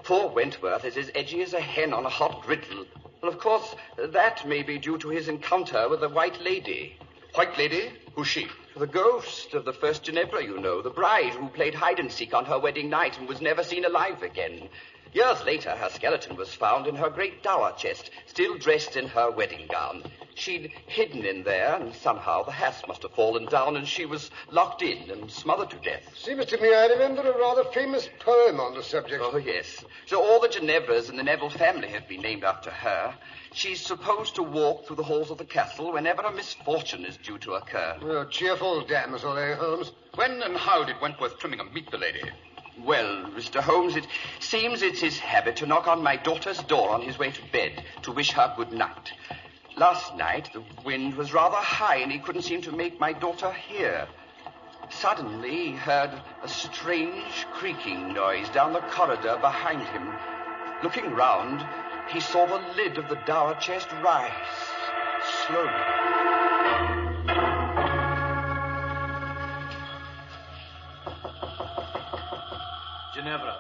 Poor 0.04 0.30
Wentworth 0.30 0.86
is 0.86 0.98
as 0.98 1.12
edgy 1.16 1.42
as 1.42 1.54
a 1.54 1.60
hen 1.60 1.94
on 1.94 2.06
a 2.06 2.10
hot 2.10 2.42
griddle. 2.44 2.86
Well, 3.22 3.32
of 3.32 3.40
course, 3.40 3.76
that 3.98 4.48
may 4.48 4.64
be 4.64 4.78
due 4.78 4.98
to 5.00 5.10
his 5.10 5.28
encounter 5.28 5.90
with 5.90 6.02
the 6.02 6.10
White 6.10 6.42
Lady. 6.42 6.98
White 7.36 7.58
Lady? 7.58 7.92
Who's 8.16 8.28
she? 8.28 8.48
The 8.76 8.88
ghost 8.88 9.54
of 9.54 9.66
the 9.66 9.74
first 9.74 10.04
Ginevra, 10.04 10.44
you 10.44 10.60
know, 10.60 10.82
the 10.82 10.90
bride 10.90 11.34
who 11.34 11.50
played 11.50 11.76
hide 11.76 12.00
and 12.00 12.12
seek 12.12 12.34
on 12.34 12.46
her 12.46 12.60
wedding 12.60 12.90
night 12.90 13.18
and 13.18 13.28
was 13.28 13.42
never 13.42 13.64
seen 13.64 13.86
alive 13.86 14.24
again. 14.24 14.70
Years 15.14 15.44
later, 15.46 15.72
her 15.72 15.90
skeleton 15.90 16.36
was 16.36 16.54
found 16.54 16.88
in 16.88 16.96
her 16.96 17.10
great 17.10 17.42
dower 17.42 17.74
chest, 17.78 18.12
still 18.28 18.58
dressed 18.58 18.96
in 18.98 19.08
her 19.08 19.32
wedding 19.32 19.68
gown. 19.68 20.04
She'd 20.38 20.72
hidden 20.86 21.26
in 21.26 21.44
there, 21.44 21.74
and 21.74 21.96
somehow 21.96 22.44
the 22.44 22.52
hasp 22.52 22.88
must 22.88 23.02
have 23.02 23.14
fallen 23.14 23.46
down, 23.48 23.76
and 23.76 23.88
she 23.88 24.06
was 24.06 24.30
locked 24.52 24.84
in 24.84 25.10
and 25.10 25.32
smothered 25.32 25.72
to 25.72 25.78
death. 25.78 26.16
Seems 26.16 26.46
to 26.46 26.62
me 26.62 26.76
I 26.76 26.86
remember 26.86 27.24
a 27.24 27.36
rather 27.40 27.64
famous 27.64 28.08
poem 28.20 28.60
on 28.60 28.76
the 28.76 28.84
subject. 28.84 29.24
Oh, 29.26 29.38
yes. 29.38 29.84
So 30.06 30.22
all 30.22 30.40
the 30.40 30.48
Ginevras 30.48 31.10
in 31.10 31.18
the 31.18 31.24
Neville 31.24 31.50
family 31.50 31.88
have 31.88 32.08
been 32.08 32.22
named 32.22 32.44
after 32.44 32.70
her. 32.70 33.16
She's 33.54 33.84
supposed 33.84 34.36
to 34.36 34.44
walk 34.44 34.86
through 34.86 34.98
the 34.98 35.04
halls 35.04 35.32
of 35.32 35.40
the 35.40 35.44
castle 35.44 35.92
whenever 35.92 36.22
a 36.22 36.32
misfortune 36.32 37.04
is 37.04 37.18
due 37.18 37.40
to 37.40 37.54
occur. 37.54 37.98
Oh, 38.04 38.26
cheerful 38.26 38.86
damsel, 38.86 39.36
eh, 39.40 39.56
Holmes? 39.56 39.92
When 40.14 40.44
and 40.44 40.56
how 40.56 40.84
did 40.84 41.02
Wentworth 41.02 41.40
Trimmingham 41.40 41.74
meet 41.74 41.90
the 41.90 41.98
lady? 41.98 42.22
Well, 42.86 43.32
Mr. 43.32 43.60
Holmes, 43.60 43.96
it 43.96 44.06
seems 44.40 44.84
it's 44.84 45.00
his 45.00 45.18
habit 45.18 45.56
to 45.58 45.66
knock 45.66 45.88
on 45.88 46.04
my 46.04 46.16
daughter's 46.16 46.60
door 46.60 46.92
on 46.92 47.02
his 47.02 47.18
way 47.18 47.32
to 47.32 47.42
bed 47.52 47.84
to 48.04 48.12
wish 48.12 48.34
her 48.34 48.54
good 48.56 48.72
night. 48.72 49.14
Last 49.78 50.16
night, 50.16 50.50
the 50.54 50.64
wind 50.84 51.14
was 51.14 51.34
rather 51.34 51.58
high 51.58 51.98
and 51.98 52.12
he 52.12 52.18
couldn't 52.18 52.42
seem 52.42 52.64
to 52.64 52.72
make 52.72 53.00
my 53.00 53.14
daughter 53.14 53.52
hear. 53.52 54.08
Suddenly, 54.90 55.50
he 55.50 55.72
heard 55.74 56.10
a 56.42 56.48
strange 56.48 57.46
creaking 57.54 58.12
noise 58.12 58.50
down 58.50 58.74
the 58.74 58.80
corridor 58.80 59.38
behind 59.40 59.84
him. 59.84 60.10
Looking 60.82 61.14
round, 61.14 61.64
he 62.12 62.20
saw 62.20 62.48
the 62.48 62.74
lid 62.76 62.98
of 62.98 63.08
the 63.08 63.20
dower 63.28 63.54
chest 63.62 63.92
rise 64.04 64.32
slowly. 65.46 65.70
Ginevra. 73.14 73.60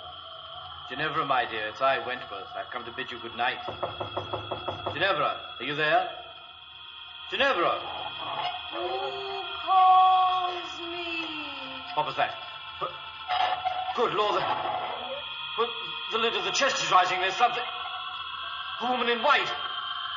Ginevra, 0.90 1.26
my 1.28 1.46
dear, 1.46 1.68
it's 1.68 1.82
I, 1.82 2.00
Wentworth. 2.00 2.48
I've 2.56 2.72
come 2.72 2.86
to 2.86 2.92
bid 2.92 3.12
you 3.12 3.20
good 3.20 3.36
night. 3.36 3.60
Ginevra, 4.98 5.38
are 5.60 5.64
you 5.64 5.76
there? 5.76 6.10
Ginevra! 7.30 7.78
Who 8.74 8.90
calls 9.62 10.90
me? 10.90 11.22
What 11.94 12.08
was 12.08 12.16
that? 12.16 12.34
But- 12.80 12.90
Good 13.96 14.16
Lord. 14.16 14.42
the- 14.42 14.46
But 15.56 15.70
the 16.14 16.18
lid 16.18 16.36
of 16.36 16.46
the 16.46 16.52
chest 16.52 16.82
is 16.84 16.92
rising. 16.92 17.22
There's 17.22 17.36
something. 17.36 17.62
A 18.82 18.90
woman 18.90 19.08
in 19.10 19.22
white. 19.22 19.52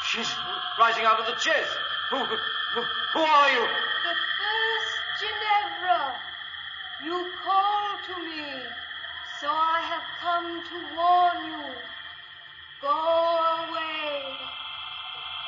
She's 0.06 0.32
rising 0.78 1.04
out 1.04 1.20
of 1.20 1.26
the 1.26 1.34
chest. 1.34 1.76
Who, 2.08 2.16
who, 2.16 2.82
who 3.12 3.20
are 3.20 3.50
you? 3.50 3.60
The 3.60 4.16
first 4.40 4.94
Ginevra. 5.20 6.14
You 7.04 7.30
called 7.44 8.00
to 8.08 8.16
me, 8.24 8.48
so 9.42 9.46
I 9.50 9.80
have 9.92 10.06
come 10.22 10.62
to 10.70 10.76
warn 10.96 11.50
you. 11.52 11.74
Go 12.80 12.88
away. 12.88 13.99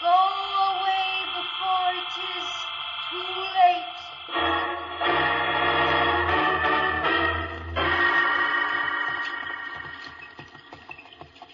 Go 0.03 0.09
away 0.09 1.07
before 1.39 1.95
it 1.95 2.13
is 2.35 2.49
too 3.09 3.33
late. 3.55 5.03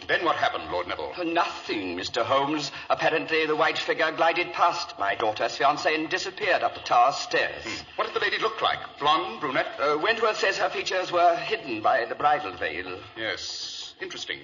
Then 0.09 0.25
what 0.25 0.37
happened, 0.37 0.71
Lord 0.73 0.87
Neville? 0.89 1.13
Nothing, 1.27 1.95
Mr. 1.99 2.25
Holmes. 2.25 2.73
Apparently, 2.89 3.45
the 3.45 3.55
white 3.55 3.77
figure 3.77 4.11
glided 4.13 4.55
past 4.55 4.99
my 4.99 5.15
daughter's 5.15 5.59
fiancé 5.59 5.95
and 5.95 6.09
disappeared 6.09 6.63
up 6.63 6.73
the 6.73 6.81
tower 6.81 7.13
stairs. 7.13 7.85
What 7.97 8.07
did 8.07 8.15
the 8.15 8.21
lady 8.21 8.39
look 8.39 8.63
like? 8.63 8.79
Blonde, 8.99 9.41
brunette? 9.41 9.79
Uh, 9.79 9.99
Wentworth 10.03 10.39
says 10.39 10.57
her 10.57 10.71
features 10.71 11.13
were 11.13 11.37
hidden 11.37 11.83
by 11.83 12.07
the 12.07 12.15
bridal 12.15 12.53
veil. 12.53 12.99
Yes, 13.15 13.95
interesting. 14.01 14.39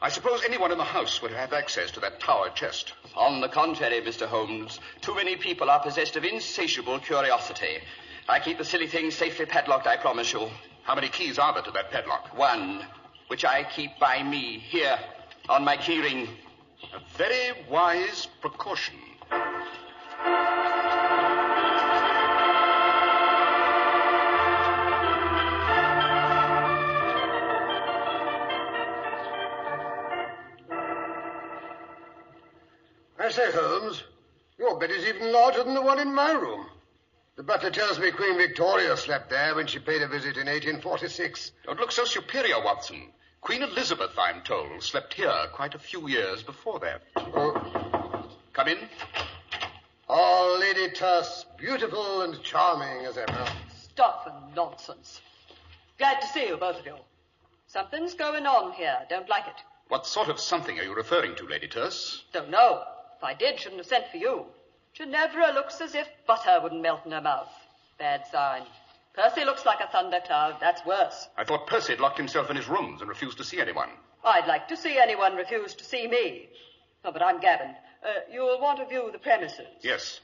I 0.00 0.10
suppose 0.10 0.44
anyone 0.44 0.70
in 0.70 0.78
the 0.78 0.84
house 0.84 1.20
would 1.22 1.32
have 1.32 1.52
access 1.52 1.90
to 1.90 2.00
that 2.00 2.20
tower 2.20 2.50
chest. 2.50 2.92
On 3.16 3.40
the 3.40 3.48
contrary, 3.48 4.00
Mr. 4.00 4.26
Holmes, 4.28 4.78
too 5.00 5.14
many 5.14 5.34
people 5.34 5.68
are 5.68 5.80
possessed 5.80 6.14
of 6.14 6.24
insatiable 6.24 7.00
curiosity. 7.00 7.78
I 8.28 8.38
keep 8.38 8.58
the 8.58 8.64
silly 8.64 8.86
thing 8.86 9.10
safely 9.10 9.46
padlocked, 9.46 9.88
I 9.88 9.96
promise 9.96 10.32
you. 10.32 10.48
How 10.84 10.94
many 10.94 11.08
keys 11.08 11.36
are 11.38 11.52
there 11.52 11.64
to 11.64 11.72
that 11.72 11.90
padlock? 11.90 12.38
One, 12.38 12.86
which 13.26 13.44
I 13.44 13.64
keep 13.64 13.98
by 13.98 14.22
me, 14.22 14.60
here, 14.60 14.98
on 15.48 15.64
my 15.64 15.76
keyring. 15.76 16.28
A 16.94 17.00
very 17.16 17.66
wise 17.68 18.28
precaution. 18.40 18.94
Bed 34.78 34.90
is 34.90 35.04
even 35.04 35.32
larger 35.32 35.62
than 35.64 35.74
the 35.74 35.82
one 35.82 35.98
in 35.98 36.14
my 36.14 36.32
room. 36.32 36.66
The 37.36 37.42
butler 37.42 37.70
tells 37.70 37.98
me 37.98 38.10
Queen 38.10 38.36
Victoria 38.36 38.96
slept 38.96 39.30
there 39.30 39.54
when 39.54 39.66
she 39.66 39.78
paid 39.78 40.02
a 40.02 40.08
visit 40.08 40.36
in 40.36 40.46
1846. 40.46 41.52
Don't 41.64 41.78
look 41.78 41.92
so 41.92 42.04
superior, 42.04 42.62
Watson. 42.64 43.12
Queen 43.40 43.62
Elizabeth, 43.62 44.10
I'm 44.18 44.42
told, 44.42 44.82
slept 44.82 45.14
here 45.14 45.32
quite 45.52 45.74
a 45.74 45.78
few 45.78 46.08
years 46.08 46.42
before 46.42 46.80
that. 46.80 47.02
Oh. 47.16 48.28
Come 48.52 48.68
in. 48.68 48.78
Oh, 50.08 50.58
Lady 50.60 50.92
Tuss, 50.92 51.44
beautiful 51.56 52.22
and 52.22 52.42
charming 52.42 53.06
as 53.06 53.16
ever. 53.16 53.46
Stuff 53.76 54.26
and 54.26 54.54
nonsense. 54.54 55.20
Glad 55.98 56.20
to 56.20 56.26
see 56.28 56.48
you, 56.48 56.56
both 56.56 56.80
of 56.80 56.86
you. 56.86 56.96
Something's 57.68 58.14
going 58.14 58.46
on 58.46 58.72
here. 58.72 58.98
Don't 59.08 59.28
like 59.28 59.46
it. 59.46 59.62
What 59.88 60.06
sort 60.06 60.28
of 60.28 60.40
something 60.40 60.78
are 60.78 60.82
you 60.82 60.94
referring 60.94 61.36
to, 61.36 61.46
Lady 61.46 61.68
Terse? 61.68 62.24
Don't 62.32 62.50
know. 62.50 62.82
If 63.16 63.24
I 63.24 63.34
did, 63.34 63.60
shouldn't 63.60 63.80
have 63.80 63.86
sent 63.86 64.08
for 64.08 64.16
you. 64.16 64.46
Ginevra 64.98 65.52
looks 65.52 65.80
as 65.80 65.94
if 65.94 66.08
butter 66.26 66.58
wouldn't 66.60 66.82
melt 66.82 67.06
in 67.06 67.12
her 67.12 67.20
mouth. 67.20 67.52
Bad 68.00 68.26
sign. 68.32 68.62
Percy 69.14 69.44
looks 69.44 69.64
like 69.64 69.78
a 69.78 69.86
thundercloud. 69.86 70.56
That's 70.60 70.84
worse. 70.84 71.28
I 71.36 71.44
thought 71.44 71.68
Percy 71.68 71.92
had 71.92 72.00
locked 72.00 72.18
himself 72.18 72.50
in 72.50 72.56
his 72.56 72.66
rooms 72.66 73.00
and 73.00 73.08
refused 73.08 73.38
to 73.38 73.44
see 73.44 73.60
anyone. 73.60 73.90
I'd 74.24 74.48
like 74.48 74.66
to 74.68 74.76
see 74.76 74.98
anyone 74.98 75.36
refuse 75.36 75.74
to 75.74 75.84
see 75.84 76.08
me. 76.08 76.48
Oh, 77.04 77.12
but 77.12 77.22
I'm 77.22 77.38
Gavin. 77.38 77.76
Uh, 78.04 78.08
you'll 78.32 78.60
want 78.60 78.80
to 78.80 78.86
view 78.86 79.08
the 79.12 79.20
premises. 79.20 79.68
Yes. 79.82 80.18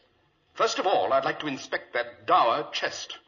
First 0.54 0.80
of 0.80 0.88
all, 0.88 1.12
I'd 1.12 1.24
like 1.24 1.38
to 1.40 1.46
inspect 1.46 1.94
that 1.94 2.26
dower 2.26 2.66
chest. 2.72 3.18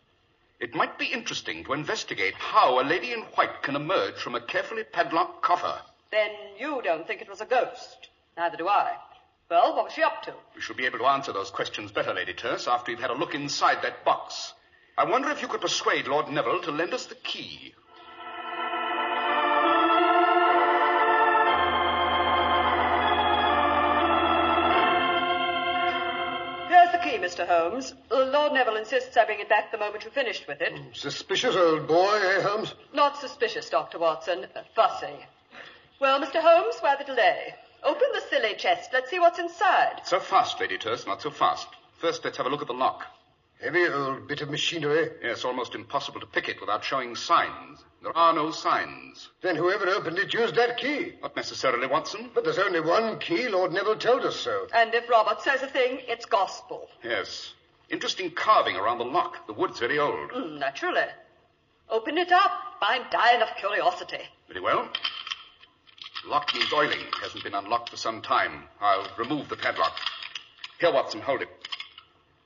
It 0.58 0.74
might 0.74 0.98
be 0.98 1.06
interesting 1.06 1.62
to 1.64 1.74
investigate 1.74 2.34
how 2.34 2.80
a 2.80 2.82
lady 2.82 3.12
in 3.12 3.20
white 3.20 3.62
can 3.62 3.76
emerge 3.76 4.16
from 4.16 4.34
a 4.34 4.40
carefully 4.40 4.82
padlocked 4.82 5.42
coffer. 5.42 5.80
Then 6.10 6.30
you 6.58 6.80
don't 6.82 7.06
think 7.06 7.20
it 7.20 7.30
was 7.30 7.40
a 7.40 7.46
ghost. 7.46 8.08
Neither 8.36 8.56
do 8.56 8.66
I. 8.66 8.96
Well, 9.48 9.76
what 9.76 9.84
was 9.84 9.92
she 9.92 10.02
up 10.02 10.22
to? 10.24 10.34
We 10.56 10.60
shall 10.60 10.74
be 10.74 10.86
able 10.86 10.98
to 10.98 11.06
answer 11.06 11.32
those 11.32 11.50
questions 11.50 11.92
better, 11.92 12.12
Lady 12.12 12.34
Terse, 12.34 12.66
after 12.66 12.90
you've 12.90 13.00
had 13.00 13.10
a 13.10 13.14
look 13.14 13.34
inside 13.34 13.82
that 13.82 14.04
box. 14.04 14.52
I 14.98 15.04
wonder 15.04 15.30
if 15.30 15.40
you 15.40 15.46
could 15.46 15.60
persuade 15.60 16.08
Lord 16.08 16.28
Neville 16.28 16.62
to 16.62 16.72
lend 16.72 16.92
us 16.94 17.06
the 17.06 17.14
key. 17.14 17.72
Here's 26.68 26.90
the 26.90 26.98
key, 26.98 27.16
Mr. 27.18 27.46
Holmes. 27.46 27.94
Uh, 28.10 28.24
Lord 28.24 28.52
Neville 28.52 28.76
insists 28.76 29.16
I 29.16 29.24
bring 29.24 29.38
it 29.38 29.48
back 29.48 29.70
the 29.70 29.78
moment 29.78 30.04
you've 30.04 30.12
finished 30.12 30.48
with 30.48 30.60
it. 30.60 30.72
Suspicious 30.92 31.54
old 31.54 31.86
boy, 31.86 32.18
eh, 32.20 32.42
Holmes? 32.42 32.74
Not 32.92 33.16
suspicious, 33.18 33.70
Dr. 33.70 33.98
Watson. 34.00 34.46
Uh, 34.54 34.62
fussy. 34.74 35.14
Well, 36.00 36.20
Mr. 36.20 36.40
Holmes, 36.42 36.76
why 36.80 36.96
the 36.96 37.04
delay? 37.04 37.54
Open 37.86 38.08
the 38.12 38.20
silly 38.28 38.54
chest. 38.56 38.90
Let's 38.92 39.10
see 39.10 39.20
what's 39.20 39.38
inside. 39.38 40.00
So 40.04 40.18
fast, 40.18 40.58
Lady 40.60 40.76
Terse, 40.76 41.06
not 41.06 41.22
so 41.22 41.30
fast. 41.30 41.68
First, 41.98 42.24
let's 42.24 42.36
have 42.36 42.46
a 42.46 42.48
look 42.48 42.60
at 42.60 42.66
the 42.66 42.74
lock. 42.74 43.04
Heavy 43.62 43.86
old 43.86 44.26
bit 44.26 44.42
of 44.42 44.50
machinery. 44.50 45.08
Yes, 45.22 45.44
almost 45.44 45.74
impossible 45.74 46.20
to 46.20 46.26
pick 46.26 46.48
it 46.48 46.60
without 46.60 46.84
showing 46.84 47.14
signs. 47.14 47.84
There 48.02 48.16
are 48.16 48.34
no 48.34 48.50
signs. 48.50 49.28
Then 49.40 49.54
whoever 49.54 49.88
opened 49.88 50.18
it 50.18 50.34
used 50.34 50.56
that 50.56 50.78
key. 50.78 51.12
Not 51.22 51.36
necessarily, 51.36 51.86
Watson. 51.86 52.30
But 52.34 52.44
there's 52.44 52.58
only 52.58 52.80
one 52.80 53.18
key. 53.20 53.48
Lord 53.48 53.72
Neville 53.72 53.96
told 53.96 54.22
us 54.24 54.36
so. 54.36 54.66
And 54.74 54.92
if 54.92 55.08
Robert 55.08 55.40
says 55.42 55.62
a 55.62 55.68
thing, 55.68 56.00
it's 56.08 56.26
gospel. 56.26 56.88
Yes. 57.04 57.54
Interesting 57.88 58.32
carving 58.32 58.76
around 58.76 58.98
the 58.98 59.04
lock. 59.04 59.46
The 59.46 59.52
wood's 59.52 59.78
very 59.78 59.98
old. 59.98 60.30
Mm, 60.32 60.58
naturally. 60.58 61.06
Open 61.88 62.18
it 62.18 62.32
up. 62.32 62.50
I'm 62.82 63.02
dying 63.10 63.42
of 63.42 63.48
curiosity. 63.56 64.22
Very 64.48 64.60
well. 64.60 64.88
Lock 66.28 66.52
needs 66.54 66.72
oiling. 66.72 66.98
Hasn't 67.22 67.44
been 67.44 67.54
unlocked 67.54 67.90
for 67.90 67.96
some 67.96 68.20
time. 68.20 68.64
I'll 68.80 69.06
remove 69.16 69.48
the 69.48 69.56
padlock. 69.56 69.96
Here, 70.80 70.92
Watson, 70.92 71.20
hold 71.20 71.42
it. 71.42 71.48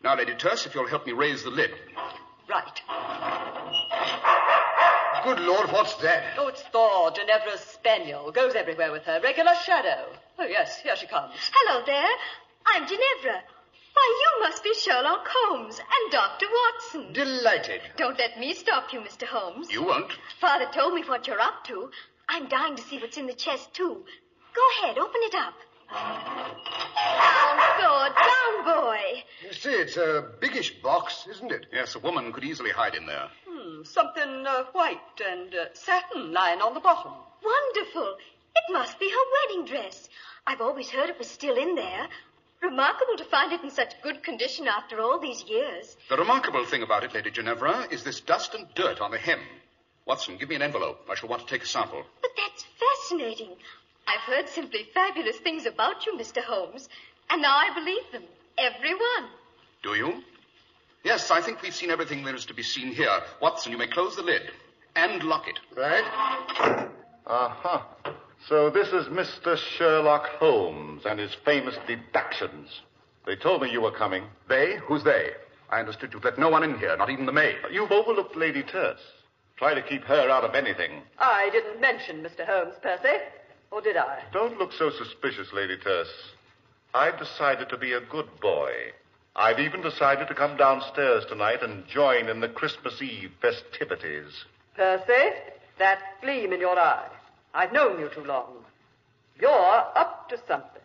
Now, 0.03 0.17
Lady 0.17 0.35
Terse, 0.35 0.67
if 0.67 0.75
you'll 0.75 0.87
help 0.87 1.07
me 1.07 1.13
raise 1.13 1.43
the 1.43 1.51
lid. 1.51 1.71
Right. 2.49 2.83
Good 5.25 5.41
Lord, 5.41 5.71
what's 5.73 5.95
that? 5.97 6.23
Oh, 6.39 6.49
it's 6.49 6.63
Thor, 6.73 7.11
Ginevra's 7.11 7.61
spaniel. 7.61 8.33
Goes 8.33 8.55
everywhere 8.55 8.93
with 8.93 9.03
her. 9.05 9.21
Regular 9.23 9.55
shadow. 9.65 10.07
Oh, 10.39 10.47
yes, 10.47 10.81
here 10.81 10.97
she 10.97 11.07
comes. 11.07 11.35
Hello 11.53 11.83
there. 11.85 12.11
I'm 12.67 12.87
Ginevra. 12.87 13.43
Why, 13.93 14.21
you 14.21 14.49
must 14.49 14.63
be 14.65 14.73
Sherlock 14.75 15.27
Holmes 15.29 15.79
and 15.79 16.13
Dr. 16.13 16.47
Watson. 16.47 17.13
Delighted. 17.13 17.83
Don't 17.97 18.19
let 18.19 18.39
me 18.39 18.55
stop 18.55 18.93
you, 18.93 19.01
Mr. 19.01 19.25
Holmes. 19.25 19.71
You 19.71 19.83
won't. 19.83 20.13
Father 20.41 20.67
told 20.73 20.95
me 20.95 21.03
what 21.03 21.27
you're 21.27 21.41
up 21.41 21.65
to. 21.67 21.91
I'm 22.33 22.49
dying 22.49 22.77
to 22.77 22.83
see 22.83 22.99
what's 22.99 23.17
in 23.17 23.27
the 23.27 23.33
chest, 23.33 23.75
too. 23.75 24.05
Go 24.55 24.63
ahead, 24.79 24.99
open 24.99 25.21
it 25.25 25.35
up. 25.35 25.55
Down, 25.91 27.59
Thor, 27.81 28.09
down, 28.09 28.65
boy. 28.65 29.01
You 29.45 29.53
see, 29.53 29.71
it's 29.71 29.97
a 29.97 30.25
biggish 30.41 30.81
box, 30.81 31.27
isn't 31.29 31.51
it? 31.51 31.67
Yes, 31.73 31.97
a 31.97 31.99
woman 31.99 32.33
could 32.33 32.45
easily 32.45 32.71
hide 32.71 32.95
in 32.95 33.07
there. 33.07 33.29
Hmm, 33.49 33.83
something 33.83 34.47
uh, 34.47 34.65
white 34.71 35.01
and 35.29 35.53
uh, 35.53 35.65
satin 35.73 36.33
lying 36.33 36.61
on 36.61 36.75
the 36.75 36.81
bottom. 36.81 37.11
Wonderful. 37.43 38.17
It 38.55 38.73
must 38.73 39.01
be 39.01 39.11
her 39.11 39.49
wedding 39.49 39.65
dress. 39.67 40.09
I've 40.47 40.61
always 40.61 40.89
heard 40.89 41.11
it 41.11 41.19
was 41.19 41.29
still 41.29 41.57
in 41.57 41.75
there. 41.75 42.07
Remarkable 42.63 43.17
to 43.17 43.25
find 43.25 43.53
it 43.53 43.65
in 43.65 43.71
such 43.71 44.01
good 44.03 44.23
condition 44.23 44.69
after 44.69 45.01
all 45.01 45.19
these 45.19 45.43
years. 45.49 45.97
The 46.09 46.17
remarkable 46.17 46.65
thing 46.65 46.83
about 46.85 47.03
it, 47.03 47.13
Lady 47.13 47.33
Ginevra, 47.33 47.89
is 47.91 48.05
this 48.05 48.21
dust 48.21 48.55
and 48.55 48.73
dirt 48.75 49.01
on 49.01 49.11
the 49.11 49.19
hem. 49.19 49.41
Watson, 50.11 50.37
give 50.39 50.49
me 50.49 50.57
an 50.57 50.63
envelope. 50.63 51.07
I 51.09 51.15
shall 51.15 51.29
want 51.29 51.43
to 51.43 51.47
take 51.47 51.63
a 51.63 51.67
sample. 51.67 52.03
But 52.21 52.33
that's 52.37 52.67
fascinating. 52.81 53.51
I've 54.09 54.19
heard 54.23 54.49
simply 54.49 54.89
fabulous 54.93 55.37
things 55.37 55.67
about 55.67 56.05
you, 56.05 56.19
Mr. 56.19 56.43
Holmes, 56.43 56.89
and 57.31 57.41
now 57.41 57.55
I 57.57 57.73
believe 57.73 58.03
them. 58.11 58.25
Every 58.59 58.93
one. 58.93 59.31
Do 59.85 59.95
you? 59.95 60.25
Yes, 61.05 61.31
I 61.31 61.41
think 61.41 61.63
we've 61.63 61.73
seen 61.73 61.93
everything 61.93 62.25
there 62.25 62.35
is 62.35 62.45
to 62.47 62.55
be 62.55 62.65
seen 62.65 62.93
here. 62.93 63.21
Watson, 63.41 63.71
you 63.71 63.79
may 63.79 63.87
close 63.87 64.17
the 64.17 64.23
lid 64.23 64.43
and 64.97 65.23
lock 65.23 65.47
it. 65.47 65.61
Right? 65.77 66.89
Uh-huh. 67.25 67.83
So 68.49 68.69
this 68.69 68.89
is 68.89 69.07
Mr. 69.07 69.57
Sherlock 69.57 70.27
Holmes 70.27 71.07
and 71.07 71.21
his 71.21 71.37
famous 71.45 71.77
deductions. 71.87 72.81
They 73.27 73.37
told 73.37 73.63
me 73.63 73.71
you 73.71 73.81
were 73.81 73.93
coming. 73.93 74.25
They? 74.49 74.75
Who's 74.89 75.05
they? 75.05 75.31
I 75.71 75.79
understood 75.79 76.13
you'd 76.13 76.25
let 76.25 76.37
no 76.37 76.49
one 76.49 76.65
in 76.65 76.77
here, 76.81 76.97
not 76.97 77.11
even 77.11 77.27
the 77.27 77.33
maid. 77.33 77.55
You've 77.71 77.93
overlooked 77.93 78.35
Lady 78.35 78.65
Terse. 78.65 78.99
Try 79.61 79.75
to 79.75 79.83
keep 79.83 80.05
her 80.05 80.31
out 80.31 80.43
of 80.43 80.55
anything. 80.55 81.03
I 81.19 81.51
didn't 81.53 81.83
mention 81.83 82.23
Mr. 82.23 82.47
Holmes, 82.47 82.77
Percy. 82.81 83.19
Or 83.71 83.83
did 83.83 83.95
I? 83.95 84.23
Don't 84.33 84.57
look 84.59 84.73
so 84.73 84.89
suspicious, 84.89 85.53
Lady 85.53 85.77
Terse. 85.77 86.09
I've 86.95 87.19
decided 87.19 87.69
to 87.69 87.77
be 87.77 87.93
a 87.93 88.01
good 88.01 88.41
boy. 88.41 88.73
I've 89.37 89.61
even 89.61 89.83
decided 89.83 90.29
to 90.29 90.35
come 90.35 90.57
downstairs 90.57 91.27
tonight 91.29 91.63
and 91.63 91.87
join 91.87 92.31
in 92.31 92.41
the 92.41 92.49
Christmas 92.49 93.03
Eve 93.03 93.33
festivities. 93.43 94.33
Percy, 94.77 95.37
that 95.79 96.01
gleam 96.23 96.55
in 96.55 96.61
your 96.61 96.79
eye. 96.79 97.11
I've 97.53 97.75
known 97.75 98.01
you 98.01 98.09
too 98.09 98.25
long. 98.25 98.65
You're 99.39 99.51
up 99.95 100.31
to 100.31 100.39
something. 100.49 100.81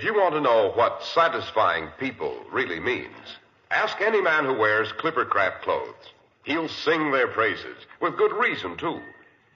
If 0.00 0.06
you 0.06 0.14
want 0.14 0.32
to 0.32 0.40
know 0.40 0.72
what 0.72 1.02
satisfying 1.02 1.88
people 1.98 2.34
really 2.50 2.80
means, 2.80 3.36
ask 3.70 4.00
any 4.00 4.22
man 4.22 4.46
who 4.46 4.54
wears 4.54 4.90
Clippercraft 4.92 5.60
clothes. 5.60 6.14
He'll 6.42 6.70
sing 6.70 7.10
their 7.10 7.28
praises, 7.28 7.76
with 8.00 8.16
good 8.16 8.32
reason, 8.32 8.78
too. 8.78 9.02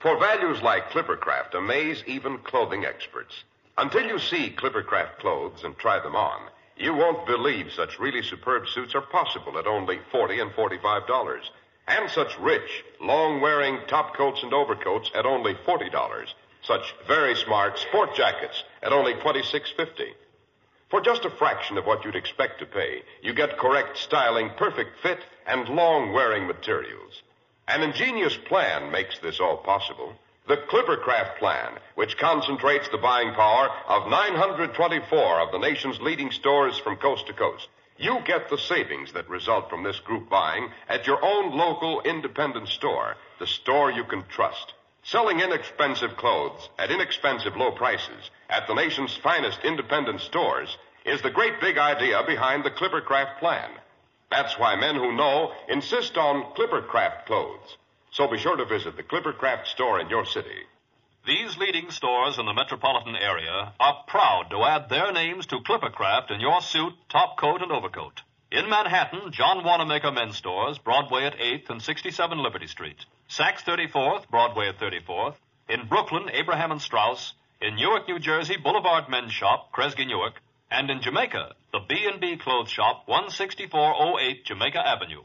For 0.01 0.19
values 0.19 0.61
like 0.61 0.91
Clippercraft 0.91 1.55
amaze 1.55 2.03
even 2.05 2.37
clothing 2.37 2.85
experts. 2.85 3.43
Until 3.79 4.05
you 4.05 4.19
see 4.19 4.55
Clippercraft 4.55 5.17
clothes 5.17 5.63
and 5.63 5.75
try 5.79 5.99
them 5.99 6.15
on, 6.15 6.51
you 6.77 6.93
won't 6.93 7.25
believe 7.25 7.71
such 7.71 7.97
really 7.97 8.21
superb 8.21 8.67
suits 8.67 8.93
are 8.93 9.01
possible 9.01 9.57
at 9.57 9.65
only 9.65 9.99
40 10.11 10.41
and 10.41 10.51
$45. 10.51 11.39
And 11.87 12.07
such 12.11 12.37
rich, 12.37 12.83
long-wearing 13.01 13.79
top 13.87 14.15
coats 14.15 14.43
and 14.43 14.53
overcoats 14.53 15.09
at 15.15 15.25
only 15.25 15.55
$40. 15.55 16.27
Such 16.61 16.93
very 17.07 17.33
smart 17.33 17.79
sport 17.79 18.15
jackets 18.15 18.63
at 18.83 18.93
only 18.93 19.15
$26.50. 19.15 20.13
For 20.89 21.01
just 21.01 21.25
a 21.25 21.31
fraction 21.31 21.77
of 21.77 21.85
what 21.85 22.05
you'd 22.05 22.15
expect 22.15 22.59
to 22.59 22.65
pay, 22.65 23.01
you 23.21 23.33
get 23.33 23.57
correct 23.57 23.97
styling, 23.97 24.51
perfect 24.55 24.99
fit, 25.01 25.19
and 25.47 25.67
long 25.67 26.13
wearing 26.13 26.45
materials. 26.45 27.23
An 27.67 27.81
ingenious 27.81 28.37
plan 28.37 28.91
makes 28.91 29.17
this 29.17 29.39
all 29.39 29.57
possible. 29.57 30.13
The 30.47 30.57
Clippercraft 30.57 31.39
plan, 31.39 31.79
which 31.95 32.19
concentrates 32.19 32.87
the 32.89 32.99
buying 32.99 33.33
power 33.33 33.71
of 33.87 34.07
924 34.11 35.39
of 35.41 35.51
the 35.51 35.57
nation's 35.57 35.99
leading 36.01 36.29
stores 36.29 36.77
from 36.77 36.97
coast 36.97 37.25
to 37.27 37.33
coast. 37.33 37.67
You 37.97 38.19
get 38.23 38.49
the 38.49 38.57
savings 38.59 39.13
that 39.13 39.27
result 39.27 39.71
from 39.71 39.81
this 39.81 39.99
group 40.01 40.29
buying 40.29 40.69
at 40.87 41.07
your 41.07 41.17
own 41.25 41.57
local 41.57 42.01
independent 42.01 42.67
store, 42.67 43.15
the 43.39 43.47
store 43.47 43.89
you 43.89 44.03
can 44.03 44.23
trust. 44.27 44.74
Selling 45.07 45.39
inexpensive 45.39 46.17
clothes 46.17 46.67
at 46.79 46.89
inexpensive 46.89 47.55
low 47.55 47.71
prices 47.71 48.31
at 48.49 48.65
the 48.65 48.73
nation's 48.73 49.15
finest 49.15 49.59
independent 49.63 50.19
stores 50.19 50.79
is 51.05 51.21
the 51.21 51.29
great 51.29 51.61
big 51.61 51.77
idea 51.77 52.23
behind 52.25 52.63
the 52.63 52.71
Clippercraft 52.71 53.37
plan. 53.37 53.69
That's 54.31 54.57
why 54.57 54.75
men 54.75 54.95
who 54.95 55.15
know 55.15 55.53
insist 55.69 56.17
on 56.17 56.55
Clippercraft 56.55 57.27
clothes. 57.27 57.77
So 58.09 58.27
be 58.27 58.39
sure 58.39 58.57
to 58.57 58.65
visit 58.65 58.97
the 58.97 59.03
Clippercraft 59.03 59.67
store 59.67 59.99
in 59.99 60.09
your 60.09 60.25
city. 60.25 60.65
These 61.27 61.55
leading 61.59 61.91
stores 61.91 62.39
in 62.39 62.47
the 62.47 62.53
metropolitan 62.53 63.15
area 63.15 63.73
are 63.79 64.03
proud 64.07 64.49
to 64.49 64.63
add 64.63 64.89
their 64.89 65.11
names 65.11 65.45
to 65.47 65.59
Clippercraft 65.59 66.31
in 66.31 66.39
your 66.39 66.61
suit, 66.61 66.93
top 67.09 67.37
coat, 67.37 67.61
and 67.61 67.71
overcoat. 67.71 68.23
In 68.51 68.69
Manhattan, 68.69 69.31
John 69.31 69.63
Wanamaker 69.63 70.11
Men's 70.11 70.37
Stores, 70.37 70.77
Broadway 70.77 71.25
at 71.25 71.37
8th 71.39 71.69
and 71.71 71.81
67 71.81 72.37
Liberty 72.37 72.67
Street. 72.67 73.03
Saks 73.27 73.63
34th, 73.63 74.29
Broadway 74.29 74.69
at 74.69 74.79
34th. 74.79 75.35
In 75.67 75.87
Brooklyn, 75.87 76.29
Abraham 76.31 76.71
and 76.71 76.81
Straus. 76.81 77.33
In 77.59 77.75
Newark, 77.75 78.07
New 78.07 78.19
Jersey, 78.19 78.55
Boulevard 78.57 79.09
Men's 79.09 79.33
Shop, 79.33 79.71
Kresge 79.73 80.05
Newark. 80.05 80.35
And 80.69 80.91
in 80.91 81.01
Jamaica, 81.01 81.53
the 81.71 81.79
B&B 81.89 82.37
Clothes 82.37 82.69
Shop, 82.69 83.07
16408 83.07 84.45
Jamaica 84.45 84.87
Avenue. 84.87 85.23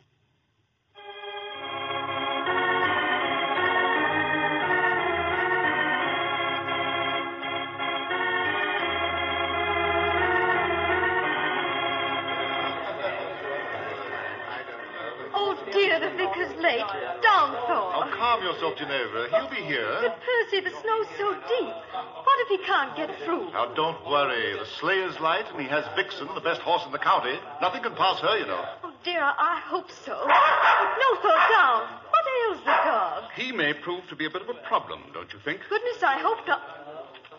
Yourself, 18.52 18.76
Ginevra. 18.78 19.28
He'll 19.30 19.50
be 19.50 19.62
here. 19.62 19.86
But, 20.02 20.18
Percy, 20.20 20.60
the 20.60 20.70
snow's 20.70 21.06
so 21.18 21.34
deep. 21.34 21.74
What 21.94 22.36
if 22.40 22.48
he 22.48 22.58
can't 22.66 22.96
get 22.96 23.10
through? 23.24 23.52
Now, 23.52 23.72
don't 23.74 24.04
worry. 24.06 24.58
The 24.58 24.66
sleigh 24.80 25.00
is 25.00 25.18
light, 25.20 25.46
and 25.50 25.60
he 25.60 25.68
has 25.68 25.84
Vixen, 25.96 26.28
the 26.34 26.40
best 26.40 26.60
horse 26.60 26.82
in 26.86 26.92
the 26.92 26.98
county. 26.98 27.38
Nothing 27.60 27.82
can 27.82 27.94
pass 27.94 28.20
her, 28.20 28.38
you 28.38 28.46
know. 28.46 28.64
Oh, 28.84 28.92
dear, 29.04 29.22
I 29.22 29.60
hope 29.64 29.90
so. 30.04 30.12
No, 30.12 31.20
fall 31.22 31.42
down. 31.50 31.82
What 32.10 32.24
ails 32.48 32.60
the 32.64 32.76
dog? 32.84 33.22
He 33.36 33.52
may 33.52 33.72
prove 33.72 34.06
to 34.08 34.16
be 34.16 34.26
a 34.26 34.30
bit 34.30 34.42
of 34.42 34.48
a 34.48 34.54
problem, 34.66 35.02
don't 35.14 35.32
you 35.32 35.38
think? 35.44 35.60
Goodness, 35.68 36.02
I 36.02 36.18
hope 36.18 36.46
not. 36.46 36.60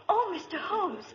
Oh, 0.08 0.34
Mr. 0.36 0.58
Holmes, 0.58 1.06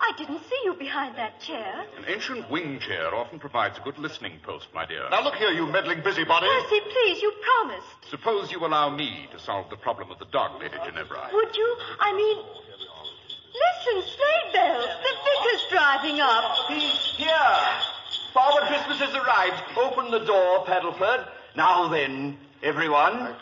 I 0.00 0.12
didn't 0.16 0.40
see 0.48 0.60
you 0.64 0.74
behind 0.74 1.16
that 1.16 1.40
chair. 1.40 1.84
An 1.98 2.04
ancient 2.08 2.50
wing 2.50 2.80
chair 2.80 3.14
often 3.14 3.38
provides 3.38 3.78
a 3.78 3.82
good 3.82 3.98
listening 3.98 4.40
post, 4.42 4.68
my 4.74 4.86
dear. 4.86 5.08
Now, 5.10 5.22
look 5.22 5.34
here, 5.34 5.50
you 5.50 5.66
meddling 5.66 6.02
busybody. 6.02 6.46
Percy, 6.46 6.80
please, 6.90 7.22
you 7.22 7.32
promised. 7.42 8.10
Suppose 8.10 8.50
you 8.50 8.64
allow 8.64 8.88
me 8.88 9.28
to 9.32 9.38
solve 9.38 9.68
the 9.68 9.76
problem 9.76 10.10
of 10.10 10.18
the 10.18 10.24
dog, 10.26 10.60
Lady 10.60 10.76
Ginevra. 10.84 11.28
Would 11.32 11.54
you? 11.54 11.76
I 12.00 12.12
mean, 12.16 12.38
listen, 13.54 14.10
sleigh 14.16 14.52
bells. 14.52 14.88
The 15.04 15.12
vicar's 15.24 15.64
driving 15.70 16.20
up. 16.20 16.56
He's 16.68 17.16
here. 17.16 17.58
Father 18.32 18.66
Christmas 18.66 18.98
has 19.00 19.14
arrived. 19.14 19.62
Open 19.76 20.10
the 20.10 20.24
door, 20.24 20.64
Paddleford. 20.64 21.26
Now 21.56 21.88
then, 21.88 22.38
everyone. 22.62 23.34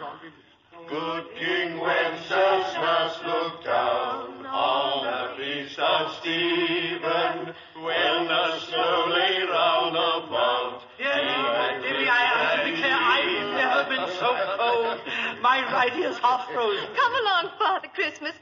Good 0.88 1.24
King 1.38 1.80
Wenceslas 1.80 3.18
looked 3.26 3.64
down 3.64 4.46
on 4.46 5.04
the 5.04 5.36
feast 5.36 5.78
of 5.78 6.16
Stephen 6.22 7.54
when 7.76 8.24
the 8.24 8.58
snow 8.60 9.04
lay 9.12 9.42
round 9.42 9.96
about. 9.96 10.82
Yes, 10.98 11.82
Dearie, 11.82 12.08
I 12.08 12.24
have 12.24 12.64
to 12.64 12.70
declare 12.70 12.96
I've 12.96 13.52
never 13.52 13.84
been 13.90 14.16
so 14.16 14.32
cold. 14.56 15.00
My 15.42 15.60
right 15.72 15.94
ear's 15.94 16.16
half 16.18 16.48
frozen. 16.50 16.88
Come 16.96 17.14
along, 17.14 17.50
Father 17.58 17.88
Christmas. 17.94 18.32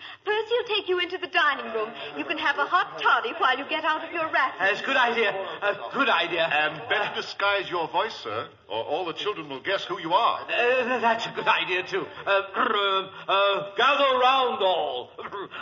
Percy'll 0.67 0.77
take 0.77 0.89
you 0.89 0.99
into 0.99 1.19
the 1.19 1.27
dining 1.27 1.73
room. 1.73 1.91
You 2.17 2.25
can 2.25 2.39
have 2.39 2.59
a 2.59 2.67
hot 2.67 3.01
toddy 3.01 3.33
while 3.39 3.59
you 3.59 3.65
get 3.69 3.85
out 3.85 4.05
of 4.05 4.13
your 4.13 4.31
wrap. 4.31 4.55
That's 4.59 4.81
a 4.81 4.85
good 4.85 4.97
idea. 4.97 5.31
A 5.63 5.77
good 5.93 6.09
idea. 6.09 6.43
And 6.43 6.81
better 6.89 7.15
disguise 7.15 7.71
your 7.71 7.89
voice, 7.89 8.15
sir, 8.23 8.49
or 8.69 8.83
all 8.85 9.05
the 9.05 9.13
children 9.13 9.49
will 9.49 9.61
guess 9.61 9.85
who 9.85 9.99
you 10.01 10.13
are. 10.13 10.41
Uh, 10.41 10.99
that's 11.01 11.27
a 11.27 11.33
good 11.35 11.47
idea, 11.47 11.83
too. 11.85 12.07
Uh, 12.27 12.31
uh, 12.31 13.11
uh, 13.29 13.77
gather 13.77 14.19
round 14.19 14.63
all. 14.63 15.11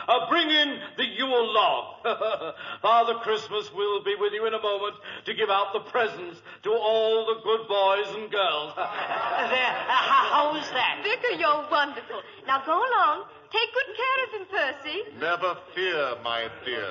Uh, 0.09 0.29
bring 0.29 0.49
in 0.49 0.79
the 0.97 1.05
Yule 1.05 1.53
log. 1.53 2.05
Father 2.83 3.15
Christmas 3.23 3.73
will 3.75 4.03
be 4.05 4.15
with 4.19 4.33
you 4.33 4.47
in 4.47 4.55
a 4.55 4.63
moment 4.63 4.97
to 5.27 5.35
give 5.35 5.51
out 5.51 5.73
the 5.73 5.81
presents 5.81 6.41
to 6.63 6.71
all 6.71 7.27
the 7.27 7.41
good 7.43 7.69
boys 7.69 8.15
and 8.17 8.31
girls. 8.31 8.73
there, 8.77 9.75
uh, 9.89 10.03
how 10.33 10.57
is 10.57 10.69
that? 10.71 11.01
Vicar, 11.03 11.39
you're 11.39 11.67
wonderful. 11.71 12.21
Now 12.47 12.63
go 12.65 12.79
along. 12.79 13.25
Take 13.55 13.71
good 13.71 13.91
care 13.95 14.19
of 14.27 14.31
him, 14.35 14.45
Percy. 14.51 14.99
Never 15.23 15.55
fear, 15.79 16.19
my 16.27 16.51
dear. 16.67 16.91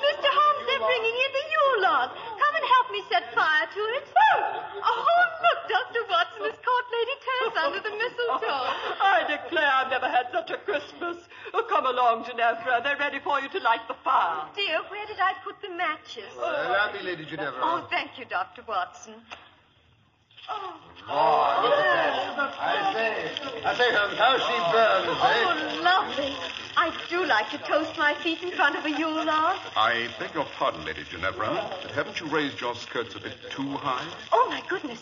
Mr. 0.00 0.28
Holmes, 0.32 0.64
they're 0.64 0.80
bringing 0.80 1.16
in 1.20 1.30
the 1.36 1.44
Yule 1.52 1.84
log. 1.84 2.16
Come 2.16 2.54
and 2.56 2.64
help 2.64 2.88
me 2.96 3.04
set 3.12 3.28
fire 3.36 3.68
to 3.68 3.82
it. 4.00 4.08
Oh, 4.80 5.04
look, 5.44 5.60
Dr. 5.68 6.00
Watson 6.08 6.48
has 6.48 6.56
caught 6.64 6.86
Lady 6.96 7.16
Tess 7.20 7.52
under 7.60 7.80
the 7.84 7.92
mistletoe. 7.92 8.64
I 9.04 9.28
declare 9.28 9.68
I've 9.68 9.92
never 9.92 10.08
had 10.08 10.32
such 10.32 10.48
a 10.48 10.56
Christmas. 10.64 11.20
Oh, 11.52 11.68
come 11.68 11.84
along, 11.84 12.24
Ginevra. 12.24 12.80
They're 12.82 12.96
ready 12.96 13.20
for 13.20 13.40
you 13.40 13.48
to 13.52 13.60
light 13.60 13.84
the 13.86 14.00
fire. 14.02 14.48
Dear, 14.56 14.80
where 14.88 15.06
did 15.06 15.20
I 15.20 15.36
put 15.44 15.60
the 15.60 15.76
matches? 15.76 16.32
Allow 16.40 16.92
me, 16.96 17.04
Lady 17.04 17.26
Ginevra. 17.28 17.60
Oh, 17.60 17.86
thank 17.90 18.16
you, 18.18 18.24
Dr. 18.24 18.62
Watson. 18.66 19.20
Oh, 20.48 21.60
look 21.62 21.72
at 21.72 21.84
that. 21.84 22.54
I 22.58 22.92
say, 22.92 23.64
I 23.64 23.74
say, 23.76 23.92
Holmes, 23.94 24.18
how 24.18 24.38
she 24.38 24.56
burns, 24.72 25.18
eh? 25.22 25.42
Oh, 25.46 25.82
lovely. 25.82 26.36
I 26.76 26.92
do 27.08 27.24
like 27.26 27.50
to 27.50 27.58
toast 27.58 27.96
my 27.96 28.14
feet 28.14 28.42
in 28.42 28.50
front 28.52 28.76
of 28.76 28.84
a 28.84 28.90
Yule 28.90 29.24
log. 29.24 29.58
I 29.76 30.08
beg 30.18 30.34
your 30.34 30.46
pardon, 30.58 30.84
Lady 30.84 31.04
Ginevra, 31.10 31.70
but 31.82 31.90
haven't 31.92 32.20
you 32.20 32.26
raised 32.26 32.60
your 32.60 32.74
skirts 32.74 33.14
a 33.14 33.20
bit 33.20 33.34
too 33.50 33.70
high? 33.78 34.06
Oh, 34.32 34.46
my 34.50 34.62
goodness. 34.68 35.00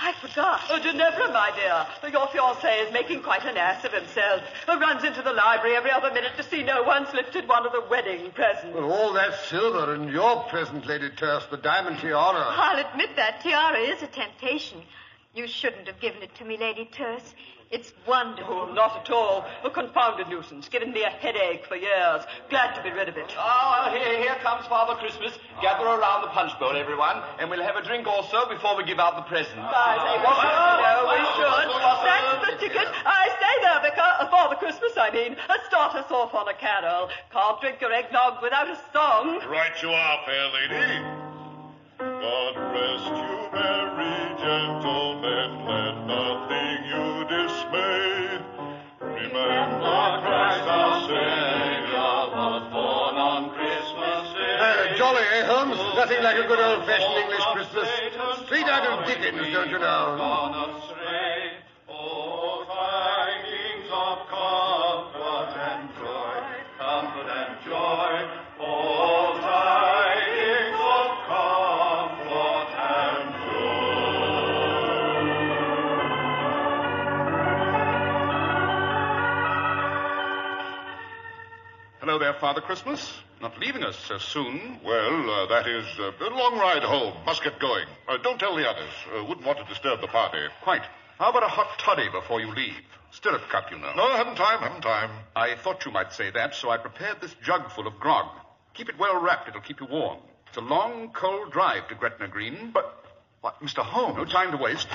I 0.00 0.12
forgot. 0.20 0.62
Oh, 0.70 0.78
Ginevra, 0.78 1.32
my 1.32 1.50
dear, 1.54 1.86
your 2.10 2.26
fiancé 2.28 2.86
is 2.86 2.92
making 2.92 3.22
quite 3.22 3.44
an 3.44 3.56
ass 3.56 3.84
of 3.84 3.92
himself. 3.92 4.42
Runs 4.66 5.04
into 5.04 5.22
the 5.22 5.32
library 5.32 5.76
every 5.76 5.90
other 5.90 6.12
minute 6.12 6.32
to 6.36 6.42
see 6.42 6.62
no 6.62 6.82
one's 6.82 7.12
lifted 7.14 7.48
one 7.48 7.64
of 7.64 7.72
the 7.72 7.82
wedding 7.88 8.30
presents. 8.32 8.74
Well, 8.74 8.92
all 8.92 9.12
that 9.14 9.34
silver 9.48 9.94
and 9.94 10.10
your 10.10 10.42
present, 10.44 10.86
Lady 10.86 11.10
Terce, 11.10 11.46
the 11.46 11.56
diamond 11.56 12.00
tiara. 12.00 12.44
I'll 12.46 12.84
admit 12.84 13.16
that 13.16 13.40
tiara 13.42 13.78
is 13.78 14.02
a 14.02 14.06
temptation. 14.08 14.82
You 15.34 15.46
shouldn't 15.46 15.86
have 15.86 16.00
given 16.00 16.22
it 16.22 16.34
to 16.36 16.44
me, 16.44 16.56
Lady 16.58 16.84
Terse. 16.84 17.34
It's 17.74 17.90
wonderful. 18.06 18.70
Oh, 18.70 18.72
not 18.72 19.02
at 19.02 19.10
all. 19.10 19.44
A 19.64 19.70
confounded 19.70 20.28
nuisance. 20.28 20.68
Given 20.68 20.92
me 20.92 21.02
a 21.02 21.10
headache 21.10 21.66
for 21.66 21.74
years. 21.74 22.22
Glad 22.48 22.78
to 22.78 22.82
be 22.86 22.94
rid 22.94 23.08
of 23.08 23.16
it. 23.18 23.34
Oh, 23.34 23.42
well, 23.42 23.90
here, 23.90 24.22
here 24.22 24.36
comes 24.46 24.64
Father 24.70 24.94
Christmas. 24.94 25.34
Gather 25.60 25.82
around 25.82 26.22
the 26.22 26.30
punch 26.30 26.54
bowl, 26.60 26.76
everyone, 26.76 27.18
and 27.40 27.50
we'll 27.50 27.66
have 27.66 27.74
a 27.74 27.82
drink 27.82 28.06
also 28.06 28.48
before 28.48 28.76
we 28.76 28.84
give 28.84 29.00
out 29.00 29.16
the 29.16 29.26
presents. 29.26 29.58
I 29.58 29.98
say, 30.06 30.14
we 30.22 30.30
should. 30.38 30.86
No, 30.86 30.94
we 31.10 31.18
should. 31.34 31.66
That's 31.74 32.46
the 32.46 32.54
ticket. 32.62 32.86
I 33.02 33.26
say 33.42 33.54
there, 33.66 33.82
Vicar. 33.82 34.30
Father 34.30 34.54
Christmas, 34.54 34.92
I 34.96 35.10
mean. 35.10 35.34
Start 35.66 35.96
us 35.96 36.10
off 36.12 36.32
on 36.32 36.46
a 36.46 36.54
carol. 36.54 37.08
Can't 37.32 37.60
drink 37.60 37.80
your 37.80 37.92
eggnog 37.92 38.40
without 38.40 38.68
a 38.70 38.78
song. 38.92 39.40
Right 39.50 39.74
you 39.82 39.90
are, 39.90 40.18
fair 40.24 40.46
lady. 40.54 41.23
God 42.24 42.56
rest 42.56 43.12
you, 43.20 43.36
merry 43.52 44.16
gentlemen. 44.40 45.50
Let 45.68 45.94
nothing 46.08 46.78
you 46.88 47.04
dismay. 47.28 48.40
Remember 48.98 50.00
Christ 50.24 50.64
our 50.64 51.04
Savior 51.04 52.16
was 52.32 52.62
born 52.72 53.16
on 53.20 53.50
Christmas 53.52 54.24
Day. 54.40 54.56
Uh, 54.56 54.96
jolly, 54.96 55.20
eh, 55.20 55.44
Holmes? 55.44 55.76
Nothing 55.76 56.22
like 56.22 56.38
a 56.42 56.48
good 56.48 56.60
old-fashioned 56.60 57.18
English 57.24 57.44
Christmas. 57.52 57.88
Straight 58.46 58.68
out 58.72 58.86
of 58.88 59.06
Dickens, 59.06 59.52
don't 59.52 59.68
you 59.68 59.78
know? 59.78 61.03
Father 82.40 82.60
Christmas. 82.60 83.12
Not 83.40 83.58
leaving 83.58 83.84
us 83.84 83.96
so 84.08 84.18
soon. 84.18 84.78
Well, 84.84 85.30
uh, 85.30 85.46
that 85.46 85.66
is 85.66 85.84
uh, 85.98 86.12
a 86.20 86.30
long 86.30 86.58
ride 86.58 86.82
home. 86.82 87.14
Must 87.26 87.42
get 87.42 87.58
going. 87.60 87.86
Uh, 88.08 88.16
don't 88.18 88.38
tell 88.38 88.56
the 88.56 88.68
others. 88.68 88.90
Uh, 89.14 89.24
wouldn't 89.24 89.46
want 89.46 89.58
to 89.58 89.64
disturb 89.64 90.00
the 90.00 90.06
party. 90.06 90.38
Quite. 90.62 90.82
How 91.18 91.30
about 91.30 91.42
a 91.42 91.48
hot 91.48 91.78
toddy 91.78 92.08
before 92.08 92.40
you 92.40 92.50
leave? 92.54 92.74
Stirrup 93.10 93.48
cup, 93.48 93.70
you 93.70 93.78
know. 93.78 93.92
No, 93.94 94.04
I 94.04 94.16
haven't 94.16 94.36
time, 94.36 94.58
haven't 94.60 94.82
time. 94.82 95.10
I 95.36 95.54
thought 95.56 95.84
you 95.84 95.92
might 95.92 96.12
say 96.12 96.30
that, 96.30 96.54
so 96.54 96.70
I 96.70 96.78
prepared 96.78 97.20
this 97.20 97.34
jug 97.44 97.70
full 97.70 97.86
of 97.86 97.98
grog. 98.00 98.26
Keep 98.74 98.88
it 98.88 98.98
well 98.98 99.20
wrapped, 99.20 99.48
it'll 99.48 99.60
keep 99.60 99.80
you 99.80 99.86
warm. 99.86 100.18
It's 100.48 100.56
a 100.56 100.60
long, 100.60 101.10
cold 101.12 101.52
drive 101.52 101.88
to 101.88 101.94
Gretna 101.94 102.28
Green. 102.28 102.70
But, 102.72 103.04
what, 103.40 103.60
Mr. 103.62 103.84
Holmes? 103.84 104.16
No 104.16 104.24
time 104.24 104.50
to 104.50 104.56
waste. 104.56 104.88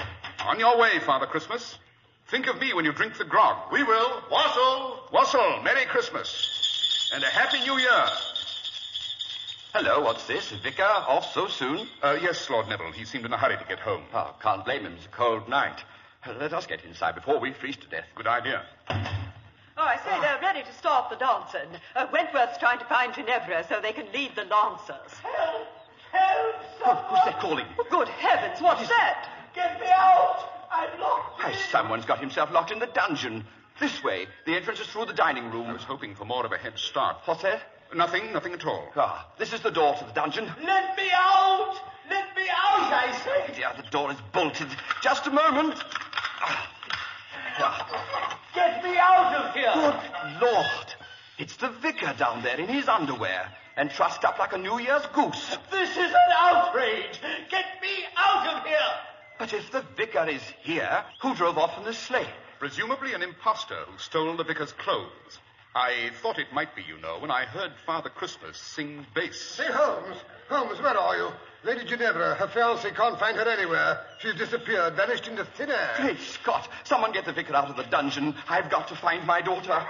On 0.46 0.60
your 0.60 0.78
way, 0.78 1.00
Father 1.06 1.28
Christmas. 1.28 1.78
Think 2.30 2.48
of 2.48 2.60
me 2.60 2.74
when 2.74 2.86
you 2.86 2.92
drink 2.94 3.18
the 3.18 3.26
grog. 3.26 3.72
We 3.72 3.84
will. 3.84 4.22
Wassail! 4.30 5.10
Wassail, 5.12 5.64
Merry 5.64 5.86
Christmas. 5.86 6.59
And 7.14 7.24
a 7.24 7.28
Happy 7.28 7.60
New 7.62 7.78
Year. 7.78 8.06
Hello, 9.74 10.02
what's 10.02 10.26
this? 10.28 10.52
Vicar 10.64 10.84
off 10.84 11.32
so 11.34 11.48
soon? 11.48 11.88
Uh, 12.02 12.18
yes, 12.22 12.50
Lord 12.50 12.68
Neville. 12.68 12.92
He 12.92 13.06
seemed 13.06 13.26
in 13.26 13.34
a 13.34 13.38
hurry 13.38 13.58
to 13.58 13.66
get 13.66 13.80
home. 13.80 14.04
Oh, 14.14 14.36
can't 14.42 14.64
blame 14.66 14.84
him. 14.86 14.94
It's 14.94 15.06
a 15.06 15.10
cold 15.10 15.48
night. 15.50 15.84
Uh, 16.26 16.34
Let 16.40 16.54
us 16.54 16.66
get 16.68 16.84
inside 16.86 17.16
before 17.16 17.40
we 17.40 17.54
freeze 17.54 17.78
to 17.78 17.88
death. 17.88 18.06
Good 18.16 18.28
idea. 18.28 18.64
Oh, 18.90 18.96
I 19.78 19.96
say 19.98 20.20
they're 20.22 20.40
ready 20.42 20.62
to 20.64 20.74
start 20.74 21.10
the 21.10 21.16
dancing. 21.16 21.70
Uh, 21.96 22.08
Wentworth's 22.08 22.58
trying 22.58 22.80
to 22.80 22.86
find 22.86 23.14
Ginevra 23.14 23.66
so 23.70 23.80
they 23.82 23.94
can 23.94 24.12
lead 24.12 24.32
the 24.36 24.44
lancers. 24.46 25.12
Help! 25.24 25.68
Help! 26.12 26.56
Oh, 26.86 26.96
who's 27.10 27.20
that 27.26 27.40
calling? 27.40 27.66
Oh, 27.80 27.86
good 27.90 28.08
heavens, 28.10 28.62
what's 28.62 28.88
that? 28.90 29.30
Get 29.56 29.80
me 29.80 29.88
out! 29.88 30.50
I'm 30.72 31.00
locked. 31.00 31.40
Why, 31.44 31.54
someone's 31.72 32.06
got 32.06 32.20
himself 32.20 32.52
locked 32.52 32.72
in 32.72 32.80
the 32.80 32.88
dungeon. 32.88 33.46
This 33.80 34.04
way. 34.04 34.28
The 34.46 34.56
entrance 34.56 34.80
is 34.80 34.88
through 34.88 35.06
the 35.06 35.14
dining 35.14 35.52
room. 35.52 35.68
I 35.68 35.74
was 35.74 35.84
hoping 35.84 36.16
for 36.16 36.26
more 36.26 36.46
of 36.46 36.52
a 36.52 36.58
head 36.58 36.78
start. 36.78 37.18
What's 37.26 37.44
that? 37.44 37.62
Nothing, 37.96 38.34
nothing 38.34 38.54
at 38.54 38.66
all. 38.66 38.90
Ah, 38.96 39.28
this 39.38 39.54
is 39.54 39.62
the 39.62 39.72
door 39.72 39.96
to 39.96 40.06
the 40.06 40.12
dungeon. 40.12 40.46
Let 40.46 40.96
me 40.96 41.10
out! 41.14 41.76
Let 42.10 42.36
me 42.36 42.44
out, 42.44 42.94
I 42.94 43.20
say! 43.24 43.54
Dear, 43.56 43.72
the 43.78 43.90
door 43.90 44.12
is 44.12 44.18
bolted. 44.32 44.68
Just 45.02 45.26
a 45.28 45.32
moment. 45.32 45.76
Get 48.54 48.84
me 48.84 48.98
out 48.98 49.36
of 49.36 49.54
here! 49.56 49.72
Good 49.74 50.42
Lord. 50.42 50.96
It's 51.40 51.56
the 51.56 51.70
vicar 51.70 52.14
down 52.18 52.44
there 52.44 52.60
in 52.60 52.68
his 52.68 52.88
underwear 52.88 53.50
and 53.76 53.90
trussed 53.90 54.24
up 54.26 54.38
like 54.38 54.54
a 54.54 54.58
New 54.58 54.78
Year's 54.80 55.06
goose. 55.14 55.58
This 55.72 55.92
is 55.92 56.12
an 56.12 56.32
outrage! 56.38 57.20
Get 57.50 57.66
me 57.82 58.06
out 58.18 58.56
of 58.56 58.66
here! 58.66 58.78
But 59.40 59.54
if 59.54 59.72
the 59.72 59.84
vicar 59.96 60.28
is 60.28 60.44
here, 60.62 61.04
who 61.22 61.34
drove 61.34 61.58
off 61.58 61.78
in 61.78 61.86
the 61.86 61.94
sleigh? 61.94 62.28
Presumably 62.60 63.14
an 63.14 63.24
impostor 63.24 63.78
who 63.88 63.98
stole 63.98 64.36
the 64.36 64.44
vicar's 64.44 64.74
clothes. 64.74 65.40
I 65.74 66.10
thought 66.22 66.40
it 66.40 66.52
might 66.52 66.76
be, 66.76 66.82
you 66.82 66.98
know, 66.98 67.18
when 67.20 67.32
I 67.32 67.46
heard 67.46 67.72
Father 67.86 68.10
Christmas 68.10 68.58
sing 68.58 69.06
bass. 69.16 69.40
Say, 69.40 69.68
Holmes. 69.72 70.18
Holmes, 70.50 70.82
where 70.82 70.98
are 70.98 71.16
you? 71.16 71.30
Lady 71.64 71.86
Ginevra, 71.86 72.36
her 72.36 72.48
fiancé 72.48 72.94
can't 72.94 73.18
find 73.18 73.38
her 73.38 73.48
anywhere. 73.48 74.02
She's 74.20 74.36
disappeared, 74.36 74.96
vanished 74.96 75.28
into 75.28 75.46
thin 75.46 75.70
air. 75.70 75.94
Great 76.02 76.20
Scott! 76.20 76.68
Someone 76.84 77.14
get 77.14 77.26
the 77.26 77.34
vicar 77.34 77.56
out 77.56 77.70
of 77.70 77.78
the 77.78 77.84
dungeon. 77.84 78.36
I've 78.50 78.70
got 78.70 78.90
to 78.90 78.96
find 78.96 79.26
my 79.26 79.42
daughter. 79.42 79.82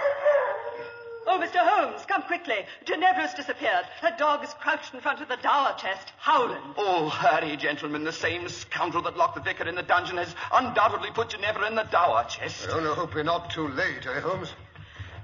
Oh, 1.32 1.38
Mr. 1.38 1.58
Holmes, 1.58 2.04
come 2.08 2.22
quickly. 2.22 2.56
Ginevra's 2.84 3.32
disappeared. 3.34 3.84
Her 4.00 4.12
dog 4.18 4.42
is 4.42 4.52
crouched 4.54 4.92
in 4.92 5.00
front 5.00 5.20
of 5.20 5.28
the 5.28 5.36
dower 5.36 5.76
chest, 5.78 6.12
howling. 6.18 6.60
Oh, 6.76 7.08
hurry, 7.08 7.56
gentlemen. 7.56 8.02
The 8.02 8.10
same 8.10 8.48
scoundrel 8.48 9.04
that 9.04 9.16
locked 9.16 9.36
the 9.36 9.40
vicar 9.40 9.68
in 9.68 9.76
the 9.76 9.84
dungeon 9.84 10.16
has 10.16 10.34
undoubtedly 10.52 11.10
put 11.12 11.28
Ginevra 11.28 11.68
in 11.68 11.76
the 11.76 11.84
dower 11.84 12.24
chest. 12.24 12.66
I 12.68 12.72
only 12.72 12.92
hope 12.92 13.14
we're 13.14 13.22
not 13.22 13.48
too 13.48 13.68
late, 13.68 14.04
eh, 14.08 14.18
Holmes? 14.18 14.52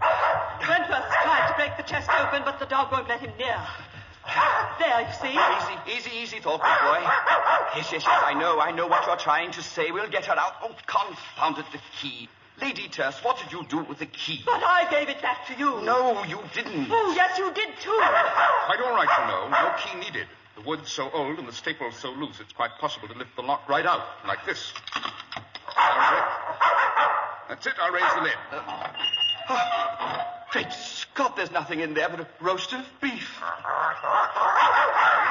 Wentworth's 0.00 1.16
tried 1.24 1.48
to 1.48 1.54
break 1.56 1.76
the 1.76 1.82
chest 1.82 2.08
open, 2.08 2.42
but 2.44 2.60
the 2.60 2.66
dog 2.66 2.92
won't 2.92 3.08
let 3.08 3.18
him 3.18 3.32
near. 3.36 3.58
There, 4.78 5.00
you 5.00 5.12
see? 5.20 5.36
Easy, 5.36 6.08
easy, 6.10 6.16
easy, 6.22 6.40
Thor, 6.40 6.58
boy. 6.58 7.00
Yes, 7.74 7.90
yes, 7.90 8.04
yes, 8.06 8.06
I 8.06 8.32
know, 8.34 8.60
I 8.60 8.70
know 8.70 8.86
what 8.86 9.06
you're 9.06 9.16
trying 9.16 9.50
to 9.52 9.62
say. 9.62 9.90
We'll 9.90 10.08
get 10.08 10.26
her 10.26 10.38
out. 10.38 10.52
Oh, 10.62 10.70
confound 10.86 11.58
it, 11.58 11.64
the 11.72 11.78
key. 12.00 12.28
Lady 12.60 12.88
Tess, 12.88 13.22
what 13.22 13.38
did 13.38 13.52
you 13.52 13.64
do 13.68 13.84
with 13.84 13.98
the 13.98 14.06
key? 14.06 14.42
But 14.44 14.62
I 14.62 14.86
gave 14.90 15.08
it 15.08 15.20
back 15.20 15.46
to 15.48 15.54
you. 15.58 15.82
No, 15.82 16.24
you 16.24 16.38
didn't. 16.54 16.88
Oh, 16.90 17.12
yes, 17.14 17.38
you 17.38 17.52
did 17.52 17.68
too. 17.80 17.90
Quite 17.90 18.80
all 18.82 18.94
right, 18.94 19.08
you 19.20 19.26
know. 19.28 19.48
No 19.50 19.74
key 19.78 19.98
needed. 19.98 20.26
The 20.56 20.62
wood's 20.62 20.90
so 20.90 21.10
old 21.12 21.38
and 21.38 21.46
the 21.46 21.52
staples 21.52 21.96
so 21.96 22.10
loose, 22.12 22.40
it's 22.40 22.54
quite 22.54 22.70
possible 22.80 23.08
to 23.08 23.14
lift 23.14 23.36
the 23.36 23.42
lock 23.42 23.68
right 23.68 23.84
out, 23.84 24.02
like 24.26 24.44
this. 24.46 24.72
That's 27.48 27.66
it. 27.66 27.74
I'll 27.80 27.92
raise 27.92 28.14
the 28.14 28.22
lid. 28.22 28.32
Great 30.50 30.72
Scott, 30.72 31.36
there's 31.36 31.50
nothing 31.50 31.80
in 31.80 31.92
there 31.92 32.08
but 32.08 32.20
a 32.20 32.26
roast 32.40 32.72
of 32.72 32.86
beef. 33.02 33.38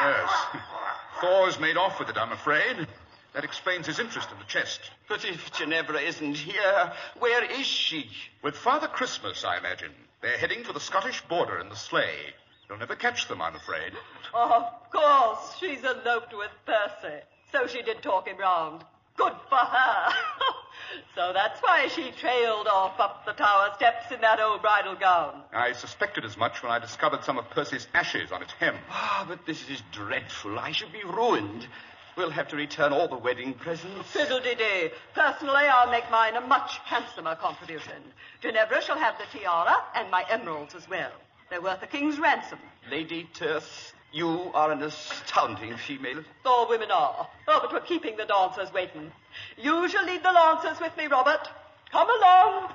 Yes. 0.02 0.30
Thor's 1.22 1.60
made 1.60 1.78
off 1.78 1.98
with 2.00 2.10
it, 2.10 2.18
I'm 2.18 2.32
afraid. 2.32 2.88
That 3.36 3.44
explains 3.44 3.86
his 3.86 4.00
interest 4.00 4.32
in 4.32 4.40
the 4.40 4.46
chest. 4.46 4.80
But 5.10 5.26
if 5.26 5.52
Ginevra 5.52 6.00
isn't 6.00 6.38
here, 6.38 6.94
where 7.20 7.44
is 7.44 7.66
she? 7.66 8.10
With 8.42 8.56
Father 8.56 8.88
Christmas, 8.88 9.44
I 9.44 9.58
imagine. 9.58 9.92
They're 10.22 10.38
heading 10.38 10.64
for 10.64 10.72
the 10.72 10.80
Scottish 10.80 11.22
border 11.28 11.60
in 11.60 11.68
the 11.68 11.76
sleigh. 11.76 12.34
You'll 12.70 12.80
never 12.80 12.96
catch 12.96 13.28
them, 13.28 13.42
I'm 13.42 13.56
afraid. 13.56 13.92
Oh, 14.34 14.70
of 14.72 14.90
course, 14.90 15.58
she's 15.60 15.84
eloped 15.84 16.34
with 16.34 16.50
Percy. 16.66 17.18
So 17.52 17.68
she 17.68 17.82
did 17.82 18.02
talk 18.02 18.26
him 18.26 18.38
round. 18.38 18.86
Good 19.18 19.34
for 19.50 19.58
her. 19.58 20.14
so 21.16 21.34
that's 21.34 21.60
why 21.62 21.90
she 21.90 22.12
trailed 22.12 22.68
off 22.68 22.98
up 23.02 23.26
the 23.26 23.34
tower 23.34 23.72
steps 23.76 24.14
in 24.14 24.22
that 24.22 24.40
old 24.40 24.62
bridal 24.62 24.96
gown. 24.96 25.42
I 25.54 25.74
suspected 25.74 26.24
as 26.24 26.38
much 26.38 26.64
when 26.64 26.72
I 26.72 26.80
discovered 26.80 27.26
some 27.26 27.38
of 27.38 27.50
Percy's 27.50 27.88
ashes 27.94 28.32
on 28.32 28.42
its 28.42 28.54
hem. 28.54 28.76
Ah, 28.90 29.26
but 29.28 29.46
this 29.46 29.70
is 29.70 29.84
dreadful. 29.92 30.58
I 30.58 30.72
should 30.72 30.94
be 30.94 31.04
ruined. 31.04 31.68
We'll 32.16 32.30
have 32.30 32.48
to 32.50 32.56
return 32.56 32.94
all 32.94 33.08
the 33.10 33.18
wedding 33.18 33.54
presents. 33.54 34.10
Fiddle-de-dee. 34.12 34.92
Personally, 35.14 35.66
I'll 35.68 35.92
make 35.92 36.10
mine 36.10 36.36
a 36.36 36.42
much 36.42 36.78
handsomer 36.86 37.36
contribution. 37.36 38.02
Ginevra 38.42 38.82
shall 38.82 38.98
have 38.98 39.16
the 39.18 39.38
tiara 39.38 39.76
and 39.96 40.10
my 40.10 40.24
emeralds 40.30 40.76
as 40.76 40.90
well. 40.90 41.12
They're 41.50 41.62
worth 41.62 41.84
a 41.84 41.88
king's 41.88 42.18
ransom. 42.18 42.60
Lady 42.90 43.28
Terse, 43.34 43.94
you 44.14 44.50
are 44.54 44.72
an 44.72 44.82
astounding 44.82 45.76
female. 45.76 46.24
All 46.46 46.70
women 46.70 46.90
are. 46.90 47.28
Oh, 47.50 47.60
but 47.62 47.74
we're 47.74 47.82
keeping 47.82 48.16
the 48.16 48.26
dancers 48.26 48.72
waiting. 48.74 49.12
You 49.58 49.90
shall 49.90 50.06
lead 50.06 50.24
the 50.24 50.32
lancers 50.32 50.80
with 50.80 50.96
me, 50.96 51.08
Robert. 51.08 51.50
Come 51.92 52.08
along. 52.10 52.72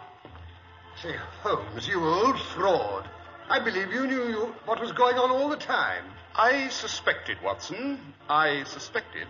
Say, 1.02 1.16
Holmes, 1.42 1.88
you 1.88 2.04
old 2.04 2.38
fraud. 2.38 3.08
I 3.48 3.58
believe 3.58 3.90
you 3.90 4.06
knew 4.06 4.28
you, 4.28 4.54
what 4.66 4.80
was 4.80 4.92
going 4.92 5.16
on 5.16 5.30
all 5.30 5.48
the 5.48 5.56
time. 5.56 6.04
I 6.34 6.68
suspected, 6.68 7.38
Watson. 7.42 7.98
I 8.28 8.64
suspected. 8.64 9.26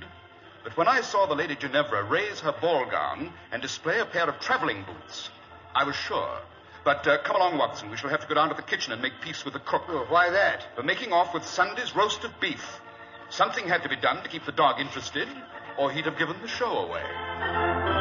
But 0.62 0.76
when 0.76 0.88
I 0.88 1.01
saw 1.01 1.26
the 1.26 1.34
Lady 1.34 1.57
Ginevra 1.57 2.05
raise 2.05 2.40
her 2.40 2.55
ball 2.61 2.86
gown 2.90 3.32
and 3.51 3.62
display 3.62 3.98
a 4.01 4.05
pair 4.05 4.28
of 4.28 4.38
traveling 4.40 4.84
boots, 4.84 5.30
I 5.74 5.84
was 5.84 5.96
sure. 5.96 6.38
But 6.84 7.07
uh, 7.07 7.18
come 7.22 7.36
along, 7.36 7.59
Watson. 7.59 7.90
We 7.90 7.96
shall 7.96 8.11
have 8.11 8.20
to 8.20 8.26
go 8.26 8.34
down 8.34 8.48
to 8.48 8.55
the 8.55 8.62
kitchen 8.62 8.92
and 8.92 9.03
make 9.03 9.20
peace 9.22 9.44
with 9.44 9.55
the 9.55 9.61
cook. 9.61 9.84
Oh, 9.88 10.07
why 10.09 10.30
that? 10.30 10.66
For 10.76 10.82
making 10.82 11.12
off 11.12 11.34
with 11.34 11.44
Sunday's 11.44 11.94
roast 11.94 12.24
of 12.24 12.38
beef. 12.40 12.80
Something 13.30 13.68
had 13.68 13.82
to 13.82 13.88
be 13.88 13.96
done 13.96 14.22
to 14.22 14.28
keep 14.28 14.44
the 14.44 14.53
dog 14.53 14.80
interested, 14.80 15.28
or 15.78 15.90
he'd 15.90 16.07
have 16.07 16.18
given 16.18 16.36
the 16.42 16.48
show 16.48 16.78
away. 16.78 17.99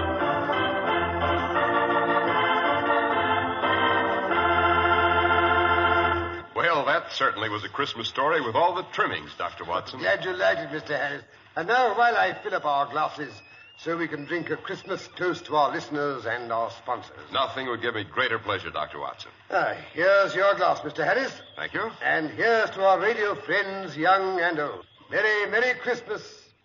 That 7.09 7.15
certainly 7.15 7.49
was 7.49 7.63
a 7.63 7.69
Christmas 7.69 8.07
story 8.07 8.39
with 8.39 8.55
all 8.55 8.75
the 8.75 8.83
trimmings, 8.93 9.31
Dr. 9.37 9.65
Watson. 9.65 9.99
Glad 9.99 10.23
you 10.23 10.33
liked 10.33 10.61
it, 10.61 10.69
Mr. 10.69 10.89
Harris. 10.89 11.23
And 11.55 11.67
now, 11.67 11.97
while 11.97 12.15
I 12.15 12.33
fill 12.43 12.53
up 12.53 12.65
our 12.65 12.85
glasses, 12.85 13.33
so 13.77 13.97
we 13.97 14.07
can 14.07 14.25
drink 14.25 14.51
a 14.51 14.57
Christmas 14.57 15.09
toast 15.15 15.45
to 15.45 15.55
our 15.55 15.71
listeners 15.71 16.25
and 16.25 16.51
our 16.51 16.69
sponsors. 16.69 17.17
Nothing 17.33 17.67
would 17.67 17.81
give 17.81 17.95
me 17.95 18.03
greater 18.03 18.37
pleasure, 18.37 18.69
Dr. 18.69 18.99
Watson. 18.99 19.31
Ah, 19.49 19.75
here's 19.93 20.35
your 20.35 20.53
glass, 20.55 20.81
Mr. 20.81 21.03
Harris. 21.03 21.33
Thank 21.55 21.73
you. 21.73 21.89
And 22.03 22.29
here's 22.29 22.69
to 22.71 22.83
our 22.85 22.99
radio 22.99 23.33
friends, 23.33 23.97
young 23.97 24.39
and 24.39 24.59
old. 24.59 24.85
Merry, 25.09 25.49
Merry 25.49 25.79
Christmas 25.79 26.21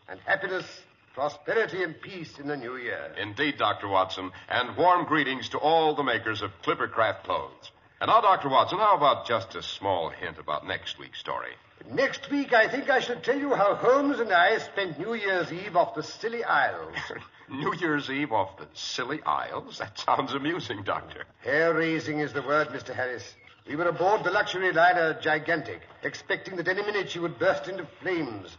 and 0.09 0.21
happiness, 0.27 0.67
prosperity, 1.15 1.83
and 1.83 1.99
peace 2.03 2.39
in 2.39 2.49
the 2.49 2.57
new 2.57 2.77
year. 2.77 3.15
Indeed, 3.19 3.57
Dr. 3.57 3.89
Watson, 3.89 4.31
and 4.51 4.77
warm 4.77 5.07
greetings 5.07 5.49
to 5.51 5.59
all 5.59 5.95
the 5.95 6.03
makers 6.03 6.43
of 6.43 6.51
Clippercraft 6.63 7.23
clothes. 7.23 7.71
And 8.05 8.11
now, 8.11 8.21
Dr. 8.21 8.51
Watson, 8.51 8.81
how 8.81 8.99
about 8.99 9.27
just 9.27 9.55
a 9.55 9.63
small 9.63 10.11
hint 10.11 10.37
about 10.37 10.67
next 10.67 10.99
week's 10.99 11.19
story? 11.19 11.53
Next 11.91 12.31
week, 12.31 12.53
I 12.53 12.69
think 12.69 12.91
I 12.91 13.01
shall 13.01 13.19
tell 13.19 13.39
you 13.39 13.55
how 13.55 13.77
Holmes 13.77 14.21
and 14.21 14.31
I 14.31 14.59
spent 14.59 14.99
New 14.99 15.15
Year's 15.15 15.51
Eve 15.51 15.75
off 15.75 15.95
the 15.95 16.03
Scilly 16.03 16.45
Isles. 16.45 16.95
New 17.51 17.73
Year's 17.77 18.11
Eve 18.11 18.31
off 18.31 18.59
the 18.59 18.67
Scilly 18.75 19.23
Isles? 19.25 19.79
That 19.79 19.99
sounds 19.99 20.35
amusing, 20.35 20.83
Doctor. 20.83 21.25
Hair 21.39 21.73
raising 21.73 22.19
is 22.19 22.35
the 22.35 22.43
word, 22.43 22.69
Mr. 22.69 22.95
Harris. 22.95 23.37
We 23.67 23.75
were 23.75 23.89
aboard 23.89 24.23
the 24.23 24.31
luxury 24.31 24.71
liner 24.71 25.19
Gigantic, 25.19 25.81
expecting 26.03 26.57
that 26.57 26.69
any 26.69 26.83
minute 26.83 27.09
she 27.09 27.21
would 27.21 27.39
burst 27.39 27.69
into 27.69 27.87
flames. 28.03 28.55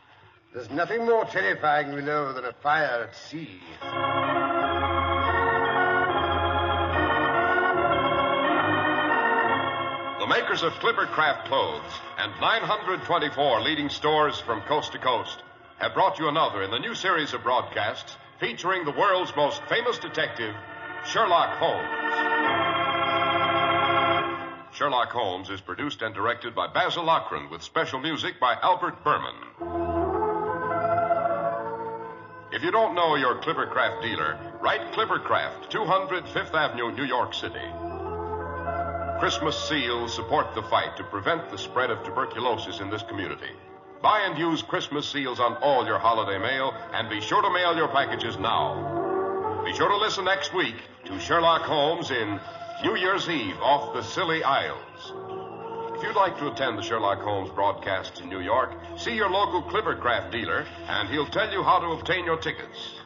There's 0.56 0.72
nothing 0.72 1.06
more 1.06 1.26
terrifying, 1.26 1.94
we 1.94 2.02
know, 2.02 2.34
than 2.34 2.46
a 2.46 2.54
fire 2.64 3.08
at 3.08 3.16
sea. 3.16 3.62
The 10.26 10.42
makers 10.42 10.64
of 10.64 10.74
Clippercraft 10.80 11.46
clothes 11.46 11.84
and 12.18 12.32
924 12.42 13.62
leading 13.62 13.90
stores 13.90 14.40
from 14.40 14.64
coast 14.64 14.94
to 14.94 14.98
coast 14.98 15.44
have 15.78 15.94
brought 15.94 16.18
you 16.18 16.28
another 16.28 16.64
in 16.64 16.72
the 16.72 16.80
new 16.80 16.96
series 16.96 17.36
of 17.36 17.44
broadcasts 17.44 18.18
featuring 18.40 18.86
the 18.86 18.92
world's 18.92 19.36
most 19.36 19.62
famous 19.70 20.00
detective, 20.00 20.56
Sherlock 21.06 21.60
Holmes. 21.60 22.16
Sherlock 24.76 25.12
Holmes 25.12 25.52
is 25.52 25.62
produced 25.62 26.02
and 26.02 26.16
directed 26.16 26.56
by 26.56 26.74
Basil 26.74 27.04
Loughrane 27.04 27.52
with 27.52 27.62
special 27.62 28.00
music 28.00 28.40
by 28.40 28.56
Albert 28.64 29.04
Buhrman. 29.04 29.36
If 32.52 32.64
you 32.64 32.72
don't 32.72 32.96
know 32.96 33.14
your 33.14 33.36
Clippercraft 33.44 34.02
dealer, 34.02 34.40
write 34.60 34.92
Clippercraft, 34.94 35.70
200 35.70 36.28
Fifth 36.30 36.56
Avenue, 36.56 36.92
New 36.94 37.06
York 37.06 37.36
City. 37.36 37.62
Christmas 39.20 39.58
seals 39.70 40.14
support 40.14 40.54
the 40.54 40.64
fight 40.64 40.98
to 40.98 41.04
prevent 41.06 41.50
the 41.50 41.58
spread 41.58 41.90
of 41.90 42.04
tuberculosis 42.04 42.82
in 42.82 42.90
this 42.90 43.02
community. 43.04 43.52
Buy 44.02 44.20
and 44.28 44.38
use 44.38 44.62
Christmas 44.62 45.08
seals 45.08 45.40
on 45.40 45.54
all 45.64 45.86
your 45.86 45.98
holiday 45.98 46.38
mail, 46.38 46.74
and 46.92 47.10
be 47.10 47.22
sure 47.22 47.42
to 47.42 47.50
mail 47.50 47.78
your 47.78 47.88
packages 47.88 48.38
now. 48.38 49.64
Be 49.64 49.74
sure 49.74 49.88
to 49.88 49.96
listen 49.98 50.26
next 50.26 50.54
week 50.54 50.76
to 51.06 51.18
Sherlock 51.18 51.62
Holmes 51.62 52.12
in 52.12 52.40
New 52.84 52.98
Year's 52.98 53.30
Eve 53.30 53.56
off 53.62 53.94
the 53.94 54.04
Scilly 54.04 54.44
Isles. 54.44 55.14
If 55.96 56.04
you'd 56.04 56.16
like 56.18 56.38
to 56.40 56.52
attend 56.52 56.78
the 56.78 56.84
Sherlock 56.84 57.22
Holmes 57.22 57.50
broadcasts 57.52 58.20
in 58.20 58.28
New 58.28 58.42
York, 58.42 58.74
see 58.98 59.16
your 59.16 59.30
local 59.30 59.64
Clippercraft 59.64 60.30
dealer, 60.32 60.66
and 60.90 61.08
he'll 61.08 61.26
tell 61.26 61.50
you 61.52 61.64
how 61.64 61.80
to 61.80 61.88
obtain 61.88 62.26
your 62.26 62.38
tickets. 62.38 63.00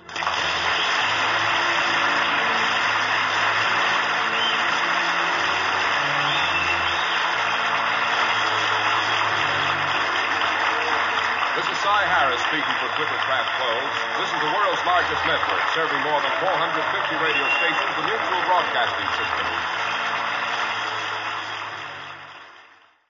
This 11.60 11.76
is 11.76 11.84
Cy 11.84 12.08
Harrice 12.08 12.40
speaking 12.48 12.76
for 12.80 12.88
Clippercraft 12.96 13.52
Clothes. 13.60 13.98
This 14.16 14.32
is 14.32 14.40
the 14.40 14.52
world's 14.56 14.80
largest 14.88 15.20
network, 15.28 15.60
serving 15.76 16.00
more 16.08 16.24
than 16.24 16.32
450 16.40 17.20
radio 17.20 17.46
stations, 17.60 17.92
the 18.00 18.08
Mutual 18.08 18.42
Broadcasting 18.48 19.10
System. 19.20 19.59